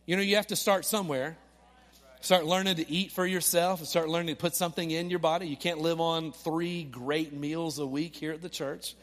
You 0.06 0.16
know, 0.16 0.22
you 0.22 0.36
have 0.36 0.48
to 0.48 0.56
start 0.56 0.86
somewhere. 0.86 1.36
Start 2.26 2.48
learning 2.48 2.78
to 2.78 2.92
eat 2.92 3.12
for 3.12 3.24
yourself 3.24 3.82
and 3.82 3.88
start 3.88 4.10
learning 4.10 4.36
to 4.36 4.42
put 4.42 4.56
something 4.56 4.90
in 4.90 5.12
your 5.12 5.20
body. 5.20 5.48
You 5.48 5.56
can't 5.56 5.78
live 5.78 6.02
on 6.02 6.32
three 6.32 6.84
great 6.84 7.34
meals 7.34 7.78
a 7.78 7.86
week 7.86 8.16
here 8.16 8.32
at 8.32 8.42
the 8.42 8.50
church 8.50 8.96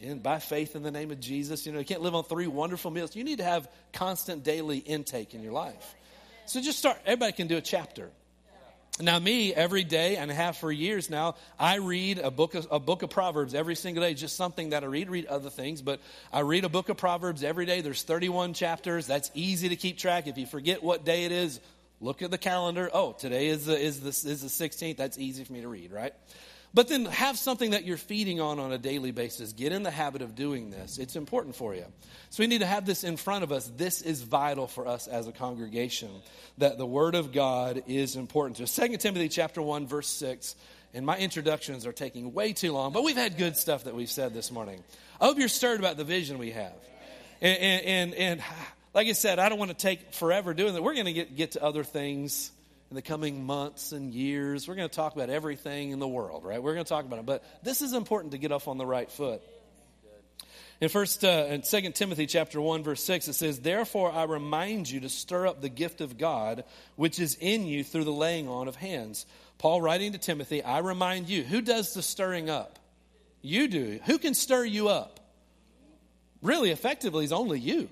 and 0.00 0.22
by 0.22 0.38
faith 0.38 0.76
in 0.76 0.84
the 0.84 0.92
name 0.92 1.10
of 1.10 1.18
Jesus. 1.18 1.66
You 1.66 1.72
know, 1.72 1.80
you 1.80 1.84
can't 1.84 2.02
live 2.02 2.14
on 2.14 2.22
three 2.22 2.46
wonderful 2.46 2.92
meals. 2.92 3.16
You 3.16 3.24
need 3.24 3.38
to 3.38 3.44
have 3.44 3.68
constant 3.92 4.44
daily 4.44 4.78
intake 4.78 5.34
in 5.34 5.42
your 5.42 5.50
life. 5.52 5.96
So 6.46 6.60
just 6.60 6.78
start, 6.78 6.98
everybody 7.04 7.32
can 7.32 7.48
do 7.48 7.56
a 7.56 7.60
chapter. 7.60 8.10
Now, 9.00 9.18
me, 9.18 9.52
every 9.52 9.82
day 9.82 10.14
and 10.14 10.30
a 10.30 10.34
half 10.34 10.58
for 10.58 10.70
years 10.70 11.10
now, 11.10 11.34
I 11.58 11.78
read 11.78 12.20
a 12.20 12.30
book, 12.30 12.54
of, 12.54 12.68
a 12.70 12.78
book 12.78 13.02
of 13.02 13.10
Proverbs 13.10 13.56
every 13.56 13.74
single 13.74 14.04
day, 14.04 14.14
just 14.14 14.36
something 14.36 14.70
that 14.70 14.84
I 14.84 14.86
read, 14.86 15.10
read 15.10 15.26
other 15.26 15.50
things, 15.50 15.82
but 15.82 16.00
I 16.32 16.40
read 16.40 16.64
a 16.64 16.68
book 16.68 16.90
of 16.90 16.96
Proverbs 16.96 17.42
every 17.42 17.66
day. 17.66 17.80
There's 17.80 18.04
31 18.04 18.54
chapters. 18.54 19.08
That's 19.08 19.32
easy 19.34 19.70
to 19.70 19.76
keep 19.76 19.98
track. 19.98 20.28
If 20.28 20.38
you 20.38 20.46
forget 20.46 20.80
what 20.80 21.04
day 21.04 21.24
it 21.24 21.32
is, 21.32 21.58
look 22.00 22.22
at 22.22 22.30
the 22.30 22.38
calendar. 22.38 22.90
Oh, 22.92 23.12
today 23.12 23.48
is 23.48 23.66
the, 23.66 23.78
is 23.78 24.00
the, 24.00 24.08
is 24.08 24.42
the 24.42 24.68
16th. 24.68 24.96
That's 24.96 25.18
easy 25.18 25.44
for 25.44 25.52
me 25.52 25.60
to 25.60 25.68
read, 25.68 25.92
right? 25.92 26.14
But 26.72 26.86
then 26.86 27.06
have 27.06 27.36
something 27.36 27.72
that 27.72 27.84
you're 27.84 27.96
feeding 27.96 28.40
on 28.40 28.60
on 28.60 28.72
a 28.72 28.78
daily 28.78 29.10
basis. 29.10 29.52
Get 29.52 29.72
in 29.72 29.82
the 29.82 29.90
habit 29.90 30.22
of 30.22 30.36
doing 30.36 30.70
this. 30.70 30.98
It's 30.98 31.16
important 31.16 31.56
for 31.56 31.74
you. 31.74 31.84
So 32.30 32.44
we 32.44 32.46
need 32.46 32.60
to 32.60 32.66
have 32.66 32.86
this 32.86 33.02
in 33.02 33.16
front 33.16 33.42
of 33.42 33.50
us. 33.50 33.70
This 33.76 34.02
is 34.02 34.22
vital 34.22 34.68
for 34.68 34.86
us 34.86 35.08
as 35.08 35.26
a 35.26 35.32
congregation 35.32 36.10
that 36.58 36.78
the 36.78 36.86
word 36.86 37.16
of 37.16 37.32
God 37.32 37.82
is 37.88 38.14
important 38.14 38.58
to 38.58 38.64
us. 38.64 38.76
2 38.76 38.96
Timothy 38.98 39.28
chapter 39.28 39.60
1 39.60 39.88
verse 39.88 40.08
6. 40.08 40.54
And 40.92 41.06
my 41.06 41.18
introductions 41.18 41.86
are 41.86 41.92
taking 41.92 42.32
way 42.34 42.52
too 42.52 42.72
long, 42.72 42.92
but 42.92 43.04
we've 43.04 43.16
had 43.16 43.36
good 43.36 43.56
stuff 43.56 43.84
that 43.84 43.94
we've 43.94 44.10
said 44.10 44.34
this 44.34 44.50
morning. 44.50 44.82
I 45.20 45.26
hope 45.26 45.38
you're 45.38 45.46
stirred 45.46 45.78
about 45.78 45.96
the 45.96 46.04
vision 46.04 46.38
we 46.38 46.50
have. 46.50 46.72
And, 47.40 47.58
and, 47.58 47.84
and, 47.86 48.14
and 48.14 48.42
like 48.94 49.06
I 49.06 49.12
said, 49.12 49.38
I 49.38 49.48
don't 49.48 49.58
want 49.58 49.70
to 49.70 49.76
take 49.76 50.12
forever 50.14 50.54
doing 50.54 50.74
that. 50.74 50.82
We're 50.82 50.94
going 50.94 51.06
to 51.06 51.12
get, 51.12 51.36
get 51.36 51.52
to 51.52 51.62
other 51.62 51.84
things 51.84 52.50
in 52.90 52.96
the 52.96 53.02
coming 53.02 53.44
months 53.44 53.92
and 53.92 54.12
years. 54.12 54.66
We're 54.66 54.74
going 54.74 54.88
to 54.88 54.94
talk 54.94 55.14
about 55.14 55.30
everything 55.30 55.90
in 55.90 56.00
the 56.00 56.08
world, 56.08 56.44
right? 56.44 56.62
We're 56.62 56.74
going 56.74 56.84
to 56.84 56.88
talk 56.88 57.04
about 57.04 57.20
it. 57.20 57.26
But 57.26 57.44
this 57.62 57.82
is 57.82 57.92
important 57.92 58.32
to 58.32 58.38
get 58.38 58.50
off 58.50 58.66
on 58.66 58.78
the 58.78 58.86
right 58.86 59.10
foot. 59.10 59.42
In 60.80 60.88
first 60.88 61.24
uh, 61.24 61.46
in 61.50 61.62
Second 61.62 61.94
Timothy 61.94 62.26
chapter 62.26 62.58
1 62.58 62.82
verse 62.82 63.04
6 63.04 63.28
it 63.28 63.34
says 63.34 63.60
therefore 63.60 64.10
I 64.10 64.24
remind 64.24 64.88
you 64.88 65.00
to 65.00 65.10
stir 65.10 65.46
up 65.46 65.60
the 65.60 65.68
gift 65.68 66.00
of 66.00 66.16
God 66.16 66.64
which 66.96 67.20
is 67.20 67.36
in 67.38 67.66
you 67.66 67.84
through 67.84 68.04
the 68.04 68.12
laying 68.12 68.48
on 68.48 68.66
of 68.66 68.76
hands. 68.76 69.26
Paul 69.58 69.82
writing 69.82 70.12
to 70.12 70.18
Timothy 70.18 70.62
I 70.62 70.78
remind 70.78 71.28
you 71.28 71.42
who 71.42 71.60
does 71.60 71.92
the 71.92 72.00
stirring 72.00 72.48
up? 72.48 72.78
You 73.42 73.68
do. 73.68 74.00
Who 74.06 74.16
can 74.16 74.32
stir 74.32 74.64
you 74.64 74.88
up? 74.88 75.20
Really 76.40 76.70
effectively 76.70 77.26
is 77.26 77.32
only 77.32 77.60
you. 77.60 77.90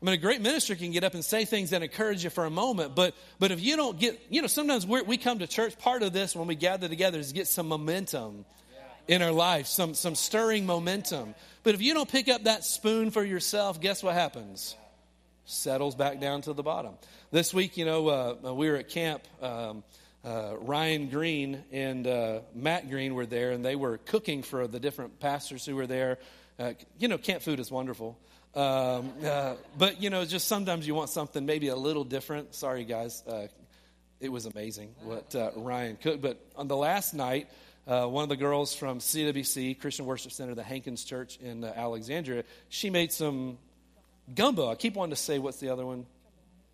I 0.00 0.06
mean, 0.06 0.14
a 0.14 0.18
great 0.18 0.40
minister 0.40 0.74
can 0.76 0.92
get 0.92 1.04
up 1.04 1.12
and 1.12 1.22
say 1.22 1.44
things 1.44 1.70
that 1.70 1.82
encourage 1.82 2.24
you 2.24 2.30
for 2.30 2.46
a 2.46 2.50
moment, 2.50 2.94
but, 2.94 3.14
but 3.38 3.50
if 3.50 3.60
you 3.60 3.76
don't 3.76 3.98
get, 3.98 4.18
you 4.30 4.40
know, 4.40 4.46
sometimes 4.46 4.86
we 4.86 5.18
come 5.18 5.40
to 5.40 5.46
church, 5.46 5.78
part 5.78 6.02
of 6.02 6.14
this 6.14 6.34
when 6.34 6.46
we 6.46 6.54
gather 6.54 6.88
together 6.88 7.18
is 7.18 7.32
get 7.32 7.46
some 7.46 7.68
momentum 7.68 8.46
in 9.08 9.20
our 9.20 9.32
life, 9.32 9.66
some, 9.66 9.92
some 9.92 10.14
stirring 10.14 10.64
momentum. 10.64 11.34
But 11.64 11.74
if 11.74 11.82
you 11.82 11.92
don't 11.92 12.08
pick 12.08 12.28
up 12.30 12.44
that 12.44 12.64
spoon 12.64 13.10
for 13.10 13.22
yourself, 13.22 13.78
guess 13.80 14.02
what 14.02 14.14
happens? 14.14 14.74
Settles 15.44 15.94
back 15.94 16.18
down 16.18 16.42
to 16.42 16.54
the 16.54 16.62
bottom. 16.62 16.94
This 17.30 17.52
week, 17.52 17.76
you 17.76 17.84
know, 17.84 18.08
uh, 18.08 18.54
we 18.54 18.70
were 18.70 18.76
at 18.76 18.88
camp. 18.88 19.22
Um, 19.42 19.82
uh, 20.24 20.54
Ryan 20.60 21.08
Green 21.08 21.62
and 21.72 22.06
uh, 22.06 22.40
Matt 22.54 22.88
Green 22.88 23.14
were 23.14 23.26
there, 23.26 23.52
and 23.52 23.64
they 23.64 23.76
were 23.76 23.98
cooking 23.98 24.42
for 24.42 24.66
the 24.66 24.78
different 24.78 25.18
pastors 25.18 25.64
who 25.66 25.76
were 25.76 25.86
there. 25.86 26.18
Uh, 26.58 26.72
you 26.98 27.08
know, 27.08 27.18
camp 27.18 27.42
food 27.42 27.58
is 27.58 27.70
wonderful. 27.70 28.18
Um, 28.54 29.12
uh, 29.24 29.54
but, 29.78 30.02
you 30.02 30.10
know, 30.10 30.24
just 30.24 30.48
sometimes 30.48 30.86
you 30.86 30.94
want 30.94 31.10
something 31.10 31.46
maybe 31.46 31.68
a 31.68 31.76
little 31.76 32.04
different. 32.04 32.54
Sorry, 32.54 32.84
guys. 32.84 33.22
Uh, 33.26 33.46
it 34.20 34.30
was 34.30 34.46
amazing 34.46 34.94
what 35.02 35.34
uh, 35.34 35.50
Ryan 35.56 35.96
cooked. 35.96 36.20
But 36.20 36.44
on 36.56 36.68
the 36.68 36.76
last 36.76 37.14
night, 37.14 37.48
uh, 37.86 38.06
one 38.06 38.24
of 38.24 38.28
the 38.28 38.36
girls 38.36 38.74
from 38.74 38.98
CWC, 38.98 39.80
Christian 39.80 40.04
Worship 40.04 40.32
Center, 40.32 40.54
the 40.54 40.62
Hankins 40.62 41.04
Church 41.04 41.38
in 41.38 41.64
uh, 41.64 41.72
Alexandria, 41.74 42.44
she 42.68 42.90
made 42.90 43.12
some 43.12 43.58
gumbo. 44.34 44.68
I 44.70 44.74
keep 44.74 44.94
wanting 44.94 45.14
to 45.14 45.20
say, 45.20 45.38
what's 45.38 45.58
the 45.58 45.70
other 45.70 45.86
one? 45.86 46.06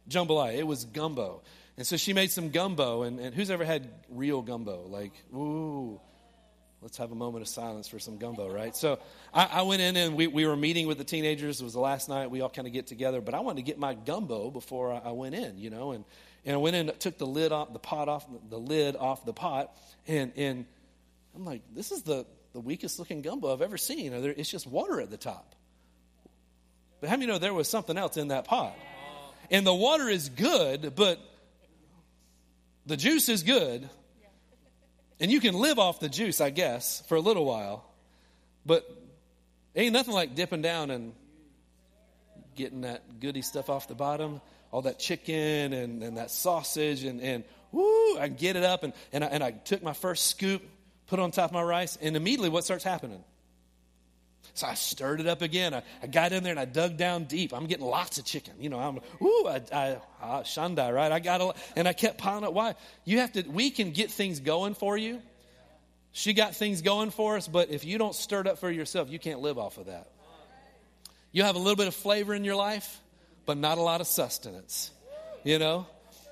Jambalaya. 0.09 0.55
It 0.57 0.67
was 0.67 0.85
gumbo. 0.85 1.43
And 1.77 1.87
so 1.87 1.97
she 1.97 2.15
made 2.15 2.31
some 2.31 2.51
gumbo. 2.51 3.03
And, 3.03 3.21
and 3.21 3.35
who's 3.35 3.51
ever 3.51 3.65
had 3.65 3.89
real 4.09 4.41
gumbo? 4.41 4.87
Like, 4.89 5.13
ooh 5.35 6.01
let's 6.83 6.99
have 6.99 7.11
a 7.11 7.15
moment 7.15 7.43
of 7.43 7.49
silence 7.49 7.89
for 7.89 7.99
some 7.99 8.19
gumbo, 8.19 8.49
right? 8.49 8.77
So 8.77 8.99
I, 9.33 9.47
I, 9.47 9.63
went 9.63 9.83
in 9.83 9.97
and 9.97 10.15
we, 10.15 10.27
we 10.27 10.47
were 10.47 10.57
meeting 10.57 10.87
with 10.87 10.99
the 10.99 11.05
teenagers. 11.05 11.61
It 11.61 11.65
was 11.65 11.73
the 11.73 11.81
last 11.81 12.09
night. 12.09 12.31
We 12.31 12.43
all 12.43 12.51
kind 12.51 12.67
of 12.67 12.73
get 12.73 12.87
together, 12.87 13.21
but 13.21 13.35
I 13.35 13.41
wanted 13.41 13.57
to 13.57 13.63
get 13.63 13.79
my 13.79 13.95
gumbo 13.95 14.51
before 14.51 14.93
I, 14.93 14.99
I 15.07 15.13
went 15.13 15.35
in, 15.35 15.59
you 15.59 15.71
know, 15.71 15.93
and, 15.93 16.05
and 16.45 16.55
I 16.55 16.59
went 16.59 16.77
in, 16.77 16.93
took 16.99 17.19
the 17.19 17.27
lid 17.27 17.51
off 17.51 17.73
the 17.73 17.79
pot 17.79 18.09
off 18.09 18.27
the 18.49 18.59
lid 18.59 18.95
off 18.95 19.25
the 19.25 19.33
pot, 19.33 19.77
and 20.07 20.33
and 20.37 20.65
I'm 21.35 21.45
like, 21.45 21.63
this 21.75 21.91
is 21.91 22.03
the 22.03 22.25
the 22.53 22.61
weakest 22.61 22.99
looking 22.99 23.21
gumbo 23.21 23.53
I've 23.53 23.63
ever 23.63 23.77
seen. 23.77 24.13
It's 24.13 24.49
just 24.49 24.67
water 24.67 25.01
at 25.01 25.11
the 25.11 25.17
top. 25.17 25.57
But 27.01 27.11
how 27.11 27.17
many 27.17 27.27
know 27.27 27.39
there 27.39 27.53
was 27.53 27.69
something 27.69 27.99
else 27.99 28.17
in 28.17 28.29
that 28.29 28.47
pot? 28.47 28.75
And 29.51 29.67
the 29.67 29.75
water 29.75 30.09
is 30.09 30.29
good, 30.29 30.95
but 30.95 31.21
the 32.87 32.97
juice 32.97 33.29
is 33.29 33.43
good, 33.43 33.89
and 35.21 35.31
you 35.31 35.41
can 35.41 35.55
live 35.55 35.79
off 35.79 36.01
the 36.01 36.09
juice, 36.09 36.41
I 36.41 36.51
guess, 36.51 37.03
for 37.09 37.17
a 37.17 37.21
little 37.21 37.45
while. 37.45 37.85
But 38.65 38.85
ain't 39.75 39.93
nothing 39.93 40.15
like 40.15 40.35
dipping 40.35 40.63
down 40.63 40.91
and 40.91 41.15
getting 42.55 42.83
that 42.83 43.21
goody 43.21 43.43
stuff 43.43 43.71
off 43.71 43.89
the 43.89 43.95
bottom, 43.95 44.41
all 44.73 44.83
that 44.83 44.99
chicken 44.99 45.73
and, 45.73 46.03
and 46.03 46.17
that 46.17 46.31
sausage, 46.31 47.05
and, 47.05 47.21
and 47.21 47.45
woo, 47.73 48.19
I 48.19 48.29
get 48.29 48.57
it 48.57 48.65
up. 48.65 48.83
And, 48.83 48.93
and, 49.13 49.25
I, 49.25 49.27
and 49.29 49.45
I 49.45 49.51
took 49.53 49.83
my 49.83 49.93
first 49.93 50.27
scoop, 50.27 50.63
put 51.07 51.19
it 51.19 51.23
on 51.23 51.31
top 51.31 51.51
of 51.51 51.55
my 51.55 51.63
rice, 51.63 51.97
and 52.01 52.17
immediately 52.17 52.49
what 52.49 52.65
starts 52.65 52.85
happening? 52.85 53.23
So 54.55 54.67
I 54.67 54.75
stirred 54.75 55.21
it 55.21 55.27
up 55.27 55.43
again. 55.43 55.75
I, 55.75 55.83
I, 56.03 56.07
got 56.07 56.33
in 56.33 56.43
there 56.43 56.53
and 56.53 56.61
I 56.61 56.65
dug 56.65 56.97
down 56.97 57.25
deep. 57.25 57.53
I'm 57.53 57.67
getting 57.67 57.85
lots 57.85 58.19
of 58.19 58.25
chicken. 58.25 58.55
You 58.61 58.71
know, 58.71 58.79
I'm, 58.79 58.99
ooh, 59.25 59.47
I, 59.47 59.63
I, 59.73 59.97
ah, 60.23 60.39
I 60.39 60.43
Shandai, 60.43 60.95
right? 60.95 61.13
I 61.13 61.19
got 61.21 61.41
a, 61.41 61.55
and 61.77 61.87
I 61.87 61.93
kept 61.93 62.19
piling 62.19 62.45
up. 62.45 62.53
Why? 62.53 62.75
You 63.05 63.19
have 63.19 63.33
to, 63.33 63.43
we 63.43 63.71
can 63.71 63.93
get 63.93 64.11
things 64.11 64.41
going 64.41 64.75
for 64.75 64.97
you. 64.97 65.21
She 66.13 66.33
got 66.33 66.55
things 66.55 66.81
going 66.81 67.11
for 67.11 67.37
us, 67.37 67.47
but 67.47 67.71
if 67.71 67.85
you 67.85 67.99
don't 67.99 68.15
stir 68.15 68.41
it 68.41 68.47
up 68.47 68.59
for 68.59 68.71
yourself, 68.71 69.11
you 69.11 69.19
can't 69.19 69.41
live 69.41 69.59
off 69.59 69.77
of 69.77 69.87
that. 69.87 70.09
You 71.31 71.43
have 71.43 71.57
a 71.57 71.59
little 71.59 71.77
bit 71.77 71.89
of 71.89 71.95
flavor 71.95 72.35
in 72.35 72.45
your 72.45 72.57
life, 72.57 73.01
but 73.45 73.59
not 73.59 73.77
a 73.77 73.83
lot 73.83 74.01
of 74.01 74.07
sustenance. 74.07 74.91
You 75.45 75.59
know? 75.59 75.87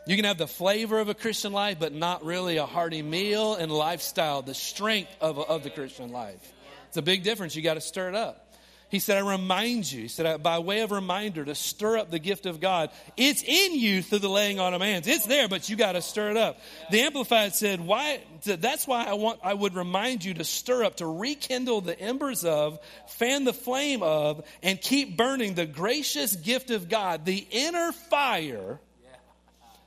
You 0.07 0.17
can 0.17 0.25
have 0.27 0.39
the 0.39 0.47
flavor 0.47 0.99
of 0.99 1.09
a 1.09 1.15
Christian 1.15 1.53
life, 1.53 1.79
but 1.79 1.95
not 1.95 2.25
really 2.25 2.59
a 2.59 2.67
hearty 2.67 3.03
meal 3.03 3.55
and 3.55 3.73
lifestyle, 3.73 4.43
the 4.43 4.55
strength 4.55 5.11
of, 5.21 5.39
of 5.39 5.63
the 5.63 5.71
Christian 5.71 6.13
life. 6.13 6.53
It's 6.95 6.99
a 7.01 7.03
big 7.03 7.25
difference. 7.25 7.57
You 7.57 7.63
got 7.63 7.75
to 7.75 7.81
stir 7.81 8.11
it 8.11 8.15
up. 8.15 8.55
He 8.89 9.01
said, 9.01 9.17
I 9.19 9.29
remind 9.29 9.91
you, 9.91 10.03
he 10.03 10.07
said, 10.07 10.41
by 10.45 10.61
way 10.61 10.83
of 10.83 10.93
reminder 10.93 11.45
to 11.45 11.57
stir 11.57 11.99
up 11.99 12.13
the 12.13 12.21
gift 12.21 12.47
of 12.47 12.61
God. 12.61 12.91
It's 13.17 13.43
in 13.43 13.77
you 13.77 14.01
through 14.01 14.21
the 14.21 14.29
laying 14.29 14.61
on 14.61 14.75
of 14.75 14.81
hands. 14.81 15.09
It's 15.09 15.27
there, 15.27 15.49
but 15.49 15.69
you 15.69 15.75
got 15.75 15.93
to 15.93 16.03
stir 16.03 16.31
it 16.31 16.37
up. 16.37 16.61
The 16.93 17.01
Amplified 17.01 17.53
said, 17.57 17.81
why, 17.81 18.21
that's 18.45 18.87
why 18.87 19.07
I 19.07 19.15
want, 19.15 19.41
I 19.43 19.55
would 19.55 19.75
remind 19.75 20.25
you 20.25 20.35
to 20.35 20.45
stir 20.45 20.85
up, 20.85 20.99
to 20.99 21.07
rekindle 21.07 21.81
the 21.81 21.99
embers 21.99 22.45
of, 22.45 22.79
fan 23.09 23.43
the 23.43 23.53
flame 23.53 24.05
of, 24.05 24.47
and 24.63 24.81
keep 24.81 25.17
burning 25.17 25.55
the 25.55 25.67
gracious 25.67 26.37
gift 26.37 26.71
of 26.71 26.89
God, 26.89 27.25
the 27.25 27.45
inner 27.51 27.91
fire 27.91 28.79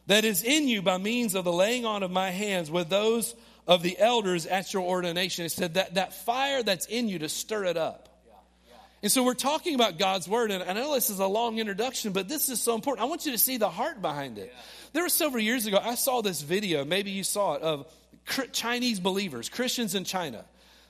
that 0.07 0.25
is 0.25 0.43
in 0.43 0.67
you 0.67 0.81
by 0.81 0.97
means 0.97 1.35
of 1.35 1.45
the 1.45 1.53
laying 1.53 1.85
on 1.85 2.03
of 2.03 2.11
my 2.11 2.31
hands 2.31 2.69
with 2.69 2.89
those 2.89 3.33
of 3.67 3.83
the 3.83 3.99
elders 3.99 4.45
at 4.45 4.73
your 4.73 4.83
ordination. 4.83 5.45
It 5.45 5.51
said 5.51 5.75
that, 5.75 5.95
that 5.95 6.13
fire 6.13 6.63
that's 6.63 6.85
in 6.85 7.09
you 7.09 7.19
to 7.19 7.29
stir 7.29 7.65
it 7.65 7.77
up. 7.77 8.07
And 9.03 9.11
so 9.11 9.23
we're 9.23 9.35
talking 9.35 9.75
about 9.75 9.99
God's 9.99 10.27
word, 10.27 10.49
and 10.49 10.63
I 10.63 10.73
know 10.73 10.95
this 10.95 11.11
is 11.11 11.19
a 11.19 11.27
long 11.27 11.59
introduction, 11.59 12.13
but 12.13 12.27
this 12.27 12.49
is 12.49 12.59
so 12.59 12.73
important. 12.73 13.05
I 13.05 13.09
want 13.09 13.27
you 13.27 13.31
to 13.31 13.37
see 13.37 13.57
the 13.57 13.69
heart 13.69 14.01
behind 14.01 14.39
it. 14.39 14.51
There 14.93 15.03
were 15.03 15.09
several 15.09 15.43
years 15.43 15.67
ago, 15.67 15.79
I 15.81 15.93
saw 15.93 16.21
this 16.21 16.41
video, 16.41 16.83
maybe 16.83 17.11
you 17.11 17.23
saw 17.23 17.53
it, 17.53 17.61
of 17.61 17.85
Chinese 18.53 18.99
believers, 18.99 19.49
Christians 19.49 19.93
in 19.93 20.03
China, 20.03 20.45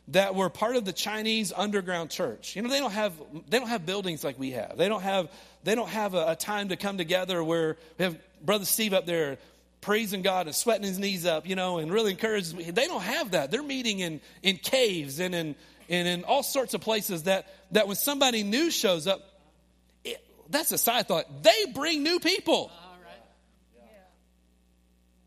that 0.09 0.35
were 0.35 0.49
part 0.49 0.77
of 0.77 0.85
the 0.85 0.93
Chinese 0.93 1.51
underground 1.55 2.09
church. 2.09 2.55
You 2.55 2.61
know, 2.61 2.69
they 2.69 2.79
don't 2.79 2.93
have 2.93 3.13
they 3.49 3.59
don't 3.59 3.67
have 3.67 3.85
buildings 3.85 4.23
like 4.23 4.39
we 4.39 4.51
have. 4.51 4.77
They 4.77 4.87
don't 4.87 5.01
have 5.01 5.29
they 5.65 5.75
don't 5.75 5.89
have 5.89 6.13
a, 6.13 6.31
a 6.31 6.35
time 6.35 6.69
to 6.69 6.77
come 6.77 6.97
together 6.97 7.43
where 7.43 7.75
we 7.99 8.05
have 8.05 8.17
Brother 8.41 8.63
Steve 8.63 8.93
up 8.93 9.05
there 9.05 9.37
praising 9.87 10.21
God 10.21 10.47
and 10.47 10.55
sweating 10.55 10.85
his 10.85 10.99
knees 10.99 11.25
up, 11.25 11.47
you 11.47 11.55
know, 11.55 11.77
and 11.77 11.91
really 11.91 12.11
encourages 12.11 12.53
me. 12.53 12.69
They 12.69 12.85
don't 12.87 13.01
have 13.01 13.31
that. 13.31 13.49
They're 13.49 13.63
meeting 13.63 14.01
in 14.01 14.21
in 14.43 14.57
caves 14.57 15.19
and 15.19 15.33
in 15.33 15.55
and 15.89 16.07
in 16.07 16.23
all 16.25 16.43
sorts 16.43 16.73
of 16.73 16.81
places 16.81 17.23
that, 17.23 17.47
that 17.71 17.87
when 17.87 17.95
somebody 17.95 18.43
new 18.43 18.69
shows 18.69 19.07
up, 19.07 19.21
it, 20.03 20.23
that's 20.49 20.71
a 20.73 20.77
side 20.77 21.07
thought. 21.07 21.43
They 21.43 21.71
bring 21.73 22.03
new 22.03 22.19
people. 22.19 22.69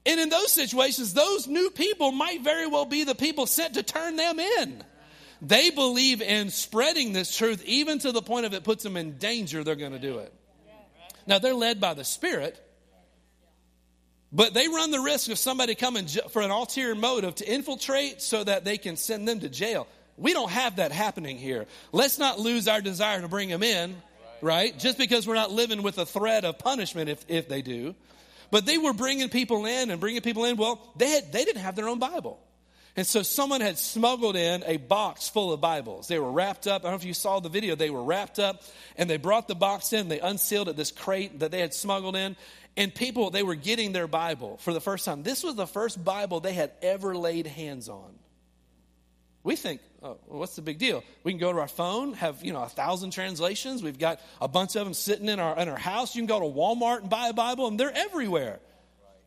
And 0.07 0.18
in 0.18 0.29
those 0.29 0.53
situations, 0.53 1.14
those 1.14 1.46
new 1.46 1.70
people 1.70 2.12
might 2.12 2.42
very 2.42 2.66
well 2.66 2.87
be 2.87 3.05
the 3.05 3.14
people 3.14 3.46
sent 3.46 3.75
to 3.75 3.83
turn 3.83 4.16
them 4.16 4.38
in. 4.38 4.85
They 5.42 5.70
believe 5.70 6.20
in 6.20 6.51
spreading 6.51 7.12
this 7.12 7.35
truth, 7.35 7.62
even 7.64 7.99
to 8.01 8.12
the 8.12 8.23
point 8.23 8.46
of 8.46 8.53
it 8.53 8.64
puts 8.64 8.83
them 8.83 8.96
in 8.96 9.18
danger, 9.18 9.64
they're 9.64 9.75
going 9.77 9.92
to 9.92 9.99
do 9.99 10.18
it. 10.18 10.35
Now, 11.27 11.38
they're 11.38 11.55
led 11.55 11.81
by 11.81 11.94
the 11.94 12.05
Spirit, 12.05 12.61
but 14.33 14.55
they 14.55 14.69
run 14.69 14.90
the 14.90 15.01
risk 15.01 15.31
of 15.31 15.38
somebody 15.38 15.75
coming 15.75 16.07
for 16.07 16.43
an 16.43 16.51
ulterior 16.51 16.95
motive 16.95 17.35
to 17.37 17.53
infiltrate 17.53 18.23
so 18.23 18.45
that 18.45 18.64
they 18.64 18.79
can 18.79 18.97
send 18.97 19.27
them 19.27 19.40
to 19.40 19.49
jail. 19.49 19.87
We 20.16 20.33
don't 20.33 20.51
have 20.51 20.77
that 20.77 20.93
happening 20.93 21.38
here. 21.38 21.66
Let's 21.93 22.19
not 22.19 22.38
lose 22.38 22.69
our 22.69 22.81
desire 22.81 23.21
to 23.23 23.29
bring 23.29 23.49
them 23.49 23.62
in, 23.62 23.97
right? 24.40 24.79
Just 24.79 24.99
because 24.99 25.27
we're 25.27 25.35
not 25.35 25.51
living 25.51 25.83
with 25.83 25.99
a 25.99 26.07
threat 26.07 26.45
of 26.45 26.59
punishment 26.59 27.09
if, 27.09 27.25
if 27.29 27.49
they 27.49 27.62
do. 27.62 27.95
But 28.51 28.66
they 28.66 28.79
were 28.79 28.93
bringing 28.93 29.29
people 29.29 29.64
in 29.64 29.90
and 29.90 30.01
bringing 30.01 30.23
people 30.23 30.45
in. 30.45 30.57
Well, 30.57 30.81
they, 30.97 31.09
had, 31.09 31.33
they 31.33 31.45
didn't 31.45 31.62
have 31.62 31.77
their 31.77 31.88
own 31.88 31.99
Bible. 31.99 32.38
And 32.97 33.07
so 33.07 33.23
someone 33.23 33.61
had 33.61 33.79
smuggled 33.79 34.35
in 34.35 34.64
a 34.66 34.77
box 34.77 35.29
full 35.29 35.53
of 35.53 35.61
Bibles. 35.61 36.09
They 36.09 36.19
were 36.19 36.31
wrapped 36.31 36.66
up. 36.66 36.83
I 36.83 36.85
don't 36.85 36.93
know 36.93 36.97
if 36.97 37.05
you 37.05 37.14
saw 37.14 37.38
the 37.38 37.49
video. 37.49 37.77
They 37.77 37.90
were 37.90 38.03
wrapped 38.03 38.38
up 38.38 38.62
and 38.97 39.09
they 39.09 39.16
brought 39.16 39.47
the 39.47 39.55
box 39.55 39.93
in. 39.93 40.09
They 40.09 40.19
unsealed 40.19 40.69
it, 40.69 40.77
this 40.77 40.90
crate 40.90 41.38
that 41.38 41.53
they 41.53 41.61
had 41.61 41.73
smuggled 41.73 42.16
in. 42.16 42.37
And 42.81 42.95
people, 42.95 43.29
they 43.29 43.43
were 43.43 43.57
getting 43.57 43.93
their 43.93 44.07
Bible 44.07 44.57
for 44.57 44.73
the 44.73 44.81
first 44.81 45.05
time. 45.05 45.23
This 45.23 45.43
was 45.45 45.55
the 45.55 45.66
first 45.66 46.03
Bible 46.03 46.40
they 46.40 46.55
had 46.55 46.73
ever 46.81 47.14
laid 47.14 47.47
hands 47.47 47.90
on. 47.90 48.14
We 49.43 49.55
think, 49.55 49.83
oh, 50.03 50.16
what's 50.29 50.57
the 50.57 50.62
big 50.62 50.79
deal? 50.79 51.05
We 51.23 51.33
can 51.33 51.38
go 51.38 51.53
to 51.53 51.59
our 51.59 51.69
phone, 51.69 52.14
have 52.14 52.43
you 52.43 52.55
know 52.55 52.62
a 52.62 52.71
thousand 52.71 53.11
translations. 53.11 53.83
We've 53.83 53.99
got 53.99 54.19
a 54.40 54.49
bunch 54.49 54.77
of 54.77 54.87
them 54.87 54.95
sitting 54.95 55.29
in 55.29 55.38
our 55.40 55.59
in 55.59 55.69
our 55.69 55.77
house. 55.77 56.16
You 56.16 56.23
can 56.23 56.27
go 56.27 56.40
to 56.40 56.47
Walmart 56.47 57.03
and 57.03 57.11
buy 57.11 57.29
a 57.29 57.35
Bible, 57.35 57.66
and 57.66 57.79
they're 57.79 57.95
everywhere. 57.95 58.61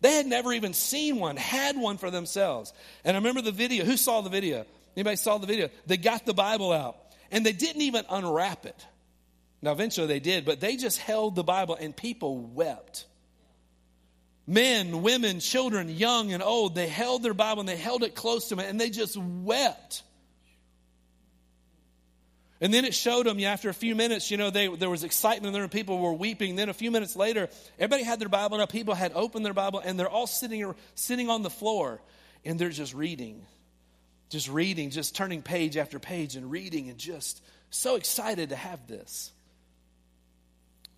They 0.02 0.14
had 0.14 0.26
never 0.26 0.52
even 0.52 0.74
seen 0.74 1.20
one, 1.20 1.38
had 1.38 1.78
one 1.78 2.00
for 2.00 2.10
themselves. 2.10 2.74
And 3.06 3.16
I 3.16 3.20
remember 3.20 3.44
the 3.44 3.52
video. 3.52 3.86
Who 3.86 3.98
saw 3.98 4.22
the 4.22 4.32
video? 4.32 4.66
Anybody 4.98 5.18
saw 5.18 5.38
the 5.38 5.46
video? 5.46 5.70
They 5.86 5.98
got 5.98 6.26
the 6.26 6.34
Bible 6.34 6.72
out, 6.72 6.98
and 7.32 7.46
they 7.46 7.54
didn't 7.54 7.84
even 7.84 8.04
unwrap 8.10 8.66
it. 8.66 8.88
Now, 9.62 9.74
eventually 9.74 10.08
they 10.08 10.20
did, 10.20 10.44
but 10.44 10.60
they 10.60 10.76
just 10.76 10.98
held 10.98 11.36
the 11.36 11.44
Bible, 11.44 11.78
and 11.80 11.96
people 11.96 12.40
wept. 12.40 13.06
Men, 14.46 15.02
women, 15.02 15.40
children, 15.40 15.90
young 15.90 16.34
and 16.34 16.44
old, 16.44 16.76
they 16.76 16.88
held 16.88 17.24
their 17.24 17.34
Bible 17.34 17.62
and 17.62 17.70
they 17.70 17.78
held 17.78 18.04
it 18.04 18.14
close 18.14 18.50
to 18.50 18.56
them 18.56 18.66
and 18.66 18.80
they 18.80 18.90
just 18.90 19.16
wept. 19.16 20.04
And 22.60 22.74
then 22.74 22.86
it 22.86 22.94
showed 22.94 23.26
them 23.26 23.40
yeah, 23.40 23.52
after 23.52 23.70
a 23.70 23.74
few 23.74 23.96
minutes, 23.96 24.32
you 24.32 24.38
know, 24.38 24.50
they, 24.50 24.68
there 24.68 24.90
was 24.90 25.04
excitement 25.04 25.48
in 25.48 25.54
there 25.54 25.64
and 25.64 25.72
people 25.72 26.00
were 26.00 26.14
weeping. 26.14 26.56
Then 26.56 26.70
a 26.70 26.74
few 26.74 26.92
minutes 26.92 27.16
later, 27.16 27.50
everybody 27.78 28.04
had 28.04 28.20
their 28.20 28.30
Bible 28.30 28.60
up. 28.62 28.72
People 28.72 28.94
had 28.94 29.12
opened 29.16 29.46
their 29.46 29.54
Bible 29.54 29.82
and 29.84 30.00
they're 30.00 30.10
all 30.10 30.28
sitting, 30.28 30.74
sitting 30.96 31.30
on 31.30 31.42
the 31.42 31.50
floor 31.50 32.02
and 32.46 32.60
they're 32.60 32.70
just 32.70 32.94
reading. 32.94 33.46
Just 34.30 34.50
reading, 34.50 34.90
just 34.90 35.16
turning 35.16 35.42
page 35.42 35.78
after 35.78 36.00
page 36.00 36.36
and 36.36 36.50
reading 36.50 36.90
and 36.90 36.98
just 36.98 37.42
so 37.70 37.96
excited 37.96 38.50
to 38.50 38.56
have 38.56 38.88
this. 38.88 39.32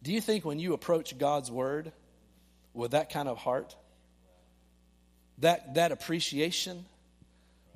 Do 0.03 0.13
you 0.13 0.21
think 0.21 0.45
when 0.45 0.60
you 0.60 0.73
approach 0.73 1.17
God's 1.17 1.49
Word, 1.49 1.91
with 2.76 2.92
that 2.92 3.10
kind 3.10 3.28
of 3.28 3.38
heart, 3.38 3.76
that, 5.40 5.76
that 5.76 5.92
appreciation, 5.92 6.86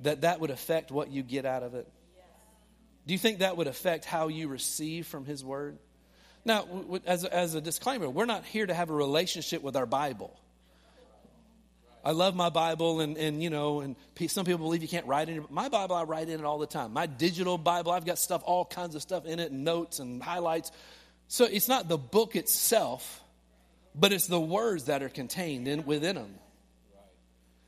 that 0.00 0.22
that 0.22 0.40
would 0.40 0.50
affect 0.50 0.90
what 0.90 1.10
you 1.10 1.22
get 1.22 1.44
out 1.44 1.62
of 1.62 1.74
it? 1.74 1.88
Do 3.06 3.12
you 3.14 3.18
think 3.18 3.40
that 3.40 3.56
would 3.56 3.66
affect 3.66 4.04
how 4.04 4.28
you 4.28 4.48
receive 4.48 5.06
from 5.06 5.24
His 5.24 5.44
Word? 5.44 5.78
Now, 6.44 6.66
as 7.06 7.24
as 7.24 7.54
a 7.54 7.60
disclaimer, 7.60 8.08
we're 8.08 8.26
not 8.26 8.44
here 8.44 8.66
to 8.66 8.72
have 8.72 8.88
a 8.88 8.94
relationship 8.94 9.62
with 9.62 9.76
our 9.76 9.86
Bible. 9.86 10.38
I 12.02 12.12
love 12.12 12.34
my 12.34 12.48
Bible, 12.48 13.00
and, 13.00 13.18
and 13.18 13.42
you 13.42 13.50
know, 13.50 13.80
and 13.80 13.94
some 14.28 14.46
people 14.46 14.60
believe 14.60 14.80
you 14.80 14.88
can't 14.88 15.06
write 15.06 15.28
in 15.28 15.36
it. 15.36 15.50
My 15.50 15.68
Bible, 15.68 15.96
I 15.96 16.04
write 16.04 16.30
in 16.30 16.40
it 16.40 16.46
all 16.46 16.58
the 16.58 16.66
time. 16.66 16.94
My 16.94 17.04
digital 17.04 17.58
Bible, 17.58 17.92
I've 17.92 18.06
got 18.06 18.18
stuff, 18.18 18.42
all 18.46 18.64
kinds 18.64 18.94
of 18.94 19.02
stuff 19.02 19.26
in 19.26 19.38
it, 19.38 19.50
and 19.50 19.64
notes 19.64 19.98
and 19.98 20.22
highlights. 20.22 20.72
So 21.28 21.44
it's 21.44 21.68
not 21.68 21.88
the 21.88 21.98
book 21.98 22.36
itself, 22.36 23.22
but 23.94 24.12
it's 24.12 24.26
the 24.26 24.40
words 24.40 24.84
that 24.84 25.02
are 25.02 25.08
contained 25.08 25.68
in, 25.68 25.84
within 25.84 26.16
them. 26.16 26.34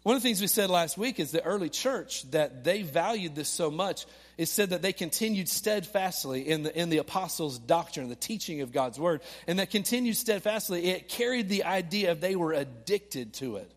One 0.03 0.17
of 0.17 0.23
the 0.23 0.29
things 0.29 0.41
we 0.41 0.49
said 0.49 0.69
last 0.69 0.99
week 0.99 1.21
is 1.21 1.31
the 1.31 1.45
early 1.45 1.69
church 1.69 2.29
that 2.33 2.65
they 2.65 2.83
valued 2.83 3.37
this 3.37 3.49
so 3.49 3.71
much. 3.71 4.05
It 4.37 4.47
said 4.47 4.71
that 4.71 4.83
they 4.83 4.93
continued 4.93 5.49
steadfastly 5.49 6.49
in 6.49 6.65
the, 6.65 6.77
in 6.77 6.91
the 6.91 6.99
apostles' 6.99 7.59
doctrine, 7.59 8.09
the 8.09 8.17
teaching 8.17 8.63
of 8.63 8.73
God's 8.73 8.99
word, 8.99 9.21
and 9.47 9.61
that 9.61 9.71
continued 9.71 10.17
steadfastly. 10.17 10.87
It 10.87 11.09
carried 11.09 11.49
the 11.49 11.65
idea 11.65 12.11
of 12.11 12.21
they 12.21 12.35
were 12.35 12.53
addicted 12.53 13.35
to 13.35 13.57
it. 13.57 13.71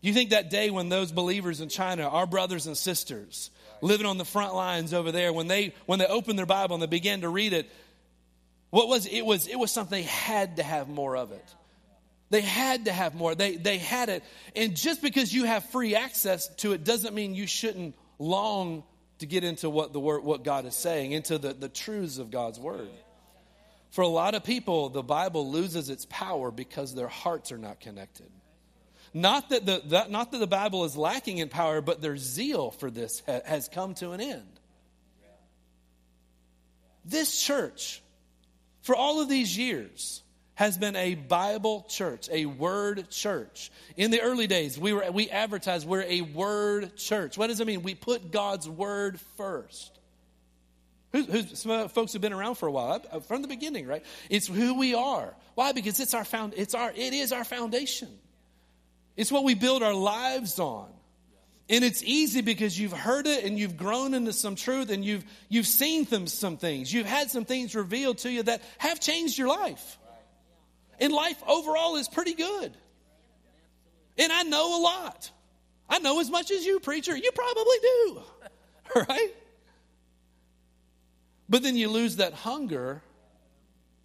You 0.00 0.12
think 0.12 0.30
that 0.30 0.48
day 0.48 0.70
when 0.70 0.88
those 0.88 1.10
believers 1.10 1.60
in 1.60 1.68
China, 1.68 2.06
our 2.08 2.26
brothers 2.26 2.68
and 2.68 2.76
sisters, 2.76 3.50
living 3.80 4.06
on 4.06 4.16
the 4.16 4.24
front 4.24 4.54
lines 4.54 4.94
over 4.94 5.10
there, 5.10 5.32
when 5.32 5.48
they 5.48 5.74
when 5.86 5.98
they 5.98 6.06
opened 6.06 6.38
their 6.38 6.46
Bible 6.46 6.74
and 6.74 6.82
they 6.82 6.86
began 6.86 7.22
to 7.22 7.28
read 7.28 7.52
it, 7.52 7.68
what 8.70 8.88
was 8.88 9.06
it? 9.06 9.24
was 9.24 9.46
it 9.46 9.58
was 9.58 9.70
something 9.70 10.02
they 10.02 10.08
had 10.08 10.56
to 10.56 10.62
have 10.62 10.88
more 10.88 11.16
of 11.16 11.32
it. 11.32 11.54
They 12.30 12.42
had 12.42 12.84
to 12.84 12.92
have 12.92 13.14
more. 13.14 13.34
They 13.34 13.56
they 13.56 13.78
had 13.78 14.08
it. 14.08 14.22
And 14.54 14.76
just 14.76 15.00
because 15.00 15.32
you 15.32 15.44
have 15.44 15.64
free 15.70 15.94
access 15.94 16.48
to 16.56 16.72
it 16.72 16.84
doesn't 16.84 17.14
mean 17.14 17.34
you 17.34 17.46
shouldn't 17.46 17.94
long 18.18 18.84
to 19.18 19.26
get 19.26 19.44
into 19.44 19.70
what 19.70 19.92
the 19.92 20.00
word 20.00 20.22
what 20.22 20.44
God 20.44 20.66
is 20.66 20.74
saying, 20.74 21.12
into 21.12 21.38
the, 21.38 21.54
the 21.54 21.68
truths 21.68 22.18
of 22.18 22.30
God's 22.30 22.60
word. 22.60 22.90
For 23.90 24.02
a 24.02 24.08
lot 24.08 24.34
of 24.34 24.44
people, 24.44 24.90
the 24.90 25.02
Bible 25.02 25.50
loses 25.50 25.88
its 25.88 26.06
power 26.10 26.50
because 26.50 26.94
their 26.94 27.08
hearts 27.08 27.52
are 27.52 27.58
not 27.58 27.80
connected. 27.80 28.30
Not 29.14 29.48
that 29.48 29.64
the, 29.64 29.82
that, 29.86 30.10
not 30.10 30.32
that 30.32 30.38
the 30.38 30.46
Bible 30.46 30.84
is 30.84 30.96
lacking 30.96 31.38
in 31.38 31.48
power, 31.48 31.80
but 31.80 32.02
their 32.02 32.18
zeal 32.18 32.70
for 32.70 32.90
this 32.90 33.22
ha, 33.26 33.40
has 33.46 33.68
come 33.68 33.94
to 33.94 34.10
an 34.10 34.20
end. 34.20 34.60
This 37.06 37.40
church 37.40 38.02
for 38.88 38.96
all 38.96 39.20
of 39.20 39.28
these 39.28 39.54
years 39.54 40.22
has 40.54 40.78
been 40.78 40.96
a 40.96 41.14
Bible 41.14 41.84
church, 41.90 42.30
a 42.32 42.46
word 42.46 43.10
church. 43.10 43.70
In 43.98 44.10
the 44.10 44.22
early 44.22 44.46
days, 44.46 44.78
we 44.78 44.94
were 44.94 45.04
we 45.12 45.28
advertised 45.28 45.86
we're 45.86 46.04
a 46.04 46.22
word 46.22 46.96
church. 46.96 47.36
What 47.36 47.48
does 47.48 47.60
it 47.60 47.66
mean? 47.66 47.82
We 47.82 47.94
put 47.94 48.32
God's 48.32 48.66
word 48.66 49.20
first. 49.36 49.92
Who's, 51.12 51.58
some 51.60 51.90
folks 51.90 52.14
have 52.14 52.22
been 52.22 52.32
around 52.32 52.54
for 52.54 52.66
a 52.66 52.72
while 52.72 53.00
from 53.26 53.42
the 53.42 53.48
beginning, 53.48 53.86
right? 53.86 54.02
It's 54.30 54.46
who 54.46 54.78
we 54.78 54.94
are. 54.94 55.34
Why? 55.54 55.72
Because 55.72 56.00
it's 56.00 56.14
our 56.14 56.24
found. 56.24 56.54
It's 56.56 56.74
our. 56.74 56.90
It 56.90 57.12
is 57.12 57.30
our 57.30 57.44
foundation. 57.44 58.08
It's 59.18 59.30
what 59.30 59.44
we 59.44 59.52
build 59.54 59.82
our 59.82 59.92
lives 59.92 60.58
on. 60.58 60.88
And 61.70 61.84
it's 61.84 62.02
easy 62.02 62.40
because 62.40 62.78
you've 62.78 62.92
heard 62.92 63.26
it 63.26 63.44
and 63.44 63.58
you've 63.58 63.76
grown 63.76 64.14
into 64.14 64.32
some 64.32 64.54
truth 64.54 64.90
and 64.90 65.04
you've, 65.04 65.24
you've 65.50 65.66
seen 65.66 66.04
them, 66.04 66.26
some 66.26 66.56
things. 66.56 66.92
You've 66.92 67.06
had 67.06 67.30
some 67.30 67.44
things 67.44 67.74
revealed 67.74 68.18
to 68.18 68.30
you 68.30 68.42
that 68.44 68.62
have 68.78 69.00
changed 69.00 69.36
your 69.36 69.48
life. 69.48 69.98
And 70.98 71.12
life 71.12 71.40
overall 71.46 71.96
is 71.96 72.08
pretty 72.08 72.34
good. 72.34 72.72
And 74.16 74.32
I 74.32 74.42
know 74.42 74.80
a 74.80 74.82
lot. 74.82 75.30
I 75.88 75.98
know 76.00 76.20
as 76.20 76.30
much 76.30 76.50
as 76.50 76.64
you, 76.64 76.80
preacher. 76.80 77.16
You 77.16 77.30
probably 77.32 77.76
do. 77.82 78.22
Right? 78.96 79.34
But 81.46 81.62
then 81.62 81.76
you 81.76 81.90
lose 81.90 82.16
that 82.16 82.32
hunger 82.32 83.02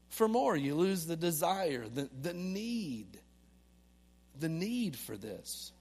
for 0.09 0.27
more. 0.27 0.55
You 0.55 0.75
lose 0.75 1.05
the 1.05 1.15
desire, 1.15 1.85
the, 1.87 2.09
the 2.21 2.33
need, 2.33 3.19
the 4.39 4.49
need 4.49 4.95
for 4.95 5.17
this. 5.17 5.72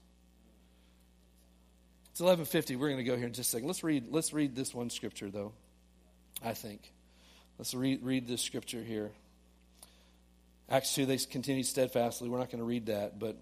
It's 2.13 2.21
1150. 2.21 2.75
We're 2.75 2.89
going 2.89 2.97
to 2.99 3.03
go 3.03 3.17
here 3.17 3.25
in 3.25 3.33
just 3.33 3.49
a 3.49 3.51
second. 3.53 3.65
Let's 3.65 3.83
read, 3.83 4.05
let's 4.11 4.33
read 4.33 4.55
this 4.55 4.71
one 4.71 4.91
scripture, 4.91 5.31
though, 5.31 5.51
I 6.45 6.53
think. 6.53 6.91
Let's 7.57 7.73
read, 7.73 8.03
read 8.03 8.27
this 8.27 8.43
scripture 8.43 8.83
here. 8.83 9.09
Acts 10.69 10.93
2, 10.93 11.07
they 11.07 11.17
continued 11.17 11.65
steadfastly. 11.65 12.29
We're 12.29 12.37
not 12.37 12.51
going 12.51 12.59
to 12.59 12.65
read 12.65 12.85
that, 12.85 13.17
but 13.17 13.35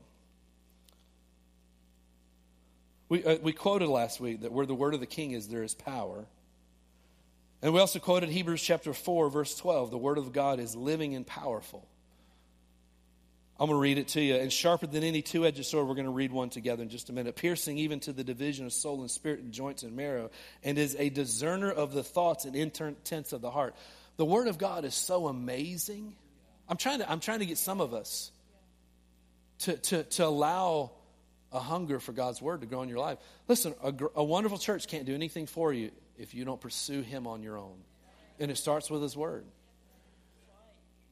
we, 3.09 3.25
uh, 3.25 3.39
we 3.41 3.51
quoted 3.51 3.89
last 3.89 4.21
week 4.21 4.43
that 4.43 4.53
where 4.53 4.65
the 4.65 4.73
word 4.73 4.93
of 4.93 5.01
the 5.01 5.05
king 5.05 5.31
is, 5.31 5.49
there 5.49 5.63
is 5.63 5.73
power. 5.73 6.23
And 7.61 7.73
we 7.73 7.81
also 7.81 7.99
quoted 7.99 8.29
Hebrews 8.29 8.61
chapter 8.61 8.93
4, 8.93 9.29
verse 9.29 9.53
12. 9.57 9.91
The 9.91 9.97
word 9.97 10.17
of 10.17 10.31
God 10.31 10.61
is 10.61 10.77
living 10.77 11.13
and 11.13 11.27
powerful. 11.27 11.85
I'm 13.61 13.67
going 13.67 13.77
to 13.77 13.81
read 13.81 13.99
it 13.99 14.07
to 14.09 14.21
you. 14.21 14.37
And 14.37 14.51
sharper 14.51 14.87
than 14.87 15.03
any 15.03 15.21
two 15.21 15.45
edged 15.45 15.63
sword, 15.67 15.87
we're 15.87 15.93
going 15.93 16.07
to 16.07 16.11
read 16.11 16.31
one 16.31 16.49
together 16.49 16.81
in 16.81 16.89
just 16.89 17.11
a 17.11 17.13
minute. 17.13 17.35
Piercing 17.35 17.77
even 17.77 17.99
to 17.99 18.11
the 18.11 18.23
division 18.23 18.65
of 18.65 18.73
soul 18.73 19.01
and 19.01 19.11
spirit 19.11 19.41
and 19.41 19.51
joints 19.51 19.83
and 19.83 19.95
marrow, 19.95 20.31
and 20.63 20.79
is 20.79 20.95
a 20.97 21.09
discerner 21.09 21.69
of 21.69 21.93
the 21.93 22.03
thoughts 22.03 22.45
and 22.45 22.55
intents 22.55 23.33
of 23.33 23.41
the 23.41 23.51
heart. 23.51 23.75
The 24.17 24.25
Word 24.25 24.47
of 24.47 24.57
God 24.57 24.83
is 24.83 24.95
so 24.95 25.27
amazing. 25.27 26.15
I'm 26.67 26.77
trying 26.77 26.99
to, 26.99 27.11
I'm 27.11 27.19
trying 27.19 27.37
to 27.37 27.45
get 27.45 27.59
some 27.59 27.81
of 27.81 27.93
us 27.93 28.31
to, 29.59 29.77
to, 29.77 30.03
to 30.05 30.25
allow 30.25 30.89
a 31.51 31.59
hunger 31.59 31.99
for 31.99 32.13
God's 32.13 32.41
Word 32.41 32.61
to 32.61 32.65
grow 32.65 32.81
in 32.81 32.89
your 32.89 32.97
life. 32.97 33.19
Listen, 33.47 33.75
a, 33.83 33.93
a 34.15 34.23
wonderful 34.23 34.57
church 34.57 34.87
can't 34.87 35.05
do 35.05 35.13
anything 35.13 35.45
for 35.45 35.71
you 35.71 35.91
if 36.17 36.33
you 36.33 36.45
don't 36.45 36.59
pursue 36.59 37.03
Him 37.03 37.27
on 37.27 37.43
your 37.43 37.59
own. 37.59 37.77
And 38.39 38.49
it 38.49 38.57
starts 38.57 38.89
with 38.89 39.03
His 39.03 39.15
Word. 39.15 39.45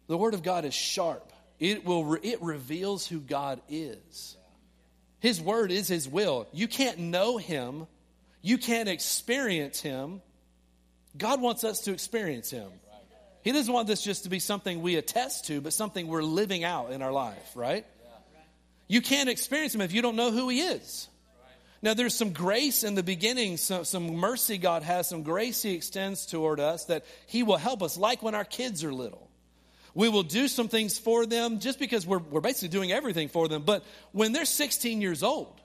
The 0.08 0.18
Word 0.18 0.34
of 0.34 0.42
God 0.42 0.66
is 0.66 0.74
sharp 0.74 1.32
it, 1.60 1.86
will, 1.86 2.18
it 2.22 2.42
reveals 2.42 3.06
who 3.08 3.20
God 3.20 3.62
is. 3.70 4.38
His 5.20 5.42
word 5.42 5.72
is 5.72 5.88
His 5.88 6.08
will. 6.08 6.48
You 6.54 6.68
can't 6.68 6.98
know 7.00 7.38
Him, 7.38 7.88
you 8.42 8.58
can't 8.58 8.90
experience 8.90 9.82
Him. 9.82 10.22
God 11.18 11.42
wants 11.42 11.64
us 11.64 11.82
to 11.82 11.92
experience 11.92 12.50
Him. 12.50 12.70
He 13.42 13.52
doesn't 13.52 13.74
want 13.74 13.88
this 13.88 14.02
just 14.02 14.24
to 14.24 14.30
be 14.30 14.40
something 14.40 14.82
we 14.82 14.96
attest 14.96 15.46
to, 15.48 15.62
but 15.62 15.74
something 15.74 16.08
we're 16.08 16.24
living 16.24 16.64
out 16.64 16.92
in 16.92 17.02
our 17.02 17.12
life, 17.12 17.56
right? 17.56 17.86
You 18.88 19.02
can't 19.02 19.30
experience 19.30 19.76
Him 19.76 19.82
if 19.82 19.94
you 19.94 20.02
don't 20.02 20.16
know 20.16 20.32
who 20.32 20.50
He 20.50 20.62
is. 20.62 21.08
Now, 21.82 21.94
there's 21.94 22.14
some 22.14 22.34
grace 22.34 22.84
in 22.84 22.96
the 22.96 23.04
beginning, 23.04 23.56
some, 23.56 23.86
some 23.86 24.16
mercy 24.16 24.58
God 24.58 24.84
has, 24.84 25.08
some 25.08 25.24
grace 25.24 25.62
He 25.62 25.76
extends 25.76 26.26
toward 26.26 26.60
us 26.60 26.86
that 26.86 27.06
He 27.28 27.44
will 27.44 27.58
help 27.58 27.82
us, 27.82 27.98
like 27.98 28.22
when 28.22 28.36
our 28.36 28.44
kids 28.44 28.84
are 28.84 28.94
little. 28.94 29.29
We 30.00 30.08
will 30.08 30.24
do 30.24 30.48
some 30.48 30.70
things 30.70 30.98
for 30.98 31.26
them 31.26 31.60
just 31.60 31.78
because 31.78 32.08
we're, 32.08 32.20
we're 32.20 32.40
basically 32.40 32.70
doing 32.70 32.94
everything 32.94 33.28
for 33.28 33.50
them. 33.50 33.64
But 33.64 33.84
when 34.14 34.32
they're 34.32 34.46
16 34.46 35.02
years 35.02 35.24
old, 35.24 35.60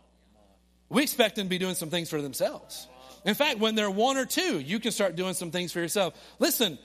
we 0.89 1.05
expect 1.05 1.37
them 1.37 1.47
to 1.47 1.49
be 1.49 1.59
doing 1.59 1.77
some 1.77 1.89
things 1.89 2.11
for 2.11 2.21
themselves. 2.21 2.89
In 3.25 3.35
fact, 3.35 3.61
when 3.61 3.77
they're 3.77 3.89
one 3.89 4.17
or 4.17 4.25
two, 4.25 4.59
you 4.59 4.81
can 4.81 4.91
start 4.91 5.15
doing 5.15 5.35
some 5.35 5.53
things 5.53 5.71
for 5.71 5.79
yourself. 5.79 6.15
Listen, 6.41 6.81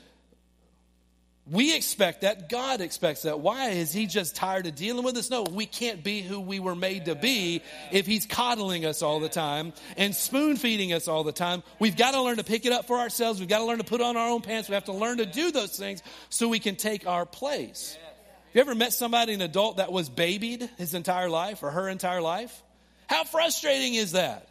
we 1.52 1.76
expect 1.76 2.22
that. 2.22 2.48
God 2.48 2.80
expects 2.80 3.24
that. 3.24 3.40
Why? 3.40 3.70
Is 3.70 3.92
He 3.92 4.06
just 4.06 4.36
tired 4.36 4.68
of 4.68 4.76
dealing 4.76 5.04
with 5.04 5.18
us? 5.18 5.30
No, 5.30 5.44
we 5.44 5.66
can't 5.66 6.04
be 6.04 6.22
who 6.22 6.40
we 6.40 6.60
were 6.60 6.76
made 6.76 7.06
to 7.06 7.16
be 7.16 7.64
if 7.92 8.06
He's 8.06 8.26
coddling 8.26 8.86
us 8.86 9.02
all 9.02 9.20
the 9.20 9.30
time 9.30 9.74
and 9.98 10.16
spoon 10.16 10.58
feeding 10.58 10.94
us 10.94 11.08
all 11.08 11.24
the 11.24 11.32
time. 11.32 11.64
We've 11.80 11.98
got 11.98 12.12
to 12.12 12.22
learn 12.22 12.38
to 12.38 12.44
pick 12.44 12.66
it 12.66 12.72
up 12.72 12.86
for 12.86 12.98
ourselves. 12.98 13.40
We've 13.40 13.50
got 13.50 13.60
to 13.60 13.66
learn 13.66 13.80
to 13.80 13.84
put 13.84 14.02
on 14.02 14.16
our 14.16 14.30
own 14.30 14.42
pants. 14.42 14.70
We 14.70 14.76
have 14.76 14.86
to 14.86 14.94
learn 14.94 15.18
to 15.18 15.26
do 15.26 15.52
those 15.52 15.76
things 15.76 16.04
so 16.30 16.48
we 16.48 16.60
can 16.60 16.76
take 16.76 17.08
our 17.08 17.26
place. 17.26 17.98
Have 18.00 18.56
you 18.56 18.62
ever 18.62 18.76
met 18.76 18.94
somebody, 18.94 19.34
an 19.34 19.42
adult, 19.42 19.78
that 19.78 19.92
was 19.92 20.10
babied 20.10 20.70
his 20.78 20.94
entire 20.94 21.30
life 21.30 21.64
or 21.64 21.72
her 21.72 21.90
entire 21.90 22.22
life? 22.22 22.64
How 23.08 23.24
frustrating 23.24 23.96
is 23.96 24.12
that? 24.12 24.48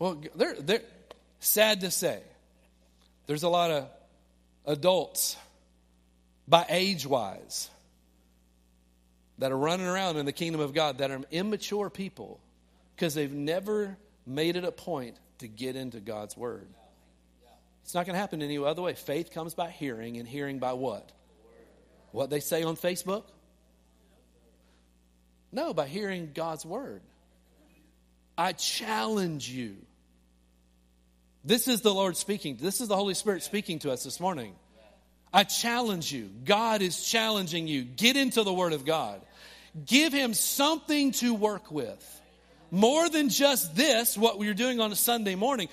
Well, 0.00 0.20
they're, 0.34 0.54
they're 0.54 0.82
sad 1.38 1.82
to 1.82 1.90
say. 1.90 2.20
There's 3.26 3.44
a 3.44 3.48
lot 3.48 3.70
of 3.70 3.88
adults 4.70 5.36
by 6.46 6.64
age 6.68 7.06
wise 7.06 7.68
that 9.38 9.50
are 9.50 9.58
running 9.58 9.86
around 9.86 10.16
in 10.16 10.26
the 10.26 10.32
kingdom 10.32 10.60
of 10.60 10.72
God 10.72 10.98
that 10.98 11.10
are 11.10 11.20
immature 11.30 11.90
people 11.90 12.40
because 12.94 13.14
they've 13.14 13.32
never 13.32 13.96
made 14.26 14.56
it 14.56 14.64
a 14.64 14.72
point 14.72 15.16
to 15.38 15.48
get 15.48 15.74
into 15.74 15.98
God's 15.98 16.36
word. 16.36 16.68
It's 17.82 17.94
not 17.94 18.06
going 18.06 18.14
to 18.14 18.20
happen 18.20 18.42
any 18.42 18.58
other 18.58 18.82
way. 18.82 18.94
Faith 18.94 19.32
comes 19.32 19.54
by 19.54 19.70
hearing, 19.70 20.18
and 20.18 20.28
hearing 20.28 20.60
by 20.60 20.74
what? 20.74 21.10
What 22.12 22.30
they 22.30 22.40
say 22.40 22.62
on 22.62 22.76
Facebook? 22.76 23.24
No, 25.50 25.74
by 25.74 25.88
hearing 25.88 26.30
God's 26.32 26.64
word. 26.64 27.02
I 28.38 28.52
challenge 28.52 29.48
you 29.48 29.76
this 31.44 31.68
is 31.68 31.80
the 31.80 31.92
Lord 31.92 32.16
speaking. 32.16 32.58
This 32.60 32.80
is 32.80 32.88
the 32.88 32.96
Holy 32.96 33.14
Spirit 33.14 33.42
speaking 33.42 33.78
to 33.80 33.90
us 33.90 34.04
this 34.04 34.20
morning. 34.20 34.54
I 35.32 35.44
challenge 35.44 36.12
you. 36.12 36.30
God 36.44 36.82
is 36.82 37.02
challenging 37.02 37.68
you. 37.68 37.82
Get 37.82 38.16
into 38.16 38.42
the 38.42 38.52
Word 38.52 38.72
of 38.72 38.84
God. 38.84 39.20
Give 39.86 40.12
Him 40.12 40.34
something 40.34 41.12
to 41.12 41.34
work 41.34 41.70
with. 41.70 42.20
More 42.72 43.08
than 43.08 43.28
just 43.28 43.74
this, 43.74 44.16
what 44.16 44.38
we 44.38 44.48
are 44.48 44.54
doing 44.54 44.80
on 44.80 44.92
a 44.92 44.96
Sunday 44.96 45.34
morning. 45.34 45.68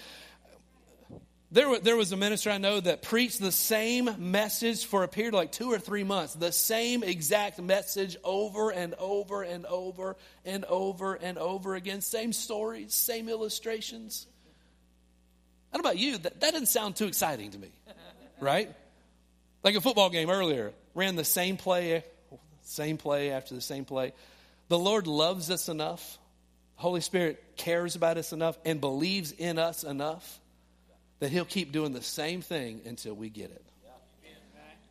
There, 1.50 1.80
there 1.80 1.96
was 1.96 2.12
a 2.12 2.18
minister 2.18 2.50
I 2.50 2.58
know 2.58 2.80
that 2.80 3.02
preached 3.02 3.40
the 3.40 3.54
same 3.54 4.32
message 4.32 4.86
for 4.86 5.04
a 5.04 5.08
period 5.08 5.34
like 5.34 5.52
two 5.52 5.72
or 5.72 5.80
three 5.80 6.04
months, 6.04 6.34
the 6.34 6.52
same 6.52 7.04
exact 7.04 7.60
message 7.60 8.18
over 8.24 8.72
and 8.72 8.94
over 8.96 9.44
and 9.44 9.66
over 9.66 10.18
and 10.44 10.66
over 10.66 11.16
and 11.16 11.38
over 11.38 11.76
again. 11.76 12.02
Same 12.02 12.34
stories, 12.34 12.94
same 12.94 13.30
illustrations. 13.30 14.28
I 15.72 15.78
don't 15.78 15.84
know 15.84 15.90
about 15.90 16.00
you, 16.00 16.18
that, 16.18 16.42
that 16.42 16.52
doesn't 16.52 16.68
sound 16.68 16.98
too 16.98 17.06
exciting 17.06 17.52
to 17.52 17.58
me, 17.58 17.72
right? 18.42 18.76
Like 19.68 19.76
a 19.76 19.82
football 19.82 20.10
game 20.10 20.30
earlier, 20.30 20.72
ran 20.96 21.18
the 21.18 21.26
same 21.26 21.58
play, 21.58 22.02
same 22.62 22.96
play 22.96 23.32
after 23.32 23.54
the 23.54 23.60
same 23.60 23.84
play. 23.84 24.14
The 24.70 24.80
Lord 24.80 25.08
loves 25.08 25.52
us 25.52 25.68
enough, 25.68 26.20
Holy 26.76 27.02
Spirit 27.02 27.44
cares 27.58 27.98
about 27.98 28.16
us 28.16 28.32
enough, 28.32 28.58
and 28.64 28.80
believes 28.80 29.34
in 29.34 29.60
us 29.60 29.84
enough 29.84 30.40
that 31.20 31.32
He'll 31.32 31.44
keep 31.44 31.74
doing 31.74 31.92
the 31.92 32.02
same 32.02 32.42
thing 32.42 32.80
until 32.86 33.14
we 33.14 33.28
get 33.30 33.52
it. 33.52 33.66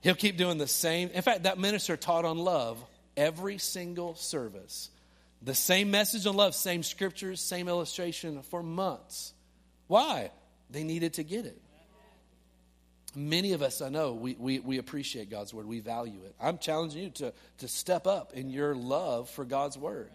He'll 0.03 0.15
keep 0.15 0.37
doing 0.37 0.59
the 0.59 0.69
same. 0.69 1.09
In 1.09 1.23
fact, 1.23 1.45
that 1.45 1.57
minister 1.57 1.97
taught 1.97 2.27
on 2.27 2.37
love 2.37 2.79
every 3.17 3.57
single 3.57 4.15
service. 4.15 4.91
The 5.41 5.55
same 5.55 5.91
message 5.91 6.27
on 6.27 6.37
love, 6.37 6.55
same 6.55 6.83
scriptures, 6.83 7.41
same 7.41 7.69
illustration 7.69 8.43
for 8.43 8.63
months. 8.63 9.33
Why? 9.87 10.33
They 10.69 10.85
needed 10.85 11.15
to 11.15 11.25
get 11.25 11.47
it. 11.47 11.63
Many 13.17 13.55
of 13.55 13.63
us, 13.63 13.81
I 13.81 13.89
know, 13.89 14.13
we, 14.13 14.37
we, 14.39 14.61
we 14.61 14.79
appreciate 14.79 15.31
God's 15.31 15.53
word. 15.53 15.67
We 15.67 15.81
value 15.81 16.21
it. 16.25 16.35
I'm 16.39 16.59
challenging 16.59 17.03
you 17.03 17.11
to, 17.11 17.33
to 17.59 17.69
step 17.69 18.07
up 18.07 18.35
in 18.35 18.51
your 18.51 18.75
love 18.75 19.31
for 19.31 19.45
God's 19.45 19.79
word. 19.79 20.11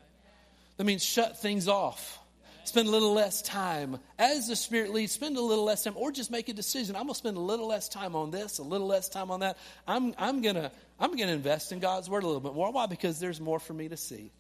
That 0.78 0.84
means 0.84 1.04
shut 1.04 1.42
things 1.42 1.68
off. 1.68 2.20
Spend 2.64 2.88
a 2.88 2.92
little 2.92 3.14
less 3.14 3.42
time. 3.42 3.98
As 4.20 4.48
the 4.48 4.56
Spirit 4.56 4.92
leads, 4.92 5.12
spend 5.12 5.36
a 5.36 5.42
little 5.42 5.64
less 5.64 5.84
time, 5.84 5.94
or 5.96 6.12
just 6.12 6.30
make 6.30 6.48
a 6.48 6.54
decision. 6.54 6.96
I'm 6.96 7.04
going 7.04 7.14
to 7.14 7.18
spend 7.18 7.38
a 7.38 7.42
little 7.42 7.68
less 7.68 7.90
time 7.90 8.16
on 8.16 8.30
this, 8.30 8.60
a 8.60 8.64
little 8.64 8.86
less 8.86 9.10
time 9.10 9.32
on 9.32 9.40
that. 9.40 9.58
I'm, 9.88 10.14
I'm 10.20 10.44
going 10.44 10.56
to 10.56 10.72
I'm 11.00 11.18
to 11.18 11.28
invest 11.28 11.72
in 11.72 11.80
God's 11.80 12.08
Word 12.08 12.22
a 12.24 12.28
little 12.28 12.42
bit 12.42 12.54
more. 12.54 12.72
Why? 12.72 12.86
Because 12.86 13.20
there's 13.20 13.42
more 13.42 13.60
for 13.60 13.74
me 13.74 13.90
to 13.90 13.98
see. 13.98 14.32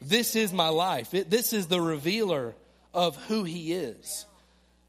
This 0.00 0.34
is 0.34 0.52
my 0.52 0.68
life. 0.68 1.14
It, 1.14 1.30
this 1.30 1.52
is 1.52 1.68
the 1.68 1.80
revealer 1.80 2.56
of 2.92 3.14
who 3.26 3.44
He 3.44 3.72
is. 3.72 4.26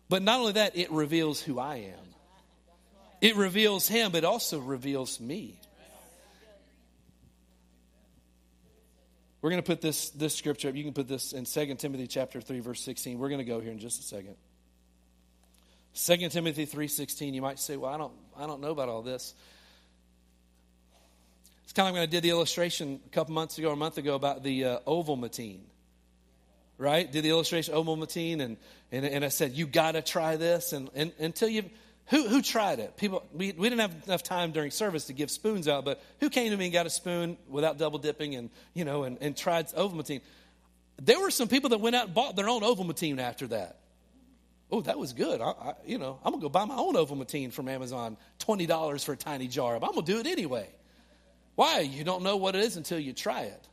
But 0.09 0.23
not 0.23 0.39
only 0.39 0.53
that, 0.53 0.75
it 0.75 0.91
reveals 0.91 1.39
who 1.39 1.59
I 1.59 1.75
am. 1.75 2.02
It 3.23 3.37
reveals 3.37 3.87
him, 3.87 4.11
but 4.11 4.25
also 4.25 4.59
reveals 4.59 5.21
me. 5.21 5.57
We're 9.41 9.49
going 9.49 9.61
to 9.61 9.65
put 9.65 9.79
this, 9.79 10.09
this 10.09 10.35
scripture 10.35 10.67
up. 10.67 10.75
You 10.75 10.83
can 10.83 10.91
put 10.91 11.07
this 11.07 11.31
in 11.31 11.45
2 11.45 11.75
Timothy 11.75 12.05
chapter 12.05 12.41
3, 12.41 12.59
verse 12.59 12.81
16. 12.81 13.17
We're 13.17 13.29
going 13.29 13.39
to 13.39 13.45
go 13.45 13.61
here 13.61 13.71
in 13.71 13.79
just 13.79 14.01
a 14.01 14.03
second. 14.03 14.35
2 15.95 16.29
Timothy 16.31 16.65
3.16, 16.65 17.33
you 17.33 17.41
might 17.41 17.59
say, 17.59 17.77
well, 17.77 17.93
I 17.93 17.97
don't, 17.97 18.11
I 18.37 18.45
don't 18.45 18.59
know 18.59 18.71
about 18.71 18.89
all 18.89 19.01
this. 19.01 19.33
It's 21.63 21.71
kind 21.71 21.87
of 21.87 21.93
like 21.93 22.01
when 22.01 22.03
I 22.03 22.11
did 22.11 22.23
the 22.23 22.29
illustration 22.29 22.99
a 23.05 23.09
couple 23.09 23.33
months 23.33 23.57
ago, 23.57 23.69
or 23.69 23.73
a 23.73 23.77
month 23.77 23.97
ago, 23.97 24.15
about 24.15 24.43
the 24.43 24.65
uh, 24.65 24.79
ovaltine 24.85 25.61
right? 26.77 27.09
Did 27.09 27.23
the 27.23 27.29
illustration 27.29 27.73
ovaltine, 27.73 28.41
and, 28.41 28.57
and, 28.91 29.05
and 29.05 29.23
I 29.23 29.29
said, 29.29 29.53
you 29.53 29.65
got 29.65 29.93
to 29.93 30.01
try 30.01 30.35
this. 30.35 30.73
And, 30.73 30.89
and 30.93 31.13
until 31.19 31.47
you, 31.47 31.69
who, 32.07 32.27
who 32.27 32.41
tried 32.41 32.79
it? 32.79 32.97
People, 32.97 33.23
we, 33.33 33.51
we 33.53 33.69
didn't 33.69 33.81
have 33.81 33.95
enough 34.05 34.23
time 34.23 34.51
during 34.51 34.71
service 34.71 35.05
to 35.05 35.13
give 35.13 35.31
spoons 35.31 35.67
out, 35.67 35.85
but 35.85 36.01
who 36.19 36.29
came 36.29 36.51
to 36.51 36.57
me 36.57 36.65
and 36.65 36.73
got 36.73 36.85
a 36.85 36.89
spoon 36.89 37.37
without 37.47 37.77
double 37.77 37.99
dipping 37.99 38.35
and, 38.35 38.49
you 38.73 38.85
know, 38.85 39.03
and, 39.03 39.17
and 39.21 39.37
tried 39.37 39.67
ovaltine? 39.69 40.21
There 41.01 41.19
were 41.19 41.31
some 41.31 41.47
people 41.47 41.71
that 41.71 41.79
went 41.79 41.95
out 41.95 42.05
and 42.05 42.13
bought 42.13 42.35
their 42.35 42.49
own 42.49 42.61
ovaltine 42.61 43.19
after 43.19 43.47
that. 43.47 43.79
Oh, 44.73 44.81
that 44.81 44.97
was 44.97 45.13
good. 45.13 45.39
I, 45.39 45.49
I, 45.49 45.73
you 45.85 45.99
know, 45.99 46.19
I'm 46.23 46.31
gonna 46.31 46.41
go 46.41 46.49
buy 46.49 46.65
my 46.65 46.75
own 46.75 46.95
Ovaltine 46.95 47.53
from 47.53 47.67
Amazon, 47.67 48.17
twenty 48.39 48.65
dollars 48.65 49.03
for 49.03 49.13
a 49.13 49.15
tiny 49.15 49.47
jar. 49.47 49.79
But 49.79 49.85
I'm 49.85 49.93
gonna 49.93 50.07
do 50.07 50.17
it 50.17 50.25
anyway. 50.25 50.67
Why? 51.53 51.81
You 51.81 52.03
don't 52.03 52.23
know 52.23 52.37
what 52.37 52.55
it 52.55 52.63
is 52.63 52.75
until 52.75 52.97
you 52.97 53.13
try 53.13 53.41
it. 53.41 53.67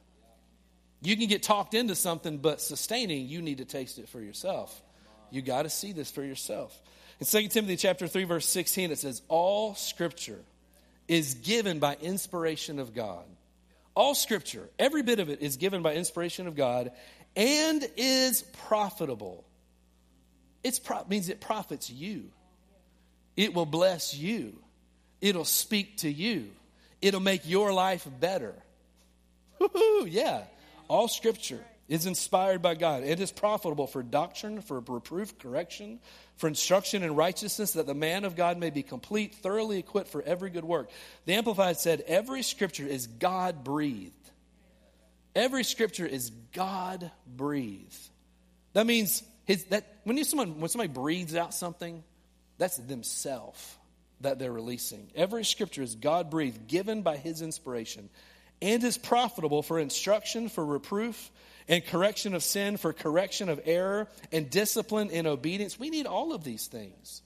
You 1.01 1.16
can 1.16 1.26
get 1.26 1.43
talked 1.43 1.72
into 1.72 1.95
something, 1.95 2.37
but 2.37 2.61
sustaining, 2.61 3.28
you 3.28 3.41
need 3.41 3.59
to 3.59 3.64
taste 3.64 3.99
it 3.99 4.11
for 4.11 4.20
yourself. 4.20 4.83
You 5.31 5.41
got 5.41 5.62
to 5.62 5.70
see 5.70 5.93
this 5.93 6.11
for 6.11 6.22
yourself. 6.22 6.78
In 7.20 7.26
2 7.26 7.48
Timothy 7.48 7.76
chapter 7.76 8.08
3 8.08 8.24
verse 8.24 8.46
16 8.46 8.90
it 8.90 8.98
says 8.98 9.22
all 9.28 9.74
scripture 9.74 10.40
is 11.06 11.34
given 11.34 11.78
by 11.78 11.96
inspiration 12.00 12.78
of 12.78 12.94
God. 12.94 13.24
All 13.94 14.14
scripture, 14.14 14.68
every 14.78 15.02
bit 15.02 15.18
of 15.18 15.28
it 15.28 15.42
is 15.42 15.56
given 15.56 15.82
by 15.82 15.94
inspiration 15.94 16.46
of 16.46 16.54
God 16.54 16.92
and 17.36 17.86
is 17.96 18.42
profitable. 18.68 19.44
It 20.62 20.80
pro- 20.84 21.04
means 21.08 21.28
it 21.28 21.40
profits 21.40 21.90
you. 21.90 22.30
It 23.36 23.54
will 23.54 23.66
bless 23.66 24.14
you. 24.14 24.54
It'll 25.20 25.44
speak 25.44 25.98
to 25.98 26.10
you. 26.10 26.50
It'll 27.02 27.20
make 27.20 27.48
your 27.48 27.72
life 27.72 28.06
better. 28.20 28.54
Woo-hoo, 29.58 30.06
yeah. 30.06 30.44
All 30.88 31.08
scripture 31.08 31.64
is 31.88 32.06
inspired 32.06 32.62
by 32.62 32.74
God. 32.74 33.02
It 33.02 33.20
is 33.20 33.32
profitable 33.32 33.86
for 33.86 34.02
doctrine, 34.02 34.60
for 34.60 34.80
reproof, 34.80 35.38
correction, 35.38 35.98
for 36.41 36.49
instruction 36.49 37.03
in 37.03 37.14
righteousness, 37.14 37.72
that 37.72 37.86
the 37.86 37.95
man 37.95 38.24
of 38.24 38.34
God 38.34 38.57
may 38.57 38.70
be 38.70 38.82
complete, 38.82 39.34
thoroughly 39.34 39.78
equipped 39.78 40.09
for 40.09 40.22
every 40.22 40.49
good 40.49 40.64
work. 40.64 40.91
The 41.26 41.34
Amplified 41.34 41.78
said, 41.78 42.03
Every 42.07 42.43
scripture 42.43 42.86
is 42.86 43.07
God 43.07 43.62
breathed. 43.62 44.14
Every 45.36 45.62
scripture 45.64 46.07
is 46.07 46.30
God 46.53 47.11
breathed. 47.26 48.09
That 48.72 48.86
means 48.86 49.22
his, 49.45 49.64
that 49.66 49.84
when, 50.05 50.16
you, 50.16 50.24
someone, 50.24 50.61
when 50.61 50.70
somebody 50.70 50.88
breathes 50.88 51.36
out 51.36 51.53
something, 51.53 52.03
that's 52.57 52.78
themselves 52.78 53.76
that 54.22 54.38
they're 54.38 54.51
releasing. 54.51 55.11
Every 55.14 55.45
scripture 55.45 55.82
is 55.82 55.95
God 55.95 56.30
breathed, 56.30 56.68
given 56.68 57.03
by 57.03 57.18
his 57.18 57.43
inspiration 57.43 58.09
and 58.62 58.82
is 58.82 58.97
profitable 58.97 59.62
for 59.62 59.78
instruction, 59.78 60.49
for 60.49 60.64
reproof, 60.64 61.30
and 61.70 61.86
correction 61.86 62.34
of 62.34 62.42
sin, 62.42 62.76
for 62.76 62.92
correction 62.92 63.48
of 63.48 63.60
error, 63.64 64.08
and 64.32 64.50
discipline 64.50 65.08
in 65.08 65.26
obedience. 65.26 65.78
We 65.78 65.88
need 65.88 66.04
all 66.04 66.34
of 66.34 66.42
these 66.44 66.66
things. 66.66 67.22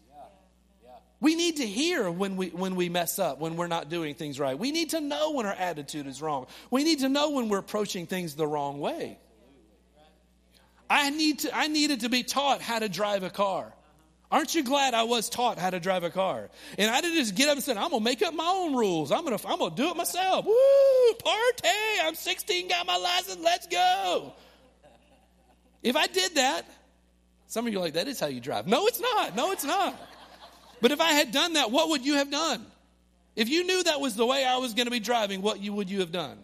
We 1.18 1.34
need 1.34 1.56
to 1.56 1.66
hear 1.66 2.10
when 2.10 2.36
we, 2.36 2.50
when 2.50 2.76
we 2.76 2.90
mess 2.90 3.18
up, 3.18 3.40
when 3.40 3.56
we're 3.56 3.66
not 3.66 3.88
doing 3.88 4.14
things 4.14 4.38
right. 4.38 4.58
We 4.58 4.70
need 4.70 4.90
to 4.90 5.00
know 5.00 5.32
when 5.32 5.46
our 5.46 5.54
attitude 5.54 6.06
is 6.06 6.20
wrong. 6.20 6.46
We 6.70 6.84
need 6.84 6.98
to 6.98 7.08
know 7.08 7.30
when 7.30 7.48
we're 7.48 7.58
approaching 7.58 8.06
things 8.06 8.34
the 8.34 8.46
wrong 8.46 8.78
way. 8.78 9.18
I, 10.90 11.08
need 11.08 11.38
to, 11.40 11.56
I 11.56 11.68
needed 11.68 12.00
to 12.00 12.10
be 12.10 12.22
taught 12.22 12.60
how 12.60 12.78
to 12.78 12.90
drive 12.90 13.22
a 13.22 13.30
car. 13.30 13.72
Aren't 14.34 14.52
you 14.52 14.64
glad 14.64 14.94
I 14.94 15.04
was 15.04 15.28
taught 15.28 15.60
how 15.60 15.70
to 15.70 15.78
drive 15.78 16.02
a 16.02 16.10
car? 16.10 16.50
And 16.76 16.90
I 16.90 17.00
didn't 17.00 17.18
just 17.18 17.36
get 17.36 17.48
up 17.48 17.54
and 17.54 17.62
say, 17.62 17.70
I'm 17.70 17.90
going 17.90 18.00
to 18.00 18.00
make 18.00 18.20
up 18.20 18.34
my 18.34 18.44
own 18.44 18.74
rules. 18.74 19.12
I'm 19.12 19.24
going 19.24 19.38
to 19.38 19.48
I'm 19.48 19.60
gonna 19.60 19.76
do 19.76 19.90
it 19.90 19.96
myself. 19.96 20.44
Woo, 20.44 21.14
party. 21.22 21.68
I'm 22.02 22.16
16, 22.16 22.66
got 22.66 22.84
my 22.84 22.96
license. 22.96 23.38
Let's 23.44 23.68
go. 23.68 24.32
If 25.84 25.94
I 25.94 26.08
did 26.08 26.34
that, 26.34 26.68
some 27.46 27.64
of 27.64 27.72
you 27.72 27.78
are 27.78 27.82
like, 27.82 27.92
that 27.92 28.08
is 28.08 28.18
how 28.18 28.26
you 28.26 28.40
drive. 28.40 28.66
No, 28.66 28.88
it's 28.88 28.98
not. 28.98 29.36
No, 29.36 29.52
it's 29.52 29.62
not. 29.62 29.94
But 30.80 30.90
if 30.90 31.00
I 31.00 31.12
had 31.12 31.30
done 31.30 31.52
that, 31.52 31.70
what 31.70 31.90
would 31.90 32.04
you 32.04 32.14
have 32.14 32.32
done? 32.32 32.66
If 33.36 33.48
you 33.48 33.62
knew 33.62 33.84
that 33.84 34.00
was 34.00 34.16
the 34.16 34.26
way 34.26 34.44
I 34.44 34.56
was 34.56 34.74
going 34.74 34.86
to 34.86 34.90
be 34.90 34.98
driving, 34.98 35.42
what 35.42 35.60
you, 35.60 35.72
would 35.74 35.88
you 35.88 36.00
have 36.00 36.10
done? 36.10 36.38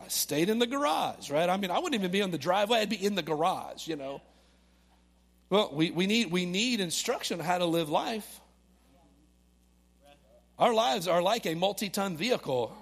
I 0.00 0.08
stayed 0.08 0.48
in 0.48 0.58
the 0.58 0.66
garage, 0.66 1.30
right? 1.30 1.48
I 1.48 1.58
mean, 1.58 1.70
I 1.70 1.78
wouldn't 1.78 1.94
even 1.94 2.10
be 2.10 2.22
on 2.22 2.32
the 2.32 2.38
driveway. 2.38 2.80
I'd 2.80 2.90
be 2.90 2.96
in 2.96 3.14
the 3.14 3.22
garage, 3.22 3.86
you 3.86 3.94
know. 3.94 4.20
Well, 5.48 5.70
we, 5.72 5.90
we, 5.90 6.06
need, 6.06 6.30
we 6.30 6.44
need 6.44 6.80
instruction 6.80 7.40
on 7.40 7.46
how 7.46 7.58
to 7.58 7.66
live 7.66 7.88
life. 7.88 8.40
Our 10.58 10.72
lives 10.72 11.06
are 11.06 11.22
like 11.22 11.46
a 11.46 11.54
multi 11.54 11.88
ton 11.88 12.16
vehicle 12.16 12.76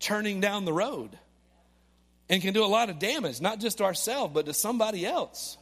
turning 0.00 0.40
down 0.40 0.64
the 0.64 0.72
road 0.72 1.18
and 2.28 2.42
can 2.42 2.52
do 2.52 2.64
a 2.64 2.66
lot 2.66 2.90
of 2.90 2.98
damage, 2.98 3.40
not 3.40 3.58
just 3.58 3.78
to 3.78 3.84
ourselves, 3.84 4.32
but 4.34 4.46
to 4.46 4.54
somebody 4.54 5.06
else. 5.06 5.56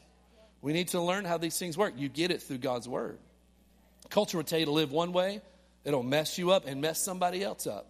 We 0.61 0.73
need 0.73 0.89
to 0.89 1.01
learn 1.01 1.25
how 1.25 1.39
these 1.39 1.59
things 1.59 1.77
work. 1.77 1.95
You 1.97 2.09
get 2.09 2.31
it 2.31 2.43
through 2.43 2.59
God's 2.59 2.89
Word. 2.89 3.19
Culture 4.11 4.37
will 4.37 4.45
tell 4.45 4.59
you 4.59 4.67
to 4.67 4.73
live 4.73 4.93
one 4.93 5.13
way, 5.13 5.41
it'll 5.85 6.03
mess 6.03 6.39
you 6.39 6.51
up 6.51 6.67
and 6.67 6.81
mess 6.81 7.03
somebody 7.03 7.43
else 7.43 7.67
up. 7.67 7.89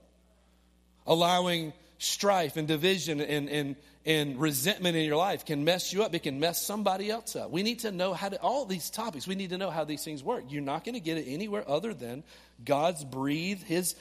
Allowing 1.07 1.73
strife 1.99 2.57
and 2.57 2.68
division 2.68 3.20
and, 3.20 3.49
and, 3.49 3.77
and 4.05 4.40
resentment 4.40 4.96
in 4.96 5.05
your 5.05 5.16
life 5.16 5.44
can 5.44 5.64
mess 5.64 5.92
you 5.92 6.03
up. 6.03 6.14
It 6.14 6.24
can 6.24 6.40
mess 6.40 6.64
somebody 6.64 7.11
else 7.11 7.36
up. 7.36 7.50
We 7.50 7.62
need 7.62 7.80
to 7.80 7.92
know 7.92 8.14
how 8.14 8.28
to, 8.28 8.40
all 8.40 8.64
these 8.64 8.90
topics, 8.90 9.26
we 9.26 9.34
need 9.34 9.50
to 9.50 9.59
know 9.59 9.70
how 9.70 9.84
these 9.84 10.05
things 10.05 10.22
work. 10.24 10.44
You're 10.48 10.62
not 10.62 10.84
going 10.84 10.94
to 10.94 11.00
get 11.00 11.18
it 11.18 11.26
anywhere 11.28 11.68
other 11.68 11.94
than 11.94 12.24
God's 12.64 13.05
breathe, 13.05 13.62
His 13.62 13.94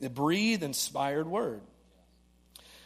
breathe 0.00 0.62
inspired 0.62 1.26
word. 1.26 1.60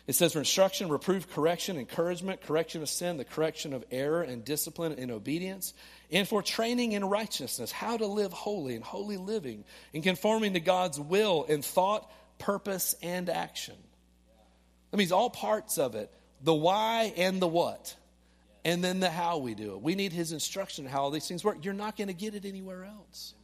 It 0.06 0.14
says 0.14 0.32
for 0.32 0.40
instruction, 0.40 0.88
reproof, 0.88 1.30
correction, 1.30 1.76
encouragement, 1.78 2.42
correction 2.42 2.82
of 2.82 2.88
sin, 2.88 3.18
the 3.18 3.24
correction 3.24 3.72
of 3.72 3.84
error, 3.90 4.22
and 4.22 4.44
discipline 4.44 4.94
in 4.94 5.12
obedience, 5.12 5.74
and 6.10 6.26
for 6.26 6.42
training 6.42 6.92
in 6.92 7.04
righteousness, 7.04 7.70
how 7.70 7.96
to 7.96 8.06
live 8.06 8.32
holy 8.32 8.74
and 8.74 8.82
holy 8.82 9.16
living, 9.16 9.64
and 9.94 10.02
conforming 10.02 10.54
to 10.54 10.60
God's 10.60 10.98
will 10.98 11.44
in 11.44 11.62
thought, 11.62 12.10
purpose, 12.38 12.96
and 13.00 13.30
action. 13.30 13.76
That 14.90 14.96
means 14.96 15.12
all 15.12 15.30
parts 15.30 15.78
of 15.78 15.94
it 15.94 16.12
the 16.42 16.54
why 16.54 17.12
and 17.16 17.40
the 17.40 17.46
what, 17.46 17.94
and 18.64 18.82
then 18.82 19.00
the 19.00 19.10
how 19.10 19.38
we 19.38 19.54
do 19.54 19.74
it. 19.74 19.82
We 19.82 19.94
need 19.94 20.12
His 20.12 20.32
instruction 20.32 20.86
how 20.86 21.02
all 21.02 21.10
these 21.10 21.26
things 21.26 21.44
work. 21.44 21.64
You're 21.64 21.74
not 21.74 21.96
going 21.96 22.08
to 22.08 22.14
get 22.14 22.34
it 22.34 22.44
anywhere 22.44 22.84
else. 22.84 23.34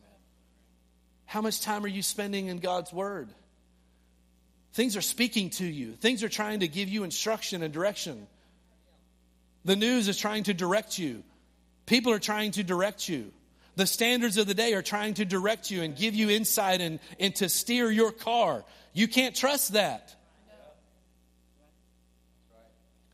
How 1.27 1.43
much 1.43 1.61
time 1.61 1.85
are 1.85 1.89
you 1.89 2.03
spending 2.03 2.47
in 2.47 2.59
God's 2.59 2.93
Word? 2.93 3.29
Things 4.73 4.97
are 4.97 5.03
speaking 5.03 5.51
to 5.51 5.65
you, 5.65 5.93
things 5.93 6.23
are 6.23 6.29
trying 6.29 6.61
to 6.61 6.69
give 6.69 6.89
you 6.89 7.05
instruction 7.05 7.63
and 7.63 7.73
direction. 7.73 8.27
The 9.65 9.77
news 9.77 10.09
is 10.09 10.17
trying 10.17 10.45
to 10.45 10.55
direct 10.55 10.99
you, 10.99 11.23
people 11.87 12.13
are 12.13 12.19
trying 12.19 12.53
to 12.53 12.65
direct 12.65 13.09
you. 13.09 13.33
The 13.77 13.87
standards 13.87 14.39
of 14.39 14.49
the 14.49 14.55
day 14.55 14.75
are 14.75 14.83
trying 14.83 15.15
to 15.15 15.25
direct 15.25 15.71
you 15.71 15.83
and 15.83 15.95
give 15.95 16.13
you 16.13 16.31
insight 16.31 16.81
and, 16.81 16.99
and 17.21 17.33
to 17.37 17.49
steer 17.49 17.89
your 17.93 18.11
car. 18.11 18.65
You 18.93 19.07
can't 19.07 19.37
trust 19.37 19.75
that. 19.75 20.17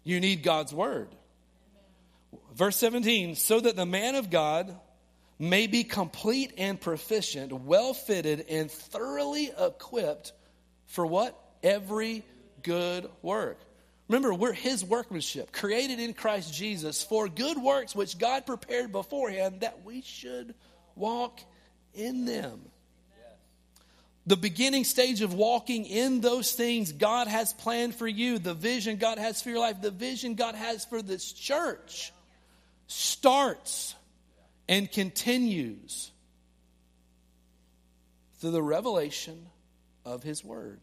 You 0.04 0.20
need 0.20 0.42
God's 0.42 0.72
word. 0.72 1.08
Verse 2.54 2.76
17, 2.76 3.34
so 3.34 3.58
that 3.60 3.74
the 3.74 3.86
man 3.86 4.14
of 4.14 4.30
God 4.30 4.78
may 5.38 5.66
be 5.66 5.82
complete 5.82 6.52
and 6.56 6.80
proficient, 6.80 7.52
well 7.52 7.94
fitted, 7.94 8.46
and 8.48 8.70
thoroughly 8.70 9.50
equipped 9.58 10.32
for 10.86 11.04
what? 11.04 11.38
Every 11.62 12.22
good 12.62 13.08
work. 13.22 13.58
Remember, 14.08 14.34
we're 14.34 14.52
his 14.52 14.84
workmanship, 14.84 15.50
created 15.50 15.98
in 15.98 16.12
Christ 16.12 16.52
Jesus 16.52 17.02
for 17.02 17.26
good 17.28 17.56
works 17.56 17.94
which 17.94 18.18
God 18.18 18.46
prepared 18.46 18.92
beforehand 18.92 19.60
that 19.60 19.82
we 19.84 20.02
should 20.02 20.54
walk 20.94 21.40
in 21.94 22.26
them 22.26 22.60
the 24.26 24.36
beginning 24.36 24.84
stage 24.84 25.20
of 25.20 25.34
walking 25.34 25.84
in 25.84 26.20
those 26.20 26.52
things 26.52 26.92
God 26.92 27.28
has 27.28 27.52
planned 27.52 27.94
for 27.94 28.08
you, 28.08 28.38
the 28.38 28.54
vision 28.54 28.96
God 28.96 29.18
has 29.18 29.42
for 29.42 29.50
your 29.50 29.58
life, 29.58 29.82
the 29.82 29.90
vision 29.90 30.34
God 30.34 30.54
has 30.54 30.84
for 30.84 31.02
this 31.02 31.32
church 31.32 32.12
starts 32.86 33.94
and 34.68 34.90
continues 34.90 36.10
through 38.38 38.52
the 38.52 38.62
revelation 38.62 39.46
of 40.04 40.22
His 40.22 40.42
Word. 40.42 40.80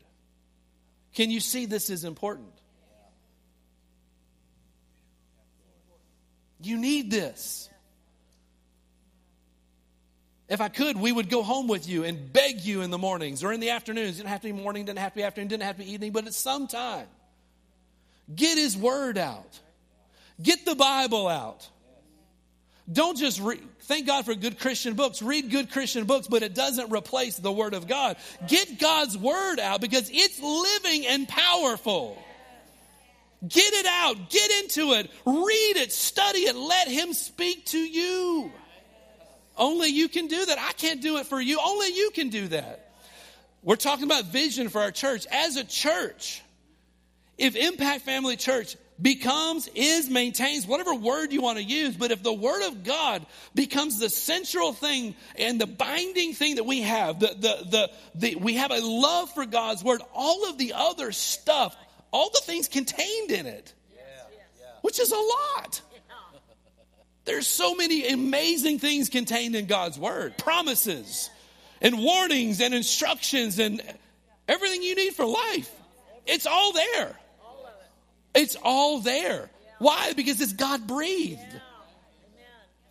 Can 1.14 1.32
you 1.32 1.40
see 1.40 1.66
this 1.66 1.90
is 1.90 2.04
important? 2.04 2.54
You 6.62 6.78
need 6.78 7.10
this. 7.10 7.71
If 10.52 10.60
I 10.60 10.68
could, 10.68 10.98
we 10.98 11.14
would 11.14 11.30
go 11.30 11.44
home 11.44 11.70
with 11.70 11.88
you 11.88 12.04
and 12.04 12.34
beg 12.34 12.60
you 12.60 12.82
in 12.82 12.92
the 12.92 12.98
mornings 12.98 13.42
or 13.42 13.54
in 13.54 13.62
the 13.62 13.70
afternoons. 13.70 14.16
It 14.16 14.18
didn't 14.18 14.32
have 14.32 14.42
to 14.42 14.52
be 14.52 14.52
morning, 14.52 14.84
didn't 14.84 15.00
have 15.00 15.14
to 15.14 15.16
be 15.16 15.24
afternoon, 15.24 15.48
didn't 15.48 15.64
have 15.64 15.78
to 15.78 15.84
be 15.86 15.94
evening, 15.94 16.12
but 16.12 16.28
at 16.28 16.34
some 16.34 16.68
time. 16.68 17.08
Get 18.36 18.58
His 18.58 18.76
Word 18.76 19.18
out. 19.18 19.58
Get 20.42 20.66
the 20.66 20.76
Bible 20.76 21.30
out. 21.30 21.70
Don't 22.92 23.18
just 23.18 23.40
read, 23.40 23.62
thank 23.84 24.08
God 24.08 24.26
for 24.26 24.36
good 24.36 24.60
Christian 24.60 24.96
books. 24.96 25.22
Read 25.22 25.52
good 25.52 25.72
Christian 25.72 26.04
books, 26.04 26.28
but 26.28 26.44
it 26.44 26.54
doesn't 26.54 26.92
replace 26.92 27.38
the 27.38 27.52
Word 27.52 27.74
of 27.74 27.88
God. 27.88 28.18
Get 28.46 28.78
God's 28.78 29.18
Word 29.18 29.58
out 29.62 29.80
because 29.80 30.10
it's 30.12 30.42
living 30.42 31.08
and 31.08 31.30
powerful. 31.30 32.22
Get 33.48 33.74
it 33.74 33.86
out, 33.86 34.30
get 34.30 34.52
into 34.64 34.96
it, 34.96 35.10
read 35.26 35.78
it, 35.78 35.94
study 35.94 36.40
it, 36.40 36.58
let 36.58 36.90
Him 36.90 37.14
speak 37.14 37.68
to 37.68 37.80
you. 37.80 38.52
Only 39.58 39.90
you 39.90 40.08
can 40.08 40.28
do 40.28 40.46
that. 40.46 40.60
I 40.60 40.72
can't 40.74 41.02
do 41.02 41.18
it 41.18 41.28
for 41.28 41.40
you. 41.40 41.60
Only 41.64 41.94
you 41.94 42.12
can 42.14 42.30
do 42.30 42.48
that. 42.50 42.92
We're 43.64 43.76
talking 43.76 44.06
about 44.06 44.26
vision 44.26 44.70
for 44.70 44.82
our 44.82 44.92
church. 44.92 45.28
As 45.32 45.56
a 45.56 45.64
church, 45.64 46.42
if 47.38 47.56
Impact 47.56 48.04
Family 48.04 48.36
Church 48.36 48.76
becomes, 49.02 49.68
is, 49.74 50.10
maintains, 50.10 50.66
whatever 50.66 50.94
word 50.94 51.32
you 51.34 51.42
want 51.42 51.58
to 51.58 51.64
use, 51.64 51.96
but 51.96 52.12
if 52.12 52.24
the 52.24 52.34
Word 52.34 52.68
of 52.68 52.84
God 52.84 53.26
becomes 53.56 54.00
the 54.00 54.10
central 54.10 54.74
thing 54.74 55.16
and 55.36 55.60
the 55.60 55.68
binding 55.68 56.34
thing 56.34 56.56
that 56.56 56.66
we 56.66 56.82
have, 56.82 57.20
the, 57.20 57.28
the, 57.28 57.68
the, 57.70 57.92
the, 58.16 58.36
we 58.36 58.56
have 58.56 58.72
a 58.72 58.80
love 58.80 59.32
for 59.34 59.46
God's 59.46 59.84
Word, 59.84 60.02
all 60.14 60.50
of 60.50 60.58
the 60.58 60.74
other 60.76 61.12
stuff, 61.12 61.76
all 62.12 62.30
the 62.32 62.42
things 62.42 62.68
contained 62.68 63.32
in 63.32 63.46
it, 63.46 63.74
which 64.82 65.00
is 65.00 65.12
a 65.12 65.16
lot. 65.16 65.82
There's 67.32 67.48
so 67.48 67.76
many 67.76 68.10
amazing 68.10 68.80
things 68.80 69.08
contained 69.08 69.56
in 69.56 69.66
God's 69.66 69.98
Word 69.98 70.38
promises 70.38 71.30
and 71.82 71.98
warnings 71.98 72.60
and 72.60 72.74
instructions 72.74 73.58
and 73.58 73.82
everything 74.50 74.84
you 74.84 74.96
need 74.96 75.14
for 75.14 75.26
life. 75.26 75.72
It's 76.26 76.46
all 76.46 76.74
there. 76.74 77.16
It's 78.36 78.58
all 78.62 79.00
there. 79.00 79.50
Why? 79.80 80.12
Because 80.12 80.42
it's 80.42 80.52
God 80.52 80.86
breathed. 80.88 81.40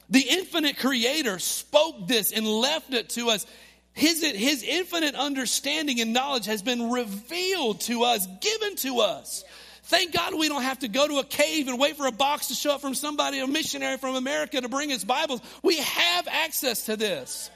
The 0.09 0.27
infinite 0.27 0.79
creator 0.79 1.39
spoke 1.39 2.09
this 2.09 2.33
and 2.33 2.47
left 2.47 2.95
it 2.95 3.11
to 3.11 3.29
us. 3.29 3.45
His, 3.93 4.25
his 4.25 4.63
infinite 4.63 5.17
understanding 5.17 6.01
and 6.01 6.15
knowledge 6.15 6.47
has 6.47 6.63
been 6.63 6.91
revealed 6.91 7.83
to 7.83 8.05
us, 8.05 8.27
given 8.41 8.77
to 8.77 9.01
us. 9.01 9.45
Thank 9.91 10.13
God 10.13 10.39
we 10.39 10.49
don't 10.49 10.63
have 10.63 10.79
to 10.79 10.89
go 10.89 11.09
to 11.09 11.19
a 11.19 11.25
cave 11.25 11.67
and 11.67 11.77
wait 11.77 11.97
for 11.97 12.07
a 12.07 12.13
box 12.13 12.47
to 12.47 12.55
show 12.55 12.71
up 12.71 12.81
from 12.81 12.95
somebody, 12.95 13.41
a 13.41 13.47
missionary 13.49 13.97
from 13.97 14.15
America 14.15 14.61
to 14.61 14.69
bring 14.69 14.89
his 14.89 15.05
Bibles. 15.05 15.41
We 15.65 15.79
have 15.79 16.29
access 16.29 16.85
to 16.87 16.97
this. 16.97 17.51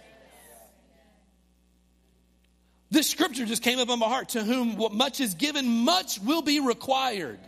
This 2.91 3.09
scripture 3.09 3.47
just 3.47 3.63
came 3.63 3.79
up 3.79 3.89
in 3.89 4.01
my 4.01 4.09
heart. 4.09 4.31
To 4.31 4.43
whom 4.43 4.97
much 4.97 5.21
is 5.21 5.35
given, 5.35 5.85
much 5.85 6.19
will 6.19 6.43
be 6.43 6.59
required. 6.59 7.39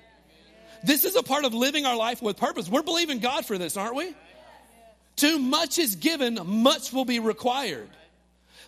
This 0.84 1.04
is 1.04 1.16
a 1.16 1.22
part 1.24 1.44
of 1.44 1.52
living 1.52 1.84
our 1.84 1.96
life 1.96 2.22
with 2.22 2.36
purpose. 2.36 2.68
We're 2.68 2.84
believing 2.84 3.18
God 3.18 3.44
for 3.44 3.58
this, 3.58 3.76
aren't 3.76 3.96
we? 3.96 4.14
Too 5.16 5.40
much 5.40 5.80
is 5.80 5.96
given, 5.96 6.38
much 6.44 6.92
will 6.92 7.04
be 7.04 7.18
required. 7.18 7.90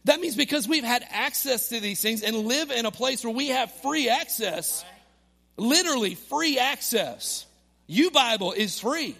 That 0.06 0.18
means 0.18 0.34
because 0.34 0.66
we've 0.66 0.82
had 0.82 1.04
access 1.10 1.68
to 1.68 1.78
these 1.78 2.00
things 2.00 2.24
and 2.24 2.36
live 2.38 2.72
in 2.72 2.86
a 2.86 2.90
place 2.90 3.22
where 3.22 3.32
we 3.32 3.50
have 3.50 3.70
free 3.82 4.08
access, 4.08 4.84
literally 5.59 6.14
free 6.14 6.59
access. 6.59 7.44
You 7.86 8.11
Bible 8.11 8.52
is 8.52 8.80
free. 8.80 9.16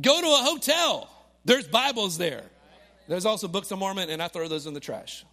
Go 0.00 0.20
to 0.20 0.26
a 0.26 0.44
hotel. 0.44 1.10
There's 1.44 1.68
Bibles 1.68 2.16
there. 2.16 2.44
There's 3.06 3.26
also 3.26 3.48
Books 3.48 3.70
of 3.70 3.78
Mormon, 3.78 4.08
and 4.08 4.22
I 4.22 4.28
throw 4.28 4.48
those 4.48 4.66
in 4.66 4.72
the 4.72 4.80
trash. 4.80 5.24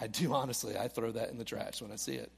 I 0.00 0.06
do 0.06 0.32
honestly. 0.32 0.78
I 0.78 0.88
throw 0.88 1.12
that 1.12 1.30
in 1.30 1.38
the 1.38 1.44
trash 1.44 1.82
when 1.82 1.92
I 1.92 1.96
see 1.96 2.14
it 2.14 2.32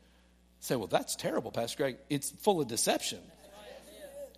say, 0.61 0.77
well, 0.77 0.87
that's 0.87 1.17
terrible, 1.17 1.51
Pastor 1.51 1.77
Greg. 1.79 1.97
It's 2.09 2.31
full 2.31 2.61
of 2.61 2.69
deception. 2.69 3.19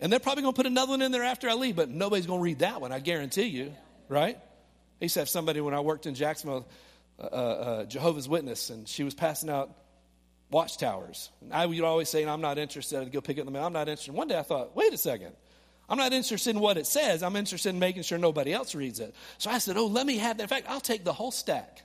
And 0.01 0.11
they're 0.11 0.21
probably 0.21 0.43
going 0.43 0.55
to 0.55 0.57
put 0.57 0.67
another 0.67 0.91
one 0.91 1.03
in 1.03 1.13
there 1.13 1.23
after 1.23 1.49
I 1.49 1.55
leave, 1.55 1.77
but 1.77 1.89
nobody's 1.89 2.27
going 2.27 2.41
to 2.41 2.43
read 2.43 2.61
that 2.61 2.81
one, 2.81 2.91
I 2.91 2.99
guarantee 2.99 3.47
you, 3.47 3.73
right? 4.09 4.37
I 4.37 5.05
used 5.05 5.15
to 5.15 5.21
have 5.21 5.29
somebody 5.29 5.61
when 5.61 5.75
I 5.75 5.81
worked 5.81 6.07
in 6.07 6.15
Jacksonville, 6.15 6.67
uh, 7.21 7.23
uh, 7.23 7.27
uh 7.27 7.85
Jehovah's 7.85 8.29
Witness, 8.29 8.71
and 8.71 8.89
she 8.89 9.05
was 9.05 9.15
passing 9.15 9.51
out 9.51 9.71
watchtowers. 10.53 11.31
I 11.51 11.67
would 11.67 11.81
always 11.81 12.09
say, 12.09 12.25
I'm 12.25 12.41
not 12.41 12.59
interested. 12.59 13.01
I'd 13.01 13.11
go 13.11 13.21
pick 13.21 13.39
it 13.39 13.41
in 13.41 13.47
the 13.47 13.53
mail. 13.53 13.65
I'm 13.65 13.73
not 13.73 13.89
interested. 13.89 14.15
One 14.15 14.29
day 14.29 14.39
I 14.39 14.43
thought, 14.43 14.77
wait 14.77 14.93
a 14.93 14.99
second. 14.99 15.35
I'm 15.89 15.99
not 15.99 16.13
interested 16.13 16.51
in 16.51 16.61
what 16.61 16.77
it 16.77 16.87
says. 16.87 17.23
I'm 17.23 17.35
interested 17.35 17.71
in 17.71 17.79
making 17.79 18.03
sure 18.03 18.19
nobody 18.19 18.53
else 18.53 18.75
reads 18.75 19.01
it. 19.01 19.15
So 19.39 19.51
I 19.51 19.59
said, 19.59 19.77
oh, 19.77 19.87
let 19.87 20.07
me 20.07 20.19
have 20.19 20.37
that. 20.37 20.45
In 20.45 20.49
fact, 20.49 20.67
I'll 20.69 20.81
take 20.81 21.05
the 21.05 21.13
whole 21.13 21.33
stack 21.33 21.83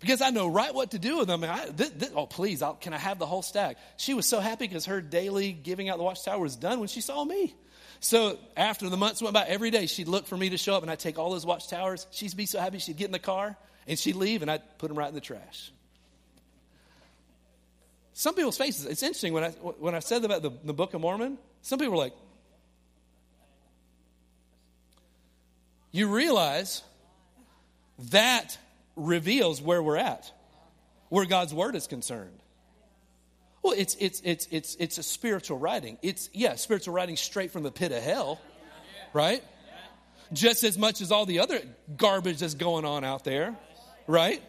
because 0.00 0.22
I 0.22 0.30
know 0.30 0.48
right 0.48 0.74
what 0.74 0.92
to 0.92 0.98
do 0.98 1.18
with 1.18 1.28
them. 1.28 1.44
I, 1.44 1.66
this, 1.66 1.90
this, 1.90 2.10
oh, 2.14 2.26
please, 2.26 2.62
I'll, 2.62 2.74
can 2.74 2.94
I 2.94 2.98
have 2.98 3.18
the 3.18 3.26
whole 3.26 3.42
stack? 3.42 3.76
She 3.98 4.14
was 4.14 4.26
so 4.26 4.40
happy 4.40 4.66
because 4.66 4.86
her 4.86 5.00
daily 5.00 5.52
giving 5.52 5.88
out 5.88 5.98
the 5.98 6.04
watchtower 6.04 6.40
was 6.40 6.56
done 6.56 6.78
when 6.78 6.88
she 6.88 7.00
saw 7.00 7.24
me. 7.24 7.54
So 8.00 8.38
after 8.56 8.88
the 8.88 8.96
months 8.96 9.20
went 9.20 9.34
by, 9.34 9.44
every 9.44 9.70
day 9.70 9.86
she'd 9.86 10.08
look 10.08 10.26
for 10.26 10.36
me 10.36 10.50
to 10.50 10.56
show 10.56 10.74
up, 10.74 10.82
and 10.82 10.90
I'd 10.90 10.98
take 10.98 11.18
all 11.18 11.30
those 11.30 11.44
watchtowers. 11.44 12.06
She'd 12.10 12.34
be 12.34 12.46
so 12.46 12.58
happy 12.58 12.78
she'd 12.78 12.96
get 12.96 13.06
in 13.06 13.12
the 13.12 13.18
car 13.18 13.56
and 13.86 13.98
she'd 13.98 14.16
leave, 14.16 14.42
and 14.42 14.50
I'd 14.50 14.78
put 14.78 14.88
them 14.88 14.98
right 14.98 15.08
in 15.08 15.14
the 15.14 15.20
trash. 15.20 15.72
Some 18.20 18.34
people's 18.34 18.58
faces, 18.58 18.84
it's 18.84 19.02
interesting 19.02 19.32
when 19.32 19.44
I, 19.44 19.48
when 19.48 19.94
I 19.94 20.00
said 20.00 20.26
about 20.26 20.42
the, 20.42 20.50
the 20.62 20.74
Book 20.74 20.92
of 20.92 21.00
Mormon, 21.00 21.38
some 21.62 21.78
people 21.78 21.92
were 21.92 21.96
like, 22.04 22.12
you 25.90 26.06
realize 26.06 26.82
that 28.10 28.58
reveals 28.94 29.62
where 29.62 29.82
we're 29.82 29.96
at, 29.96 30.30
where 31.08 31.24
God's 31.24 31.54
word 31.54 31.74
is 31.74 31.86
concerned. 31.86 32.38
Well, 33.62 33.72
it's 33.74 33.96
it's 33.98 34.20
it's 34.22 34.46
it's 34.50 34.74
it's 34.74 34.98
a 34.98 35.02
spiritual 35.02 35.56
writing. 35.58 35.96
It's 36.02 36.28
yeah, 36.34 36.56
spiritual 36.56 36.92
writing 36.92 37.16
straight 37.16 37.52
from 37.52 37.62
the 37.62 37.72
pit 37.72 37.90
of 37.90 38.02
hell, 38.02 38.38
right? 39.14 39.42
Just 40.34 40.62
as 40.62 40.76
much 40.76 41.00
as 41.00 41.10
all 41.10 41.24
the 41.24 41.38
other 41.38 41.62
garbage 41.96 42.40
that's 42.40 42.52
going 42.52 42.84
on 42.84 43.02
out 43.02 43.24
there, 43.24 43.56
right? 44.06 44.42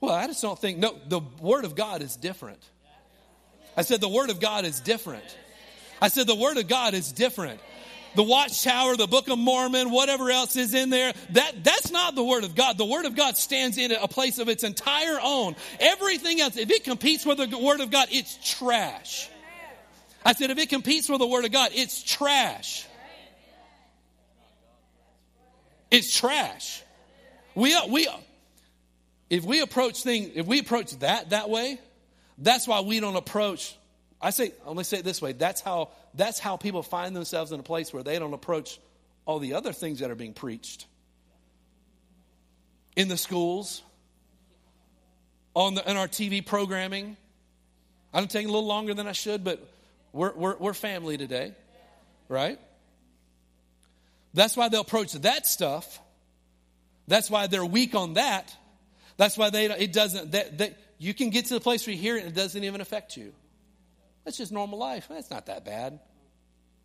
Well, 0.00 0.14
I 0.14 0.26
just 0.26 0.42
don't 0.42 0.58
think 0.58 0.78
no, 0.78 0.96
the 1.08 1.20
word 1.40 1.64
of 1.64 1.74
God 1.74 2.02
is 2.02 2.16
different. 2.16 2.62
I 3.76 3.82
said 3.82 4.00
the 4.00 4.08
word 4.08 4.30
of 4.30 4.40
God 4.40 4.64
is 4.64 4.80
different. 4.80 5.24
I 6.00 6.08
said 6.08 6.26
the 6.26 6.34
word 6.34 6.56
of 6.56 6.68
God 6.68 6.94
is 6.94 7.12
different 7.12 7.60
the 8.14 8.22
watchtower, 8.22 8.96
the 8.96 9.06
Book 9.06 9.28
of 9.28 9.38
Mormon, 9.38 9.90
whatever 9.90 10.30
else 10.30 10.56
is 10.56 10.74
in 10.74 10.90
there, 10.90 11.12
that, 11.30 11.62
that's 11.62 11.90
not 11.90 12.14
the 12.14 12.24
Word 12.24 12.44
of 12.44 12.54
God. 12.54 12.78
The 12.78 12.84
Word 12.84 13.06
of 13.06 13.14
God 13.14 13.36
stands 13.36 13.78
in 13.78 13.92
a 13.92 14.08
place 14.08 14.38
of 14.38 14.48
its 14.48 14.64
entire 14.64 15.18
own. 15.22 15.54
Everything 15.78 16.40
else, 16.40 16.56
if 16.56 16.70
it 16.70 16.84
competes 16.84 17.24
with 17.24 17.38
the 17.38 17.58
Word 17.58 17.80
of 17.80 17.90
God, 17.90 18.08
it's 18.10 18.56
trash. 18.58 19.28
I 20.24 20.34
said, 20.34 20.50
if 20.50 20.58
it 20.58 20.68
competes 20.68 21.08
with 21.08 21.20
the 21.20 21.26
Word 21.26 21.44
of 21.44 21.52
God, 21.52 21.70
it's 21.72 22.02
trash. 22.02 22.86
It's 25.90 26.14
trash. 26.16 26.82
We, 27.54 27.76
we, 27.88 28.08
if 29.30 29.44
we 29.44 29.60
approach 29.60 30.02
things, 30.02 30.32
if 30.34 30.46
we 30.46 30.58
approach 30.58 30.92
that 30.98 31.30
that 31.30 31.48
way, 31.48 31.80
that's 32.36 32.68
why 32.68 32.80
we 32.80 33.00
don't 33.00 33.16
approach 33.16 33.76
I 34.20 34.30
say, 34.30 34.52
let 34.66 34.76
me 34.76 34.84
say 34.84 34.98
it 34.98 35.04
this 35.04 35.22
way 35.22 35.32
that's 35.32 35.60
how, 35.60 35.90
that's 36.14 36.38
how 36.38 36.56
people 36.56 36.82
find 36.82 37.16
themselves 37.16 37.52
in 37.52 37.60
a 37.60 37.62
place 37.62 37.92
where 37.92 38.02
they 38.02 38.18
don't 38.18 38.34
approach 38.34 38.78
all 39.24 39.38
the 39.38 39.54
other 39.54 39.72
things 39.72 40.00
that 40.00 40.10
are 40.10 40.16
being 40.16 40.34
preached 40.34 40.86
in 42.96 43.08
the 43.08 43.16
schools, 43.16 43.82
on 45.54 45.74
the, 45.74 45.88
in 45.88 45.96
our 45.96 46.08
TV 46.08 46.44
programming. 46.44 47.16
I'm 48.12 48.26
taking 48.26 48.48
a 48.48 48.52
little 48.52 48.66
longer 48.66 48.92
than 48.92 49.06
I 49.06 49.12
should, 49.12 49.44
but 49.44 49.64
we're, 50.12 50.34
we're, 50.34 50.56
we're 50.56 50.74
family 50.74 51.16
today, 51.16 51.54
right? 52.28 52.58
That's 54.34 54.56
why 54.56 54.68
they'll 54.68 54.80
approach 54.80 55.12
that 55.12 55.46
stuff. 55.46 56.00
That's 57.06 57.30
why 57.30 57.46
they're 57.46 57.64
weak 57.64 57.94
on 57.94 58.14
that. 58.14 58.54
That's 59.20 59.36
why 59.36 59.50
they, 59.50 59.66
it 59.66 59.92
doesn't, 59.92 60.32
that, 60.32 60.56
that, 60.56 60.78
you 60.96 61.12
can 61.12 61.28
get 61.28 61.44
to 61.44 61.52
the 61.52 61.60
place 61.60 61.86
where 61.86 61.94
you 61.94 62.00
hear 62.00 62.16
it 62.16 62.20
and 62.20 62.28
it 62.28 62.34
doesn't 62.34 62.64
even 62.64 62.80
affect 62.80 63.18
you. 63.18 63.34
That's 64.24 64.38
just 64.38 64.50
normal 64.50 64.78
life. 64.78 65.08
That's 65.10 65.30
not 65.30 65.44
that 65.44 65.62
bad. 65.62 66.00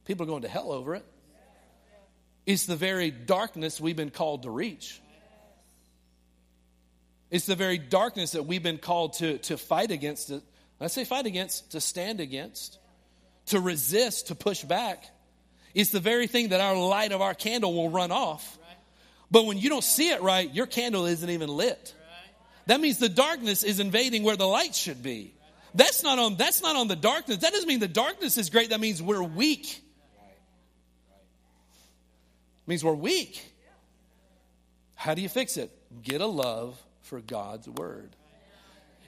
People 0.04 0.26
are 0.26 0.28
going 0.28 0.42
to 0.42 0.50
hell 0.50 0.74
over 0.74 0.96
it. 0.96 1.06
It's 2.46 2.66
the 2.66 2.76
very 2.76 3.10
darkness 3.10 3.80
we've 3.80 3.96
been 3.96 4.10
called 4.10 4.44
to 4.44 4.50
reach. 4.50 5.00
It's 7.32 7.46
the 7.46 7.56
very 7.56 7.78
darkness 7.78 8.32
that 8.32 8.46
we've 8.46 8.62
been 8.62 8.80
called 8.80 9.14
to, 9.20 9.38
to 9.38 9.58
fight 9.58 9.92
against. 9.92 10.30
When 10.30 10.42
I 10.82 10.88
say 10.88 11.06
fight 11.06 11.28
against, 11.28 11.72
to 11.72 11.80
stand 11.80 12.20
against, 12.20 12.80
to 13.46 13.62
resist, 13.62 14.28
to 14.28 14.36
push 14.36 14.62
back. 14.62 15.06
It's 15.74 15.92
the 15.92 16.02
very 16.02 16.28
thing 16.28 16.50
that 16.50 16.60
our 16.60 16.76
light 16.76 17.14
of 17.14 17.22
our 17.22 17.34
candle 17.34 17.74
will 17.74 17.92
run 17.92 18.12
off. 18.12 18.60
But 19.32 19.46
when 19.46 19.58
you 19.58 19.70
don't 19.70 19.86
see 19.86 20.10
it 20.10 20.22
right, 20.22 20.54
your 20.54 20.66
candle 20.68 21.06
isn't 21.06 21.30
even 21.30 21.48
lit. 21.48 21.96
That 22.68 22.82
means 22.82 22.98
the 22.98 23.10
darkness 23.10 23.64
is 23.64 23.80
invading 23.80 24.24
where 24.24 24.36
the 24.36 24.48
light 24.48 24.76
should 24.76 25.04
be. 25.04 25.34
That's 25.76 26.04
not 26.04 26.20
on, 26.20 26.38
that's 26.38 26.62
not 26.62 26.76
on 26.76 26.88
the 26.88 26.96
darkness. 26.96 27.38
That 27.38 27.52
doesn't 27.52 27.68
mean 27.68 27.80
the 27.80 27.88
darkness 27.88 28.38
is 28.38 28.50
great. 28.50 28.70
That 28.70 28.80
means 28.80 29.02
we're 29.02 29.22
weak. 29.22 29.82
It 32.66 32.68
means 32.68 32.84
we're 32.84 32.94
weak. 32.94 33.44
How 34.96 35.14
do 35.14 35.22
you 35.22 35.30
fix 35.30 35.58
it? 35.58 35.72
Get 36.02 36.22
a 36.22 36.26
love 36.26 36.82
for 37.02 37.20
God's 37.20 37.68
word. 37.70 38.16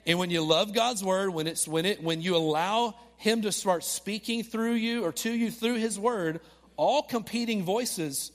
And 0.06 0.18
when 0.18 0.30
you 0.30 0.42
love 0.42 0.72
God's 0.72 1.02
word, 1.02 1.30
when 1.30 1.46
it's 1.46 1.66
when 1.66 1.84
it 1.84 2.02
when 2.02 2.22
you 2.22 2.36
allow 2.36 2.94
him 3.16 3.42
to 3.42 3.52
start 3.52 3.82
speaking 3.82 4.42
through 4.42 4.74
you 4.74 5.04
or 5.04 5.12
to 5.12 5.30
you 5.30 5.50
through 5.50 5.74
his 5.74 5.98
word, 5.98 6.40
all 6.76 7.02
competing 7.02 7.64
voices 7.64 8.30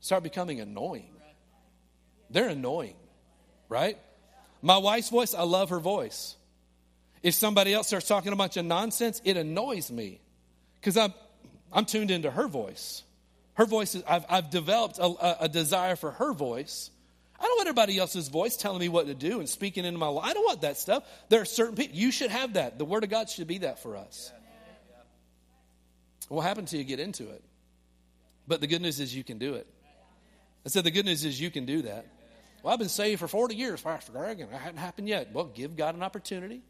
start 0.00 0.22
becoming 0.22 0.60
annoying. 0.60 1.08
They're 2.30 2.48
annoying, 2.48 2.96
right? 3.68 3.96
My 4.64 4.78
wife's 4.78 5.10
voice, 5.10 5.34
I 5.34 5.42
love 5.42 5.68
her 5.68 5.78
voice. 5.78 6.36
If 7.22 7.34
somebody 7.34 7.74
else 7.74 7.88
starts 7.88 8.08
talking 8.08 8.32
a 8.32 8.36
bunch 8.36 8.56
of 8.56 8.64
nonsense, 8.64 9.20
it 9.22 9.36
annoys 9.36 9.90
me 9.90 10.22
because 10.80 10.96
I'm, 10.96 11.12
I'm 11.70 11.84
tuned 11.84 12.10
into 12.10 12.30
her 12.30 12.48
voice. 12.48 13.02
Her 13.54 13.66
voice 13.66 13.94
is, 13.94 14.02
I've, 14.08 14.24
I've 14.26 14.48
developed 14.48 14.98
a, 14.98 15.44
a 15.44 15.48
desire 15.50 15.96
for 15.96 16.12
her 16.12 16.32
voice. 16.32 16.90
I 17.38 17.42
don't 17.42 17.58
want 17.58 17.68
everybody 17.68 17.98
else's 17.98 18.28
voice 18.28 18.56
telling 18.56 18.80
me 18.80 18.88
what 18.88 19.06
to 19.06 19.14
do 19.14 19.38
and 19.38 19.46
speaking 19.46 19.84
into 19.84 19.98
my 19.98 20.06
life. 20.06 20.24
I 20.30 20.32
don't 20.32 20.44
want 20.44 20.62
that 20.62 20.78
stuff. 20.78 21.04
There 21.28 21.42
are 21.42 21.44
certain 21.44 21.76
people, 21.76 21.98
you 21.98 22.10
should 22.10 22.30
have 22.30 22.54
that. 22.54 22.78
The 22.78 22.86
Word 22.86 23.04
of 23.04 23.10
God 23.10 23.28
should 23.28 23.46
be 23.46 23.58
that 23.58 23.82
for 23.82 23.98
us. 23.98 24.32
What 26.28 26.40
happened 26.40 26.68
till 26.68 26.78
you 26.78 26.86
get 26.86 27.00
into 27.00 27.24
it? 27.28 27.44
But 28.48 28.62
the 28.62 28.66
good 28.66 28.80
news 28.80 28.98
is 28.98 29.14
you 29.14 29.24
can 29.24 29.36
do 29.36 29.54
it. 29.56 29.66
I 30.64 30.70
said, 30.70 30.84
the 30.84 30.90
good 30.90 31.04
news 31.04 31.22
is 31.22 31.38
you 31.38 31.50
can 31.50 31.66
do 31.66 31.82
that. 31.82 32.06
Well, 32.64 32.72
I've 32.72 32.78
been 32.78 32.88
saved 32.88 33.20
for 33.20 33.28
40 33.28 33.56
years, 33.56 33.82
Pastor 33.82 34.12
Greg, 34.12 34.40
and 34.40 34.50
it 34.50 34.56
hadn't 34.56 34.78
happened 34.78 35.06
yet. 35.06 35.34
Well, 35.34 35.44
give 35.44 35.76
God 35.76 35.96
an 35.96 36.02
opportunity. 36.02 36.62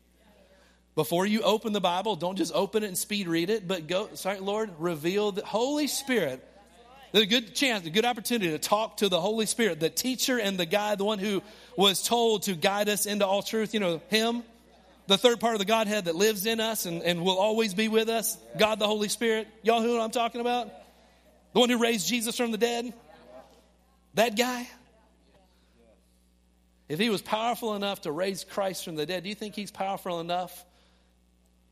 Before 0.97 1.24
you 1.24 1.42
open 1.42 1.72
the 1.72 1.80
Bible, 1.80 2.16
don't 2.16 2.34
just 2.34 2.53
open 2.53 2.82
it 2.82 2.88
and 2.88 2.99
speed 2.99 3.28
read 3.28 3.49
it, 3.49 3.68
but 3.68 3.86
go, 3.86 4.09
sorry, 4.14 4.40
Lord, 4.40 4.70
reveal 4.80 5.30
the 5.30 5.45
Holy 5.45 5.86
Spirit. 5.86 6.45
There's 7.12 7.26
a 7.26 7.28
good 7.28 7.55
chance, 7.55 7.86
a 7.86 7.90
good 7.90 8.05
opportunity 8.05 8.51
to 8.51 8.59
talk 8.59 8.97
to 8.99 9.09
the 9.09 9.20
Holy 9.20 9.47
Spirit, 9.47 9.78
the 9.78 9.88
teacher 9.88 10.36
and 10.40 10.59
the 10.59 10.66
guy, 10.66 10.97
the 10.97 11.05
one 11.05 11.20
who 11.20 11.45
was 11.76 12.03
told 12.03 12.42
to 12.45 12.57
guide 12.57 12.88
us 12.88 13.07
into 13.07 13.24
all 13.24 13.42
truth. 13.42 13.72
You 13.72 13.78
know, 13.78 14.03
Him, 14.09 14.42
the 15.07 15.16
third 15.16 15.38
part 15.38 15.55
of 15.55 15.61
the 15.61 15.64
Godhead 15.64 16.07
that 16.07 16.16
lives 16.16 16.45
in 16.45 16.59
us 16.59 16.86
and, 16.86 17.05
and 17.05 17.22
will 17.22 17.38
always 17.38 17.72
be 17.72 17.86
with 17.86 18.09
us. 18.09 18.36
God 18.59 18.80
the 18.80 18.88
Holy 18.88 19.09
Spirit. 19.09 19.47
Y'all 19.62 19.80
who 19.80 20.01
I'm 20.01 20.11
talking 20.11 20.40
about? 20.40 20.72
The 21.53 21.61
one 21.61 21.70
who 21.70 21.78
raised 21.78 22.09
Jesus 22.09 22.36
from 22.36 22.51
the 22.51 22.59
dead? 22.59 22.92
That 24.14 24.36
guy? 24.36 24.68
If 26.89 26.99
he 26.99 27.09
was 27.09 27.22
powerful 27.22 27.74
enough 27.74 28.03
to 28.03 28.12
raise 28.12 28.45
Christ 28.45 28.85
from 28.85 28.97
the 28.97 29.07
dead, 29.07 29.22
do 29.22 29.28
you 29.28 29.35
think 29.35 29.55
he's 29.55 29.70
powerful 29.70 30.20
enough 30.20 30.64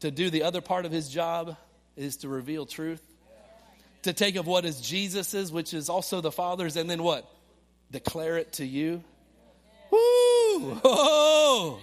to 0.00 0.10
do 0.10 0.30
the 0.30 0.44
other 0.44 0.60
part 0.60 0.86
of 0.86 0.92
his 0.92 1.08
job 1.08 1.56
is 1.96 2.18
to 2.18 2.28
reveal 2.28 2.66
truth? 2.66 3.02
To 4.02 4.12
take 4.12 4.36
of 4.36 4.46
what 4.46 4.64
is 4.64 4.80
Jesus's, 4.80 5.52
which 5.52 5.74
is 5.74 5.88
also 5.88 6.20
the 6.20 6.32
Father's, 6.32 6.76
and 6.76 6.88
then 6.88 7.02
what? 7.02 7.30
Declare 7.90 8.38
it 8.38 8.52
to 8.54 8.66
you? 8.66 9.04
Woo! 9.90 10.80
Oh, 10.84 11.78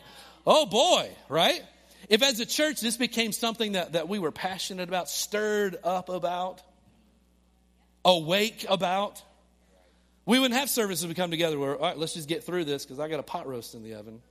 oh 0.46 0.66
boy, 0.66 1.10
right? 1.30 1.64
If 2.10 2.24
as 2.24 2.40
a 2.40 2.46
church 2.46 2.82
this 2.82 2.98
became 2.98 3.32
something 3.32 3.74
that, 3.74 3.94
that 3.94 4.10
we 4.10 4.20
were 4.20 4.32
passionate 4.32 4.90
about, 4.90 5.08
stirred 5.08 5.78
up 5.84 6.10
about, 6.10 6.62
awake 8.04 8.66
about, 8.68 9.22
we 10.30 10.38
wouldn't 10.38 10.60
have 10.60 10.70
services 10.70 11.08
we 11.08 11.16
come 11.16 11.32
together 11.32 11.58
where, 11.58 11.76
all 11.76 11.82
right, 11.82 11.98
let's 11.98 12.14
just 12.14 12.30
get 12.30 12.44
through 12.44 12.64
this 12.64 12.86
because 12.86 13.00
I 13.00 13.08
got 13.08 13.20
a 13.20 13.24
pot 13.24 13.48
roast 13.48 13.74
in 13.74 13.82
the 13.82 13.96
oven. 13.96 14.22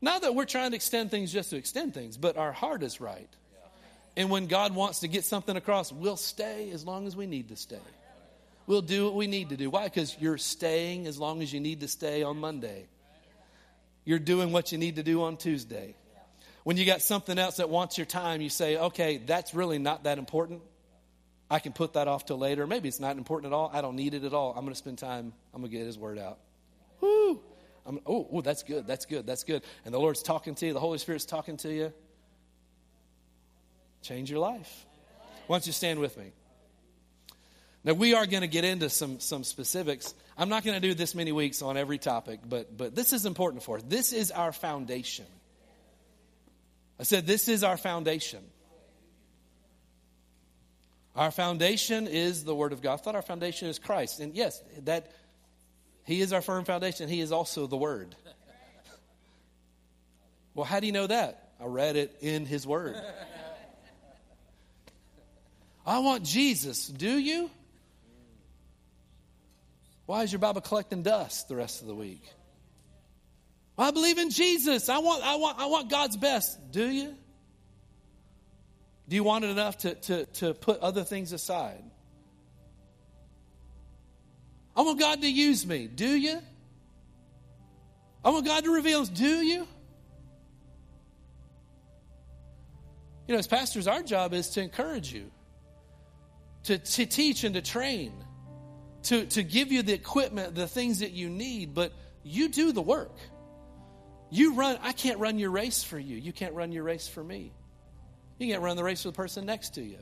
Not 0.00 0.22
that 0.22 0.36
we're 0.36 0.44
trying 0.44 0.70
to 0.70 0.76
extend 0.76 1.10
things 1.10 1.32
just 1.32 1.50
to 1.50 1.56
extend 1.56 1.94
things, 1.94 2.16
but 2.16 2.36
our 2.36 2.52
heart 2.52 2.84
is 2.84 3.00
right. 3.00 3.28
And 4.16 4.30
when 4.30 4.46
God 4.46 4.72
wants 4.72 5.00
to 5.00 5.08
get 5.08 5.24
something 5.24 5.56
across, 5.56 5.90
we'll 5.90 6.16
stay 6.16 6.70
as 6.70 6.86
long 6.86 7.08
as 7.08 7.16
we 7.16 7.26
need 7.26 7.48
to 7.48 7.56
stay. 7.56 7.80
We'll 8.68 8.82
do 8.82 9.06
what 9.06 9.16
we 9.16 9.26
need 9.26 9.48
to 9.48 9.56
do. 9.56 9.68
Why? 9.68 9.82
Because 9.82 10.16
you're 10.20 10.38
staying 10.38 11.08
as 11.08 11.18
long 11.18 11.42
as 11.42 11.52
you 11.52 11.58
need 11.58 11.80
to 11.80 11.88
stay 11.88 12.22
on 12.22 12.36
Monday. 12.36 12.86
You're 14.04 14.20
doing 14.20 14.52
what 14.52 14.70
you 14.70 14.78
need 14.78 14.94
to 14.94 15.02
do 15.02 15.24
on 15.24 15.38
Tuesday. 15.38 15.96
When 16.62 16.76
you 16.76 16.86
got 16.86 17.02
something 17.02 17.36
else 17.36 17.56
that 17.56 17.68
wants 17.68 17.98
your 17.98 18.06
time, 18.06 18.42
you 18.42 18.48
say, 18.48 18.76
okay, 18.76 19.16
that's 19.16 19.54
really 19.54 19.80
not 19.80 20.04
that 20.04 20.18
important. 20.18 20.62
I 21.50 21.58
can 21.58 21.72
put 21.72 21.94
that 21.94 22.06
off 22.06 22.24
till 22.24 22.38
later. 22.38 22.66
Maybe 22.66 22.88
it's 22.88 23.00
not 23.00 23.16
important 23.16 23.52
at 23.52 23.56
all. 23.56 23.70
I 23.72 23.80
don't 23.80 23.96
need 23.96 24.14
it 24.14 24.24
at 24.24 24.32
all. 24.32 24.50
I'm 24.50 24.60
going 24.60 24.72
to 24.72 24.78
spend 24.78 24.98
time. 24.98 25.32
I'm 25.52 25.60
going 25.60 25.70
to 25.70 25.76
get 25.76 25.84
His 25.84 25.98
word 25.98 26.18
out. 26.18 26.38
Woo! 27.00 27.40
I'm, 27.84 27.98
oh, 28.06 28.28
oh, 28.32 28.40
that's 28.40 28.62
good. 28.62 28.86
That's 28.86 29.06
good. 29.06 29.26
That's 29.26 29.42
good. 29.42 29.62
And 29.84 29.92
the 29.92 29.98
Lord's 29.98 30.22
talking 30.22 30.54
to 30.56 30.66
you. 30.66 30.72
The 30.72 30.80
Holy 30.80 30.98
Spirit's 30.98 31.24
talking 31.24 31.56
to 31.58 31.72
you. 31.72 31.92
Change 34.02 34.30
your 34.30 34.38
life. 34.38 34.86
Why 35.46 35.56
don't 35.56 35.66
you 35.66 35.72
stand 35.72 35.98
with 35.98 36.16
me? 36.16 36.32
Now 37.82 37.94
we 37.94 38.14
are 38.14 38.26
going 38.26 38.42
to 38.42 38.48
get 38.48 38.64
into 38.64 38.90
some 38.90 39.20
some 39.20 39.42
specifics. 39.42 40.14
I'm 40.36 40.50
not 40.50 40.64
going 40.64 40.80
to 40.80 40.86
do 40.86 40.94
this 40.94 41.14
many 41.14 41.32
weeks 41.32 41.62
on 41.62 41.76
every 41.76 41.98
topic, 41.98 42.40
but 42.46 42.76
but 42.76 42.94
this 42.94 43.12
is 43.12 43.24
important 43.26 43.62
for 43.62 43.78
us. 43.78 43.82
This 43.88 44.12
is 44.12 44.30
our 44.30 44.52
foundation. 44.52 45.26
I 46.98 47.04
said 47.04 47.26
this 47.26 47.48
is 47.48 47.64
our 47.64 47.78
foundation. 47.78 48.40
Our 51.20 51.30
foundation 51.30 52.06
is 52.06 52.44
the 52.44 52.54
Word 52.54 52.72
of 52.72 52.80
God. 52.80 52.94
I 52.94 52.96
thought 52.96 53.14
our 53.14 53.20
foundation 53.20 53.68
is 53.68 53.78
Christ. 53.78 54.20
And 54.20 54.34
yes, 54.34 54.62
that 54.84 55.12
He 56.04 56.22
is 56.22 56.32
our 56.32 56.40
firm 56.40 56.64
foundation. 56.64 57.10
He 57.10 57.20
is 57.20 57.30
also 57.30 57.68
the 57.68 57.76
Word. 57.76 58.16
Well, 60.52 60.64
how 60.64 60.80
do 60.80 60.86
you 60.86 60.92
know 60.92 61.06
that? 61.06 61.52
I 61.60 61.66
read 61.66 61.94
it 61.94 62.16
in 62.20 62.44
His 62.44 62.66
Word. 62.66 62.96
I 65.86 66.00
want 66.00 66.24
Jesus. 66.24 66.88
Do 66.88 67.16
you? 67.16 67.48
Why 70.06 70.24
is 70.24 70.32
your 70.32 70.40
Bible 70.40 70.60
collecting 70.60 71.04
dust 71.04 71.48
the 71.48 71.54
rest 71.54 71.82
of 71.82 71.86
the 71.86 71.94
week? 71.94 72.24
Well, 73.76 73.86
I 73.86 73.92
believe 73.92 74.18
in 74.18 74.30
Jesus. 74.30 74.88
I 74.88 74.98
want, 74.98 75.22
I 75.22 75.36
want, 75.36 75.58
I 75.60 75.66
want 75.66 75.88
God's 75.88 76.16
best. 76.16 76.58
Do 76.72 76.90
you? 76.90 77.14
Do 79.10 79.16
you 79.16 79.24
want 79.24 79.44
it 79.44 79.50
enough 79.50 79.78
to, 79.78 79.96
to, 79.96 80.26
to 80.26 80.54
put 80.54 80.78
other 80.78 81.02
things 81.02 81.32
aside? 81.32 81.82
I 84.76 84.82
want 84.82 85.00
God 85.00 85.20
to 85.22 85.28
use 85.28 85.66
me. 85.66 85.88
Do 85.88 86.06
you? 86.06 86.38
I 88.24 88.30
want 88.30 88.46
God 88.46 88.62
to 88.62 88.72
reveal. 88.72 89.04
Do 89.04 89.26
you? 89.26 89.66
You 93.26 93.34
know, 93.34 93.38
as 93.38 93.48
pastors, 93.48 93.88
our 93.88 94.04
job 94.04 94.32
is 94.32 94.50
to 94.50 94.62
encourage 94.62 95.12
you, 95.12 95.28
to, 96.64 96.78
to 96.78 97.04
teach 97.04 97.42
and 97.42 97.56
to 97.56 97.62
train, 97.62 98.12
to, 99.04 99.26
to 99.26 99.42
give 99.42 99.72
you 99.72 99.82
the 99.82 99.92
equipment, 99.92 100.54
the 100.54 100.68
things 100.68 101.00
that 101.00 101.10
you 101.10 101.28
need, 101.28 101.74
but 101.74 101.92
you 102.22 102.48
do 102.48 102.70
the 102.70 102.82
work. 102.82 103.16
You 104.30 104.54
run, 104.54 104.78
I 104.82 104.92
can't 104.92 105.18
run 105.18 105.40
your 105.40 105.50
race 105.50 105.82
for 105.82 105.98
you. 105.98 106.16
You 106.16 106.32
can't 106.32 106.54
run 106.54 106.70
your 106.70 106.84
race 106.84 107.08
for 107.08 107.24
me. 107.24 107.52
You 108.40 108.46
can't 108.46 108.62
run 108.62 108.76
the 108.76 108.82
race 108.82 109.04
with 109.04 109.14
the 109.14 109.18
person 109.18 109.44
next 109.44 109.74
to 109.74 109.82
you. 109.82 109.98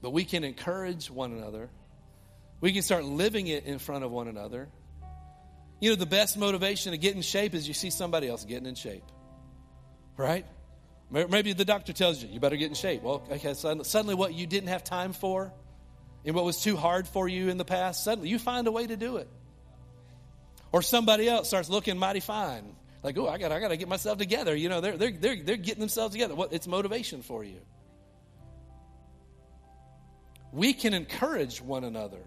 But 0.00 0.10
we 0.10 0.24
can 0.24 0.42
encourage 0.42 1.10
one 1.10 1.32
another. 1.32 1.68
We 2.62 2.72
can 2.72 2.80
start 2.80 3.04
living 3.04 3.46
it 3.46 3.66
in 3.66 3.78
front 3.78 4.04
of 4.04 4.10
one 4.10 4.26
another. 4.26 4.68
You 5.78 5.90
know, 5.90 5.96
the 5.96 6.06
best 6.06 6.38
motivation 6.38 6.92
to 6.92 6.98
get 6.98 7.14
in 7.14 7.20
shape 7.20 7.54
is 7.54 7.68
you 7.68 7.74
see 7.74 7.90
somebody 7.90 8.26
else 8.26 8.44
getting 8.46 8.66
in 8.66 8.74
shape. 8.74 9.04
Right? 10.16 10.46
Maybe 11.10 11.52
the 11.52 11.66
doctor 11.66 11.92
tells 11.92 12.22
you, 12.22 12.30
you 12.30 12.40
better 12.40 12.56
get 12.56 12.70
in 12.70 12.74
shape. 12.74 13.02
Well, 13.02 13.22
okay, 13.30 13.52
suddenly 13.52 14.14
what 14.14 14.32
you 14.32 14.46
didn't 14.46 14.70
have 14.70 14.82
time 14.82 15.12
for 15.12 15.52
and 16.24 16.34
what 16.34 16.46
was 16.46 16.62
too 16.62 16.76
hard 16.76 17.06
for 17.06 17.28
you 17.28 17.50
in 17.50 17.58
the 17.58 17.66
past, 17.66 18.02
suddenly 18.02 18.30
you 18.30 18.38
find 18.38 18.66
a 18.66 18.72
way 18.72 18.86
to 18.86 18.96
do 18.96 19.18
it. 19.18 19.28
Or 20.72 20.80
somebody 20.80 21.28
else 21.28 21.48
starts 21.48 21.68
looking 21.68 21.98
mighty 21.98 22.20
fine 22.20 22.76
like, 23.02 23.18
oh, 23.18 23.28
I 23.28 23.38
got, 23.38 23.50
I 23.52 23.60
got 23.60 23.68
to 23.68 23.76
get 23.76 23.88
myself 23.88 24.18
together. 24.18 24.54
You 24.54 24.68
know, 24.68 24.80
they're, 24.80 24.96
they're, 24.96 25.10
they're, 25.10 25.36
they're 25.36 25.56
getting 25.56 25.80
themselves 25.80 26.14
together. 26.14 26.34
It's 26.50 26.66
motivation 26.66 27.22
for 27.22 27.42
you. 27.42 27.60
We 30.52 30.72
can 30.72 30.94
encourage 30.94 31.60
one 31.60 31.82
another. 31.84 32.20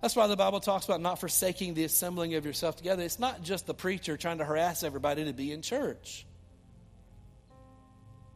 That's 0.00 0.16
why 0.16 0.26
the 0.26 0.36
Bible 0.36 0.60
talks 0.60 0.84
about 0.84 1.00
not 1.00 1.20
forsaking 1.20 1.74
the 1.74 1.84
assembling 1.84 2.34
of 2.34 2.46
yourself 2.46 2.76
together. 2.76 3.02
It's 3.02 3.18
not 3.18 3.42
just 3.42 3.66
the 3.66 3.74
preacher 3.74 4.16
trying 4.16 4.38
to 4.38 4.44
harass 4.44 4.82
everybody 4.82 5.24
to 5.24 5.32
be 5.32 5.52
in 5.52 5.62
church. 5.62 6.26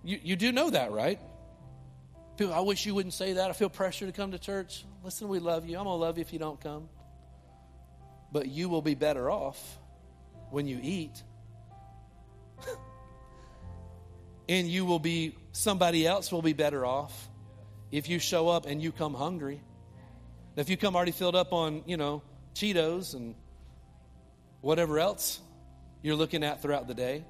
You, 0.04 0.18
you 0.22 0.36
do 0.36 0.50
know 0.52 0.70
that, 0.70 0.90
right? 0.92 1.20
People, 2.36 2.54
I 2.54 2.60
wish 2.60 2.84
you 2.84 2.94
wouldn't 2.94 3.14
say 3.14 3.34
that. 3.34 3.50
I 3.50 3.52
feel 3.52 3.70
pressure 3.70 4.06
to 4.06 4.12
come 4.12 4.32
to 4.32 4.38
church. 4.38 4.84
Listen, 5.04 5.28
we 5.28 5.38
love 5.38 5.66
you. 5.68 5.78
I'm 5.78 5.84
going 5.84 5.96
to 5.96 6.04
love 6.04 6.18
you 6.18 6.22
if 6.22 6.32
you 6.32 6.38
don't 6.38 6.60
come. 6.60 6.88
But 8.32 8.48
you 8.48 8.68
will 8.68 8.82
be 8.82 8.94
better 8.94 9.30
off 9.30 9.78
when 10.50 10.66
you 10.66 10.80
eat 10.82 11.22
and 14.58 14.68
you 14.68 14.84
will 14.84 14.98
be, 14.98 15.34
somebody 15.52 16.06
else 16.06 16.30
will 16.30 16.42
be 16.42 16.52
better 16.52 16.84
off 16.84 17.30
if 17.90 18.08
you 18.10 18.18
show 18.18 18.48
up 18.48 18.66
and 18.66 18.82
you 18.82 18.92
come 18.92 19.14
hungry. 19.14 19.60
If 20.56 20.68
you 20.68 20.76
come 20.76 20.94
already 20.94 21.12
filled 21.12 21.34
up 21.34 21.54
on, 21.54 21.82
you 21.86 21.96
know, 21.96 22.22
Cheetos 22.54 23.14
and 23.14 23.34
whatever 24.60 24.98
else 24.98 25.40
you're 26.02 26.16
looking 26.16 26.44
at 26.44 26.60
throughout 26.60 26.86
the 26.86 26.92
day. 26.92 27.24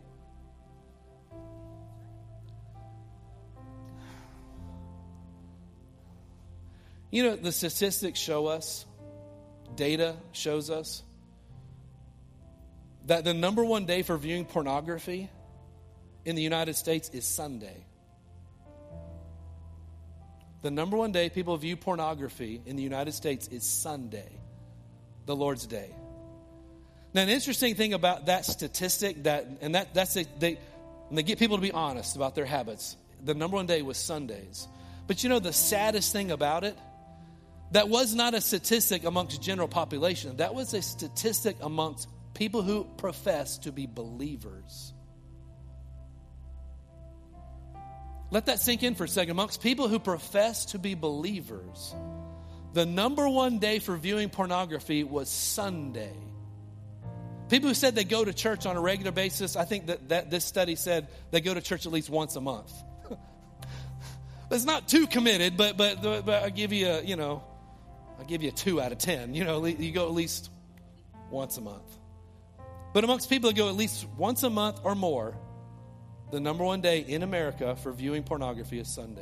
You 7.13 7.23
know, 7.23 7.37
the 7.37 7.53
statistics 7.53 8.19
show 8.19 8.47
us, 8.47 8.85
data 9.77 10.17
shows 10.33 10.71
us 10.71 11.05
that 13.07 13.23
the 13.23 13.35
number 13.35 13.65
one 13.65 13.87
day 13.87 14.03
for 14.03 14.17
viewing 14.17 14.45
pornography 14.45 15.31
in 16.25 16.37
the 16.37 16.43
United 16.43 16.75
States 16.77 17.09
is 17.11 17.25
Sunday. 17.25 17.85
The 20.63 20.71
number 20.71 20.97
one 20.97 21.13
day 21.13 21.29
people 21.29 21.57
view 21.57 21.77
pornography 21.77 22.63
in 22.67 22.77
the 22.77 22.83
United 22.83 23.13
States 23.13 23.49
is 23.49 23.65
Sunday, 23.65 24.31
the 25.27 25.35
Lord's 25.35 25.67
day. 25.67 25.91
Now, 27.15 27.23
an 27.23 27.29
interesting 27.29 27.75
thing 27.75 27.93
about 27.93 28.27
that 28.27 28.47
statistic, 28.47 29.25
that 29.25 29.47
and 29.61 29.75
that 29.75 29.93
that's 29.93 30.17
a, 30.17 30.25
they 30.39 30.59
they 31.11 31.23
get 31.23 31.39
people 31.39 31.57
to 31.57 31.63
be 31.63 31.73
honest 31.73 32.17
about 32.17 32.35
their 32.35 32.47
habits. 32.47 32.97
The 33.25 33.35
number 33.35 33.57
one 33.57 33.67
day 33.67 33.83
was 33.83 33.99
Sundays. 33.99 34.67
But 35.07 35.23
you 35.23 35.29
know 35.29 35.41
the 35.41 35.53
saddest 35.53 36.13
thing 36.13 36.31
about 36.31 36.65
it? 36.65 36.77
that 37.73 37.89
was 37.89 38.15
not 38.15 38.35
a 38.35 38.41
statistic 38.41 39.05
amongst 39.05 39.43
general 39.43 39.69
population. 39.69 40.37
That 40.37 40.55
was 40.55 40.75
a 40.75 40.83
statistic 40.83 41.57
amongst 41.61 42.09
people 42.35 42.63
who 42.63 42.85
profess 42.99 43.59
to 43.59 43.73
be 43.73 43.87
believers. 43.87 44.92
Let 48.33 48.47
that 48.47 48.61
sink 48.61 48.83
in 48.83 48.95
for 48.95 49.05
a 49.05 49.09
second. 49.09 49.33
Amongst 49.33 49.63
people 49.63 49.89
who 49.89 49.99
profess 49.99 50.65
to 50.67 50.79
be 50.79 50.95
believers, 50.95 51.95
the 52.73 52.87
number 52.87 53.29
one 53.29 53.59
day 53.59 53.79
for 53.79 53.95
viewing 53.95 54.31
pornography 54.31 55.05
was 55.05 55.29
Sunday. 55.29 56.17
People 57.51 57.69
who 57.69 57.75
said 57.75 57.95
they 57.95 58.05
go 58.05 58.25
to 58.25 58.33
church 58.33 58.65
on 58.65 58.75
a 58.75 58.81
regular 58.81 59.13
basis, 59.13 59.55
I 59.55 59.67
think 59.67 59.89
that, 59.89 60.09
that 60.09 60.31
this 60.31 60.47
study 60.47 60.77
said 60.77 61.09
they 61.31 61.43
go 61.43 61.53
to 61.53 61.61
church 61.61 61.85
at 61.85 61.93
least 61.93 62.09
once 62.09 62.35
a 62.35 62.41
month. 62.41 62.73
it's 64.51 64.65
not 64.65 64.89
too 64.89 65.07
committed, 65.07 65.59
but, 65.59 65.77
but, 65.77 66.01
but 66.01 66.43
I'll 66.43 66.49
give 66.49 66.73
you 66.73 66.89
a, 66.89 67.03
you 67.03 67.17
know, 67.17 67.45
I'll 68.19 68.25
give 68.25 68.43
you 68.43 68.49
a 68.49 68.53
two 68.53 68.81
out 68.81 68.93
of 68.93 68.99
ten. 68.99 69.35
You 69.35 69.45
know, 69.45 69.63
you 69.67 69.93
go 69.93 70.07
at 70.07 70.13
least 70.15 70.49
once 71.31 71.59
a 71.59 71.61
month. 71.61 71.99
But 72.95 73.05
amongst 73.05 73.29
people 73.29 73.51
that 73.51 73.57
go 73.59 73.69
at 73.69 73.75
least 73.75 74.07
once 74.17 74.43
a 74.43 74.49
month 74.49 74.81
or 74.85 74.95
more, 74.95 75.37
the 76.33 76.41
number 76.41 76.65
one 76.65 76.81
day 76.81 77.01
in 77.01 77.23
America 77.23 77.77
for 77.77 77.93
viewing 77.93 78.23
pornography 78.23 78.79
is 78.79 78.89
Sunday. 78.89 79.21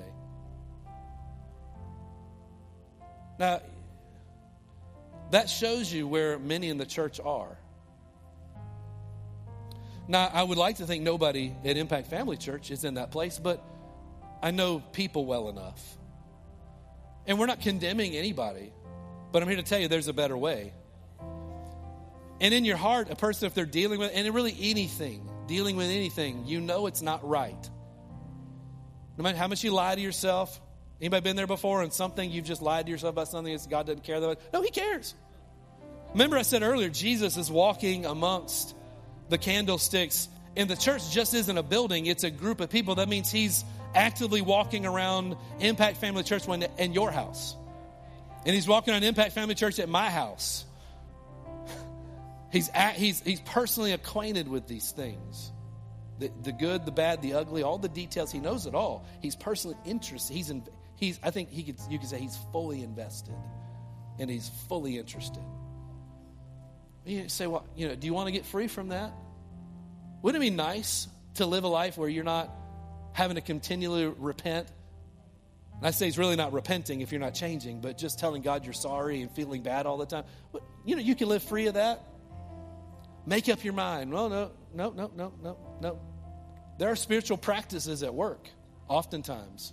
Now, 3.37 3.61
that 5.33 5.51
shows 5.51 5.93
you 5.93 6.07
where 6.07 6.39
many 6.39 6.69
in 6.69 6.79
the 6.79 6.87
church 6.87 7.19
are. 7.19 7.59
Now, 10.07 10.31
I 10.33 10.43
would 10.43 10.57
like 10.57 10.77
to 10.77 10.87
think 10.87 11.03
nobody 11.03 11.53
at 11.65 11.77
Impact 11.77 12.07
Family 12.07 12.37
Church 12.37 12.71
is 12.71 12.85
in 12.85 12.95
that 12.95 13.11
place, 13.11 13.41
but 13.41 13.61
I 14.41 14.53
know 14.53 14.81
people 14.93 15.27
well 15.27 15.49
enough. 15.49 15.83
And 17.27 17.41
we're 17.41 17.47
not 17.47 17.61
condemning 17.61 18.15
anybody, 18.15 18.73
but 19.33 19.43
I'm 19.43 19.49
here 19.49 19.57
to 19.57 19.65
tell 19.65 19.81
you 19.81 19.89
there's 19.89 20.09
a 20.09 20.13
better 20.13 20.37
way. 20.37 20.73
And 22.41 22.55
in 22.55 22.65
your 22.65 22.77
heart, 22.77 23.11
a 23.11 23.17
person, 23.17 23.47
if 23.47 23.55
they're 23.55 23.67
dealing 23.67 23.99
with, 23.99 24.13
and 24.15 24.33
really 24.33 24.57
anything, 24.61 25.29
dealing 25.51 25.75
with 25.75 25.91
anything, 25.91 26.45
you 26.47 26.61
know 26.61 26.87
it's 26.87 27.03
not 27.03 27.29
right. 27.29 27.71
No 29.19 29.25
matter 29.25 29.37
how 29.37 29.49
much 29.49 29.65
you 29.65 29.73
lie 29.73 29.97
to 29.97 30.01
yourself. 30.01 30.61
Anybody 31.01 31.25
been 31.25 31.37
there 31.37 31.49
before 31.49 31.83
and 31.83 31.93
something 31.93 32.31
you've 32.31 32.45
just 32.45 32.63
lied 32.63 32.87
to 32.87 32.93
yourself 32.93 33.15
about 33.15 33.27
something 33.27 33.53
that 33.53 33.69
God 33.69 33.87
doesn't 33.87 34.05
care 34.05 34.17
about? 34.17 34.39
No, 34.53 34.63
He 34.63 34.71
cares. 34.71 35.15
Remember, 36.13 36.39
I 36.39 36.43
said 36.43 36.63
earlier, 36.63 36.89
Jesus 36.89 37.37
is 37.37 37.51
walking 37.51 38.07
amongst 38.07 38.77
the 39.29 39.39
candlesticks, 39.39 40.29
and 40.57 40.71
the 40.71 40.77
church 40.77 41.11
just 41.11 41.35
isn't 41.35 41.59
a 41.59 41.63
building, 41.65 42.07
it's 42.07 42.23
a 42.23 42.31
group 42.31 42.61
of 42.61 42.71
people. 42.71 42.95
That 42.95 43.09
means 43.09 43.31
He's 43.33 43.65
actively 43.93 44.43
walking 44.43 44.87
around 44.87 45.37
Impact 45.59 45.97
Family 45.97 46.23
Church 46.23 46.47
in 46.47 46.93
your 46.93 47.11
house. 47.11 47.57
And 48.47 48.55
He's 48.55 48.69
walking 48.69 48.95
on 48.95 49.03
Impact 49.03 49.33
Family 49.33 49.57
Church 49.57 49.81
at 49.81 49.89
my 49.89 50.11
house. 50.11 50.65
He's, 52.51 52.69
at, 52.75 52.95
he's, 52.95 53.21
he's 53.21 53.41
personally 53.41 53.93
acquainted 53.93 54.49
with 54.49 54.67
these 54.67 54.91
things 54.91 55.53
the, 56.21 56.31
the 56.43 56.53
good, 56.53 56.85
the 56.85 56.93
bad, 56.93 57.23
the 57.23 57.35
ugly, 57.35 57.63
all 57.63 57.79
the 57.79 57.89
details. 57.89 58.31
He 58.31 58.39
knows 58.39 58.67
it 58.67 58.75
all. 58.75 59.07
He's 59.21 59.35
personally 59.35 59.77
interested. 59.87 60.35
He's, 60.35 60.51
in, 60.51 60.63
he's 60.97 61.19
I 61.23 61.31
think 61.31 61.51
he 61.51 61.63
could, 61.63 61.77
you 61.89 61.99
could 61.99 62.09
say 62.09 62.19
he's 62.19 62.39
fully 62.53 62.83
invested 62.83 63.35
and 64.19 64.31
he's 64.31 64.51
fully 64.69 64.99
interested. 64.99 65.43
You 67.07 67.29
say, 67.29 67.47
well, 67.47 67.67
you 67.75 67.89
know, 67.89 67.95
do 67.95 68.07
you 68.07 68.13
want 68.13 68.27
to 68.27 68.33
get 68.33 68.45
free 68.45 68.69
from 68.69 68.89
that? 68.89 69.13
Wouldn't 70.21 70.45
it 70.45 70.47
be 70.47 70.55
nice 70.55 71.09
to 71.35 71.47
live 71.47 71.65
a 71.65 71.69
life 71.69 71.97
where 71.97 72.09
you're 72.09 72.25
not 72.25 72.53
having 73.13 73.37
to 73.37 73.41
continually 73.41 74.07
repent? 74.07 74.69
And 75.79 75.87
I 75.87 75.93
say 75.93 76.07
it's 76.07 76.19
really 76.19 76.37
not 76.37 76.53
repenting 76.53 77.01
if 77.01 77.11
you're 77.11 77.21
not 77.23 77.33
changing, 77.33 77.81
but 77.81 77.97
just 77.97 78.19
telling 78.19 78.43
God 78.43 78.67
you're 78.67 78.75
sorry 78.75 79.23
and 79.23 79.31
feeling 79.31 79.63
bad 79.63 79.87
all 79.87 79.97
the 79.97 80.05
time. 80.05 80.25
But 80.53 80.63
You 80.85 80.97
know, 80.97 81.03
you 81.03 81.15
can 81.15 81.31
live 81.31 81.43
free 81.43 81.69
of 81.69 81.75
that. 81.75 82.03
Make 83.31 83.49
up 83.49 83.63
your 83.63 83.75
mind. 83.75 84.13
Well, 84.13 84.29
no, 84.29 84.51
no, 84.75 84.91
no, 84.91 85.09
no, 85.15 85.33
no, 85.41 85.57
no. 85.81 86.01
There 86.79 86.91
are 86.91 86.97
spiritual 86.97 87.37
practices 87.37 88.03
at 88.03 88.13
work, 88.13 88.49
oftentimes. 88.89 89.73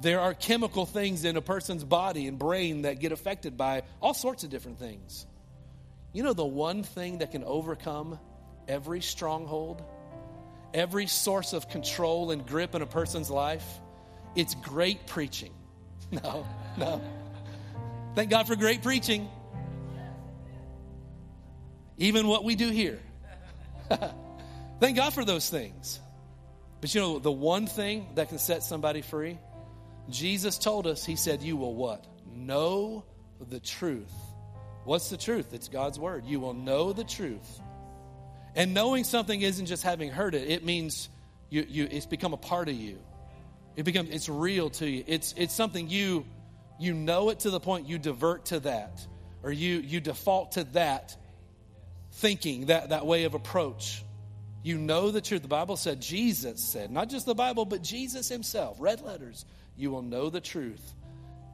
There 0.00 0.20
are 0.20 0.32
chemical 0.32 0.86
things 0.86 1.26
in 1.26 1.36
a 1.36 1.42
person's 1.42 1.84
body 1.84 2.26
and 2.28 2.38
brain 2.38 2.82
that 2.82 2.98
get 2.98 3.12
affected 3.12 3.58
by 3.58 3.82
all 4.00 4.14
sorts 4.14 4.42
of 4.42 4.48
different 4.48 4.78
things. 4.78 5.26
You 6.14 6.22
know, 6.22 6.32
the 6.32 6.46
one 6.46 6.82
thing 6.82 7.18
that 7.18 7.30
can 7.30 7.44
overcome 7.44 8.18
every 8.66 9.02
stronghold, 9.02 9.82
every 10.72 11.08
source 11.08 11.52
of 11.52 11.68
control 11.68 12.30
and 12.30 12.46
grip 12.46 12.74
in 12.74 12.80
a 12.80 12.86
person's 12.86 13.30
life? 13.30 13.66
It's 14.34 14.54
great 14.54 15.06
preaching. 15.06 15.52
No, 16.10 16.46
no. 16.76 17.00
Thank 18.14 18.28
God 18.28 18.46
for 18.46 18.54
great 18.54 18.82
preaching 18.82 19.30
even 21.98 22.26
what 22.26 22.44
we 22.44 22.54
do 22.54 22.70
here. 22.70 23.00
Thank 24.80 24.96
God 24.96 25.14
for 25.14 25.24
those 25.24 25.48
things. 25.48 26.00
But 26.80 26.94
you 26.94 27.00
know, 27.00 27.18
the 27.18 27.32
one 27.32 27.66
thing 27.66 28.08
that 28.16 28.28
can 28.28 28.38
set 28.38 28.62
somebody 28.62 29.02
free, 29.02 29.38
Jesus 30.10 30.58
told 30.58 30.86
us, 30.86 31.04
He 31.04 31.16
said, 31.16 31.42
You 31.42 31.56
will 31.56 31.74
what? 31.74 32.04
Know 32.34 33.04
the 33.48 33.60
truth. 33.60 34.12
What's 34.84 35.10
the 35.10 35.16
truth? 35.16 35.54
It's 35.54 35.68
God's 35.68 35.98
word. 35.98 36.24
You 36.26 36.40
will 36.40 36.54
know 36.54 36.92
the 36.92 37.04
truth. 37.04 37.60
And 38.54 38.74
knowing 38.74 39.04
something 39.04 39.40
isn't 39.40 39.66
just 39.66 39.82
having 39.82 40.10
heard 40.10 40.34
it, 40.34 40.50
it 40.50 40.64
means 40.64 41.08
you, 41.48 41.64
you, 41.68 41.88
it's 41.90 42.06
become 42.06 42.32
a 42.32 42.38
part 42.38 42.68
of 42.68 42.74
you. 42.74 42.98
It 43.76 43.84
becomes 43.84 44.10
it's 44.10 44.28
real 44.28 44.68
to 44.70 44.88
you. 44.88 45.04
It's 45.06 45.34
it's 45.36 45.54
something 45.54 45.88
you 45.88 46.26
you 46.78 46.92
know 46.92 47.30
it 47.30 47.40
to 47.40 47.50
the 47.50 47.60
point 47.60 47.88
you 47.88 47.98
divert 47.98 48.46
to 48.46 48.60
that. 48.60 49.06
Or 49.42 49.50
you 49.50 49.76
you 49.76 50.00
default 50.00 50.52
to 50.52 50.64
that 50.64 51.16
thinking, 52.12 52.66
that, 52.66 52.90
that 52.90 53.06
way 53.06 53.24
of 53.24 53.34
approach. 53.34 54.04
You 54.62 54.78
know 54.78 55.10
the 55.10 55.20
truth. 55.20 55.42
The 55.42 55.48
Bible 55.48 55.76
said, 55.76 56.00
Jesus 56.00 56.62
said, 56.62 56.90
not 56.90 57.08
just 57.08 57.26
the 57.26 57.34
Bible, 57.34 57.64
but 57.64 57.82
Jesus 57.82 58.28
himself, 58.28 58.76
red 58.78 59.00
letters, 59.00 59.44
you 59.76 59.90
will 59.90 60.02
know 60.02 60.30
the 60.30 60.40
truth, 60.40 60.94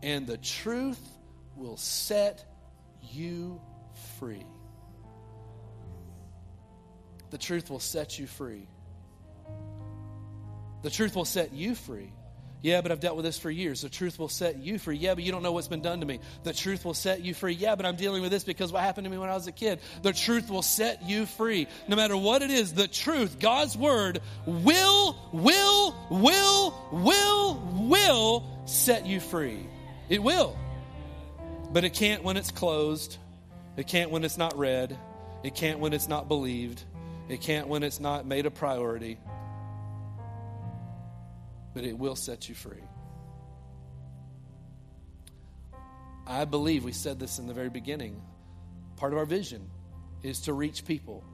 and 0.03 0.27
the 0.27 0.37
truth 0.37 1.01
will 1.57 1.77
set 1.77 2.45
you 3.11 3.61
free. 4.19 4.45
The 7.31 7.39
truth 7.39 7.71
will 7.71 7.81
set 7.81 8.19
you 8.19 8.27
free. 8.27 8.69
The 10.83 10.91
truth 10.91 11.17
will 11.17 11.25
set 11.25 11.53
you 11.53 11.75
free. 11.75 12.13
Yeah, 12.61 12.81
but 12.81 12.91
I've 12.91 12.99
dealt 12.99 13.15
with 13.15 13.25
this 13.25 13.39
for 13.39 13.51
years. 13.51 13.83
The 13.83 13.89
truth 13.89 14.19
will 14.19 14.29
set 14.29 14.59
you 14.59 14.79
free. 14.79 14.97
Yeah, 14.97 15.15
but 15.15 15.23
you 15.23 15.31
don't 15.31 15.45
know 15.45 15.53
what's 15.53 15.69
been 15.69 15.81
done 15.81 16.01
to 16.01 16.07
me. 16.07 16.19
The 16.43 16.53
truth 16.53 16.85
will 16.85 16.95
set 16.95 17.25
you 17.25 17.33
free. 17.33 17.53
Yeah, 17.53 17.77
but 17.77 17.87
I'm 17.87 17.95
dealing 17.95 18.21
with 18.21 18.33
this 18.33 18.43
because 18.43 18.73
what 18.73 18.83
happened 18.83 19.05
to 19.05 19.11
me 19.11 19.19
when 19.19 19.29
I 19.29 19.35
was 19.35 19.47
a 19.47 19.53
kid. 19.53 19.79
The 20.03 20.13
truth 20.13 20.51
will 20.51 20.63
set 20.63 21.03
you 21.05 21.27
free. 21.27 21.69
No 21.87 21.95
matter 21.95 22.17
what 22.17 22.43
it 22.43 22.51
is, 22.51 22.75
the 22.75 22.89
truth, 22.89 23.39
God's 23.39 23.77
word, 23.77 24.21
will, 24.45 25.17
will, 25.33 25.95
will, 26.11 26.89
will, 26.91 27.55
will 27.89 28.45
set 28.67 29.07
you 29.07 29.21
free. 29.21 29.65
It 30.09 30.23
will. 30.23 30.57
But 31.73 31.85
it 31.85 31.95
can't 31.95 32.25
when 32.25 32.37
it's 32.37 32.51
closed. 32.51 33.19
It 33.77 33.87
can't 33.87 34.11
when 34.11 34.25
it's 34.25 34.39
not 34.39 34.59
read. 34.59 34.99
It 35.45 35.55
can't 35.55 35.79
when 35.79 35.93
it's 35.93 36.09
not 36.09 36.27
believed. 36.27 36.83
It 37.29 37.41
can't 37.41 37.69
when 37.69 37.85
it's 37.85 38.01
not 38.01 38.27
made 38.27 38.47
a 38.47 38.51
priority 38.51 39.19
but 41.75 41.85
it 41.85 41.99
will 41.99 42.17
set 42.17 42.49
you 42.49 42.55
free. 42.55 42.83
I 46.27 46.45
believe 46.45 46.85
we 46.85 46.93
said 46.93 47.19
this 47.19 47.39
in 47.39 47.47
the 47.47 47.55
very 47.55 47.71
beginning. 47.71 48.21
Part 48.97 49.13
of 49.13 49.19
our 49.19 49.25
vision 49.25 49.71
is 50.23 50.41
to 50.43 50.53
reach 50.53 50.85
people. 50.85 51.25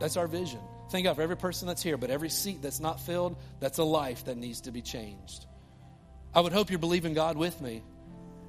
That's 0.00 0.16
our 0.16 0.26
vision. 0.26 0.60
Thank 0.90 1.04
God 1.04 1.16
for 1.16 1.22
every 1.22 1.36
person 1.36 1.68
that's 1.68 1.82
here, 1.82 1.96
but 1.96 2.10
every 2.10 2.30
seat 2.30 2.62
that's 2.62 2.80
not 2.80 3.00
filled, 3.00 3.36
that's 3.60 3.78
a 3.78 3.84
life 3.84 4.24
that 4.26 4.36
needs 4.36 4.62
to 4.62 4.70
be 4.70 4.80
changed. 4.80 5.46
I 6.34 6.40
would 6.40 6.52
hope 6.52 6.70
you're 6.70 6.78
believing 6.78 7.12
God 7.12 7.36
with 7.36 7.60
me. 7.60 7.82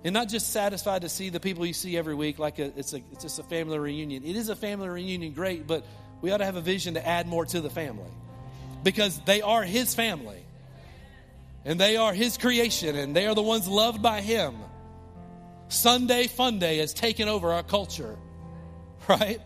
And 0.04 0.14
not 0.14 0.30
just 0.30 0.54
satisfied 0.54 1.02
to 1.02 1.10
see 1.10 1.30
the 1.30 1.40
people 1.40 1.66
you 1.66 1.74
see 1.74 1.98
every 1.98 2.16
week 2.16 2.40
like 2.40 2.60
a, 2.60 2.72
it's, 2.78 2.94
a, 2.94 2.98
it's 3.12 3.24
just 3.24 3.40
a 3.40 3.44
family 3.44 3.80
reunion. 3.80 4.24
It 4.24 4.36
is 4.36 4.50
a 4.50 4.56
family 4.56 4.88
reunion, 4.88 5.34
great, 5.34 5.66
but 5.66 5.86
we 6.22 6.32
ought 6.32 6.38
to 6.38 6.46
have 6.46 6.56
a 6.56 6.62
vision 6.62 6.94
to 6.94 7.06
add 7.06 7.28
more 7.28 7.46
to 7.46 7.60
the 7.60 7.70
family 7.70 8.12
because 8.84 9.20
they 9.22 9.42
are 9.42 9.64
His 9.64 9.96
family. 9.96 10.44
And 11.66 11.80
they 11.80 11.98
are 11.98 12.14
His 12.14 12.38
creation, 12.38 12.96
and 12.96 13.16
they 13.16 13.28
are 13.28 13.36
the 13.36 13.44
ones 13.44 13.68
loved 13.68 14.02
by 14.02 14.22
Him. 14.22 14.56
Sunday 15.70 16.28
Fun 16.28 16.60
Day 16.60 16.78
has 16.78 16.94
taken 16.94 17.28
over 17.28 17.52
our 17.52 17.64
culture, 17.64 18.18
right? 19.10 19.42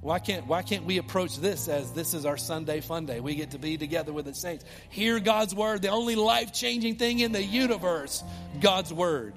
Why 0.00 0.18
can't, 0.18 0.46
why 0.46 0.62
can't 0.62 0.86
we 0.86 0.96
approach 0.96 1.36
this 1.36 1.68
as 1.68 1.92
this 1.92 2.14
is 2.14 2.24
our 2.24 2.38
Sunday 2.38 2.80
Fun 2.80 3.04
Day? 3.04 3.20
We 3.20 3.34
get 3.34 3.50
to 3.50 3.58
be 3.58 3.76
together 3.76 4.14
with 4.14 4.24
the 4.24 4.34
saints. 4.34 4.64
Hear 4.88 5.20
God's 5.20 5.54
Word, 5.54 5.82
the 5.82 5.88
only 5.88 6.14
life 6.14 6.54
changing 6.54 6.96
thing 6.96 7.18
in 7.18 7.32
the 7.32 7.42
universe, 7.42 8.24
God's 8.60 8.92
Word. 8.92 9.34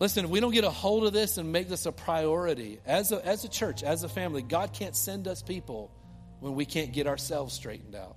Listen, 0.00 0.24
if 0.24 0.30
we 0.30 0.40
don't 0.40 0.52
get 0.52 0.64
a 0.64 0.70
hold 0.70 1.04
of 1.04 1.12
this 1.12 1.36
and 1.36 1.52
make 1.52 1.68
this 1.68 1.84
a 1.84 1.92
priority 1.92 2.80
as 2.86 3.12
a, 3.12 3.24
as 3.26 3.44
a 3.44 3.48
church, 3.48 3.82
as 3.82 4.04
a 4.04 4.08
family, 4.08 4.42
God 4.42 4.72
can't 4.72 4.96
send 4.96 5.28
us 5.28 5.42
people 5.42 5.90
when 6.40 6.54
we 6.54 6.64
can't 6.64 6.92
get 6.92 7.06
ourselves 7.06 7.54
straightened 7.54 7.94
out. 7.94 8.16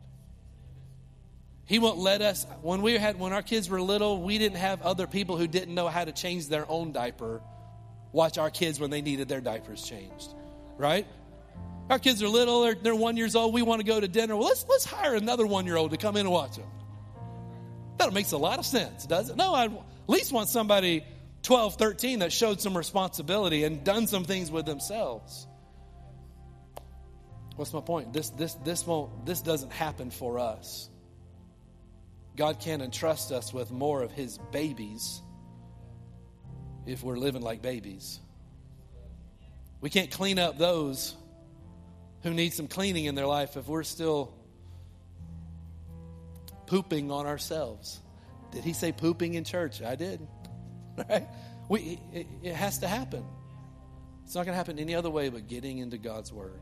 He 1.65 1.79
won't 1.79 1.99
let 1.99 2.21
us. 2.21 2.45
When 2.61 2.81
we 2.81 2.97
had, 2.97 3.17
when 3.17 3.33
our 3.33 3.41
kids 3.41 3.69
were 3.69 3.81
little, 3.81 4.21
we 4.21 4.37
didn't 4.37 4.57
have 4.57 4.81
other 4.81 5.07
people 5.07 5.37
who 5.37 5.47
didn't 5.47 5.73
know 5.73 5.87
how 5.87 6.03
to 6.03 6.11
change 6.11 6.47
their 6.47 6.69
own 6.69 6.91
diaper 6.91 7.41
watch 8.11 8.37
our 8.37 8.49
kids 8.49 8.79
when 8.79 8.89
they 8.89 9.01
needed 9.01 9.29
their 9.29 9.41
diapers 9.41 9.83
changed, 9.83 10.33
right? 10.77 11.07
Our 11.89 11.99
kids 11.99 12.21
are 12.23 12.27
little; 12.27 12.63
they're, 12.63 12.75
they're 12.75 12.95
one 12.95 13.17
years 13.17 13.35
old. 13.35 13.53
We 13.53 13.61
want 13.61 13.79
to 13.81 13.85
go 13.85 13.99
to 13.99 14.07
dinner. 14.07 14.35
Well, 14.35 14.47
let's 14.47 14.65
let's 14.67 14.85
hire 14.85 15.15
another 15.15 15.45
one 15.45 15.65
year 15.65 15.77
old 15.77 15.91
to 15.91 15.97
come 15.97 16.15
in 16.15 16.21
and 16.21 16.31
watch 16.31 16.55
them. 16.55 16.67
That 17.97 18.13
makes 18.13 18.31
a 18.31 18.37
lot 18.37 18.59
of 18.59 18.65
sense, 18.65 19.05
does 19.05 19.29
it? 19.29 19.35
No, 19.35 19.53
I 19.53 19.65
at 19.65 19.71
least 20.07 20.31
want 20.31 20.49
somebody 20.49 21.05
12, 21.43 21.75
13 21.75 22.19
that 22.19 22.31
showed 22.31 22.61
some 22.61 22.75
responsibility 22.75 23.63
and 23.63 23.83
done 23.83 24.07
some 24.07 24.23
things 24.23 24.49
with 24.49 24.65
themselves. 24.65 25.47
What's 27.55 27.73
my 27.73 27.81
point? 27.81 28.13
This 28.13 28.29
this 28.31 28.53
this 28.55 28.85
won't 28.85 29.25
this 29.25 29.41
doesn't 29.41 29.71
happen 29.71 30.09
for 30.09 30.39
us. 30.39 30.89
God 32.35 32.59
can't 32.59 32.81
entrust 32.81 33.31
us 33.31 33.53
with 33.53 33.71
more 33.71 34.01
of 34.01 34.11
his 34.11 34.37
babies 34.51 35.21
if 36.85 37.03
we're 37.03 37.17
living 37.17 37.41
like 37.41 37.61
babies. 37.61 38.19
We 39.81 39.89
can't 39.89 40.11
clean 40.11 40.39
up 40.39 40.57
those 40.57 41.15
who 42.23 42.31
need 42.31 42.53
some 42.53 42.67
cleaning 42.67 43.05
in 43.05 43.15
their 43.15 43.27
life 43.27 43.57
if 43.57 43.67
we're 43.67 43.83
still 43.83 44.33
pooping 46.67 47.11
on 47.11 47.25
ourselves. 47.25 47.99
Did 48.51 48.63
he 48.63 48.73
say 48.73 48.91
pooping 48.91 49.33
in 49.33 49.43
church? 49.43 49.81
I 49.81 49.95
did. 49.95 50.25
Right? 51.09 51.25
We, 51.69 51.99
it, 52.13 52.27
it 52.43 52.53
has 52.53 52.79
to 52.79 52.87
happen. 52.87 53.23
It's 54.25 54.35
not 54.35 54.45
going 54.45 54.53
to 54.53 54.57
happen 54.57 54.77
any 54.77 54.93
other 54.93 55.09
way 55.09 55.29
but 55.29 55.47
getting 55.47 55.77
into 55.77 55.97
God's 55.97 56.31
Word. 56.31 56.59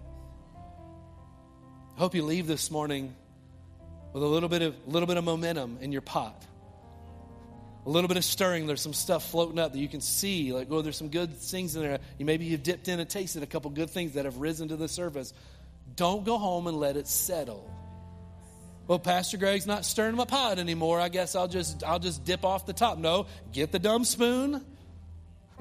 I 2.00 2.02
hope 2.02 2.16
you 2.16 2.24
leave 2.24 2.48
this 2.48 2.72
morning 2.72 3.14
with 4.14 4.24
a 4.24 4.26
little 4.26 4.48
bit 4.48 4.62
of, 4.62 4.74
little 4.88 5.06
bit 5.06 5.18
of 5.18 5.26
momentum 5.26 5.80
in 5.82 5.92
your 5.92 6.02
pot. 6.02 6.46
A 7.86 7.90
little 7.90 8.08
bit 8.08 8.16
of 8.16 8.24
stirring. 8.24 8.68
There's 8.68 8.80
some 8.80 8.94
stuff 8.94 9.30
floating 9.30 9.60
up 9.60 9.74
that 9.74 9.80
you 9.80 9.90
can 9.90 10.00
see. 10.00 10.54
Like, 10.54 10.70
oh, 10.72 10.82
there's 10.82 10.96
some 10.96 11.10
good 11.10 11.36
things 11.36 11.76
in 11.76 11.82
there. 11.82 12.00
You, 12.18 12.26
maybe 12.26 12.46
you've 12.46 12.64
dipped 12.64 12.88
in 12.88 13.02
and 13.02 13.10
tasted 13.10 13.44
a 13.44 13.46
couple 13.46 13.70
good 13.72 13.90
things 13.90 14.14
that 14.14 14.24
have 14.24 14.38
risen 14.38 14.70
to 14.70 14.78
the 14.78 14.88
surface. 14.88 15.34
Don't 15.98 16.24
go 16.24 16.38
home 16.38 16.68
and 16.68 16.80
let 16.80 16.96
it 16.96 17.06
settle 17.06 17.70
well 18.88 18.98
pastor 18.98 19.38
greg's 19.38 19.68
not 19.68 19.86
stirring 19.86 20.16
my 20.16 20.26
pot 20.26 20.58
anymore 20.58 21.00
i 21.00 21.10
guess 21.10 21.36
i'll 21.36 21.48
just 21.48 21.84
i'll 21.84 22.00
just 22.00 22.26
dip 22.26 22.44
off 22.44 22.66
the 22.66 22.74
top 22.74 22.98
no 22.98 23.28
get 23.52 23.72
the 23.72 23.78
dumb 23.78 24.04
spoon 24.04 24.66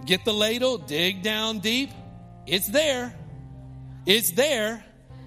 get 0.07 0.25
the 0.25 0.33
ladle 0.33 0.79
dig 0.79 1.23
down 1.23 1.59
deep 1.59 1.91
it's 2.47 2.69
there 2.69 3.15
it's 4.07 4.31
there 4.31 4.83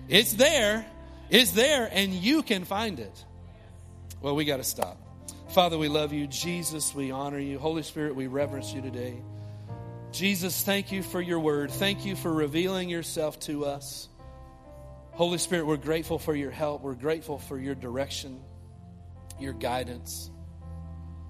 it's 0.09 0.33
there 0.33 0.83
it's 1.31 1.51
there 1.51 1.89
and 1.91 2.13
you 2.13 2.43
can 2.43 2.65
find 2.65 2.99
it. 2.99 3.25
Well 4.21 4.35
we 4.35 4.45
got 4.45 4.57
to 4.57 4.63
stop. 4.63 4.97
Father 5.49 5.77
we 5.77 5.87
love 5.87 6.13
you. 6.13 6.27
Jesus 6.27 6.93
we 6.93 7.09
honor 7.09 7.39
you. 7.39 7.57
Holy 7.57 7.83
spirit 7.83 8.15
we 8.15 8.27
reverence 8.27 8.71
you 8.71 8.81
today. 8.81 9.19
Jesus 10.11 10.61
thank 10.61 10.91
you 10.91 11.01
for 11.01 11.21
your 11.21 11.39
word. 11.39 11.71
Thank 11.71 12.05
you 12.05 12.15
for 12.15 12.31
revealing 12.31 12.89
yourself 12.89 13.39
to 13.41 13.65
us. 13.65 14.09
Holy 15.13 15.37
Spirit, 15.37 15.67
we're 15.67 15.77
grateful 15.77 16.17
for 16.17 16.33
your 16.33 16.51
help. 16.51 16.81
We're 16.81 16.95
grateful 16.95 17.37
for 17.37 17.59
your 17.59 17.75
direction, 17.75 18.41
your 19.39 19.53
guidance. 19.53 20.31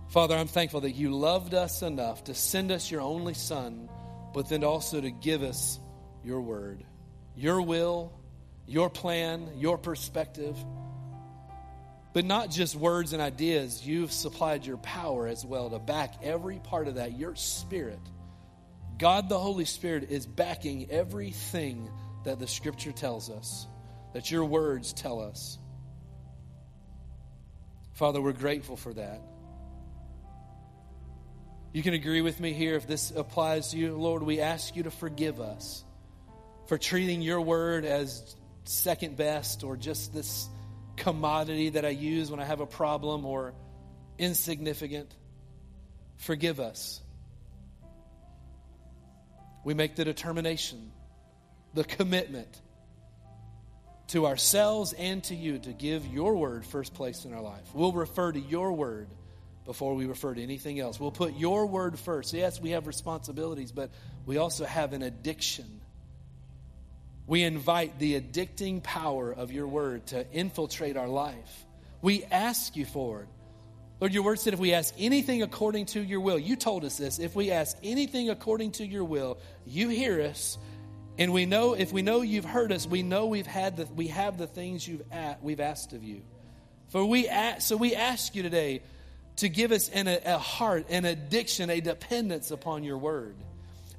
Father, 0.10 0.36
I'm 0.36 0.47
thankful 0.47 0.82
that 0.82 0.91
you 0.91 1.12
loved 1.12 1.54
us 1.54 1.82
enough 1.82 2.26
to 2.26 2.34
send 2.34 2.72
us 2.72 2.91
your 2.91 3.02
only 3.02 3.34
Son, 3.34 3.89
but 4.34 4.49
then 4.49 4.64
also 4.64 5.02
to 5.02 5.10
give 5.10 5.41
us 5.41 5.80
your 6.24 6.41
word, 6.41 6.84
your 7.36 7.62
will, 7.62 8.14
your 8.72 8.89
plan, 8.89 9.49
your 9.57 9.78
perspective. 9.78 10.57
But 12.13 12.26
not 12.26 12.49
just 12.49 12.76
words 12.76 13.13
and 13.13 13.22
ideas, 13.22 13.86
you've 13.86 14.11
supplied 14.11 14.65
your 14.65 14.78
power 14.78 15.28
as 15.28 15.45
well 15.45 15.69
to 15.69 15.80
back 15.80 16.15
every 16.24 16.59
part 16.59 16.88
of 16.88 16.95
that. 16.95 17.17
Your 17.17 17.36
spirit, 17.36 17.99
God 18.97 19.28
the 19.28 19.39
Holy 19.39 19.65
Spirit, 19.65 20.09
is 20.09 20.26
backing 20.26 20.89
everything 20.89 21.89
that 22.24 22.39
the 22.39 22.47
scripture 22.47 22.91
tells 22.91 23.30
us, 23.30 23.67
that 24.13 24.32
your 24.32 24.45
words 24.45 24.93
tell 24.93 25.22
us. 25.22 25.57
Father, 27.93 28.22
we're 28.22 28.32
grateful 28.32 28.78
for 28.78 28.93
that. 28.93 29.22
You 31.74 31.84
can 31.84 31.93
agree 31.93 32.22
with 32.22 32.39
me 32.39 32.53
here 32.53 32.76
if 32.76 32.88
this 32.88 33.11
applies 33.11 33.69
to 33.72 33.78
you. 33.78 33.95
Lord, 33.95 34.24
we 34.24 34.39
ask 34.41 34.76
you 34.76 34.84
to 34.84 34.91
forgive 34.91 35.39
us 35.41 35.84
for 36.67 36.78
treating 36.78 37.22
your 37.22 37.41
word 37.41 37.86
as 37.86 38.36
second 38.64 39.18
best 39.18 39.64
or 39.64 39.78
just 39.78 40.14
this 40.14 40.47
commodity 40.95 41.70
that 41.70 41.86
I 41.86 41.89
use 41.89 42.30
when 42.30 42.39
I 42.39 42.45
have 42.45 42.59
a 42.59 42.66
problem 42.66 43.26
or 43.26 43.53
insignificant. 44.18 45.14
Forgive 46.18 46.59
us. 46.59 47.01
We 49.64 49.74
make 49.74 49.95
the 49.95 50.05
determination 50.05 50.91
the 51.74 51.84
commitment 51.84 52.62
to 54.07 54.26
ourselves 54.28 54.93
and 54.93 55.24
to 55.24 55.36
you 55.36 55.57
to 55.59 55.72
give 55.72 56.05
your 56.05 56.36
word 56.36 56.66
first 56.66 56.93
place 56.93 57.24
in 57.26 57.34
our 57.34 57.41
life. 57.41 57.64
We'll 57.74 57.93
refer 57.93 58.32
to 58.32 58.39
your 58.39 58.74
word 58.74 59.07
before 59.66 59.95
we 59.95 60.05
refer 60.05 60.34
to 60.34 60.41
anything 60.41 60.80
else. 60.80 60.99
We'll 60.99 61.12
put 61.12 61.36
your 61.36 61.66
word 61.66 61.97
first. 61.97 62.34
Yes, 62.34 62.59
we 62.59 62.72
have 62.72 62.88
responsibilities, 62.88 63.72
but 63.72 63.89
we 64.26 64.38
also 64.38 64.66
have 64.66 64.93
an 64.93 65.01
addiction. 65.01 65.82
We 67.32 67.43
invite 67.43 67.97
the 67.97 68.19
addicting 68.19 68.84
power 68.84 69.32
of 69.32 69.53
your 69.53 69.65
word 69.65 70.05
to 70.07 70.29
infiltrate 70.34 70.97
our 70.97 71.07
life. 71.07 71.65
We 72.01 72.25
ask 72.25 72.75
you 72.75 72.84
for 72.84 73.21
it. 73.21 73.29
Lord, 74.01 74.13
your 74.13 74.23
word 74.23 74.38
said 74.41 74.51
if 74.51 74.59
we 74.59 74.73
ask 74.73 74.93
anything 74.99 75.41
according 75.41 75.86
to 75.86 76.01
your 76.01 76.19
will, 76.19 76.38
you 76.38 76.57
told 76.57 76.84
us 76.84 76.97
this. 76.97 77.19
If 77.19 77.34
we 77.34 77.51
ask 77.51 77.77
anything 77.84 78.29
according 78.29 78.71
to 78.73 78.86
your 78.86 79.05
will, 79.05 79.38
you 79.65 79.88
hear 79.88 80.21
us 80.23 80.57
and 81.17 81.32
we 81.32 81.45
know 81.45 81.73
if 81.73 81.93
we 81.93 82.01
know 82.01 82.19
you've 82.19 82.43
heard 82.43 82.73
us, 82.73 82.86
we 82.86 83.01
know 83.01 83.27
we've 83.27 83.47
had 83.47 83.77
the, 83.77 83.86
we 83.86 84.07
have 84.07 84.38
the 84.38 84.47
things 84.47 84.86
you've 84.86 85.09
at, 85.09 85.41
we've 85.41 85.61
asked 85.61 85.93
of 85.93 86.03
you. 86.03 86.23
For 86.89 87.05
we 87.05 87.29
ask, 87.29 87.61
so 87.65 87.77
we 87.77 87.95
ask 87.95 88.36
you 88.36 88.43
today 88.43 88.82
to 89.38 89.47
give 89.47 89.71
us 89.71 89.88
an, 89.88 90.09
a 90.09 90.38
heart, 90.38 90.88
an 90.89 91.05
addiction, 91.05 91.69
a 91.69 91.79
dependence 91.79 92.51
upon 92.51 92.84
your 92.84 92.97
word. 92.97 93.38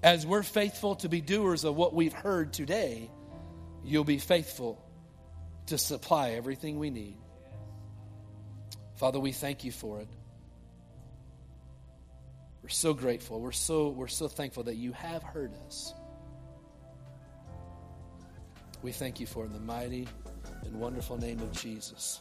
As 0.02 0.26
we're 0.26 0.42
faithful 0.42 0.96
to 0.96 1.08
be 1.08 1.22
doers 1.22 1.64
of 1.64 1.76
what 1.76 1.94
we've 1.94 2.12
heard 2.12 2.52
today, 2.52 3.08
you'll 3.84 4.04
be 4.04 4.18
faithful 4.18 4.84
to 5.66 5.78
supply 5.78 6.30
everything 6.30 6.78
we 6.78 6.90
need. 6.90 7.16
Father, 8.96 9.18
we 9.18 9.32
thank 9.32 9.64
you 9.64 9.72
for 9.72 10.00
it. 10.00 10.08
We're 12.62 12.68
so 12.68 12.94
grateful. 12.94 13.40
We're 13.40 13.52
so, 13.52 13.88
we're 13.88 14.06
so 14.06 14.28
thankful 14.28 14.64
that 14.64 14.76
you 14.76 14.92
have 14.92 15.22
heard 15.22 15.52
us. 15.66 15.94
We 18.82 18.92
thank 18.92 19.18
you 19.20 19.26
for 19.26 19.44
in 19.44 19.52
the 19.52 19.60
mighty 19.60 20.08
and 20.64 20.76
wonderful 20.76 21.16
name 21.16 21.40
of 21.40 21.52
Jesus. 21.52 22.20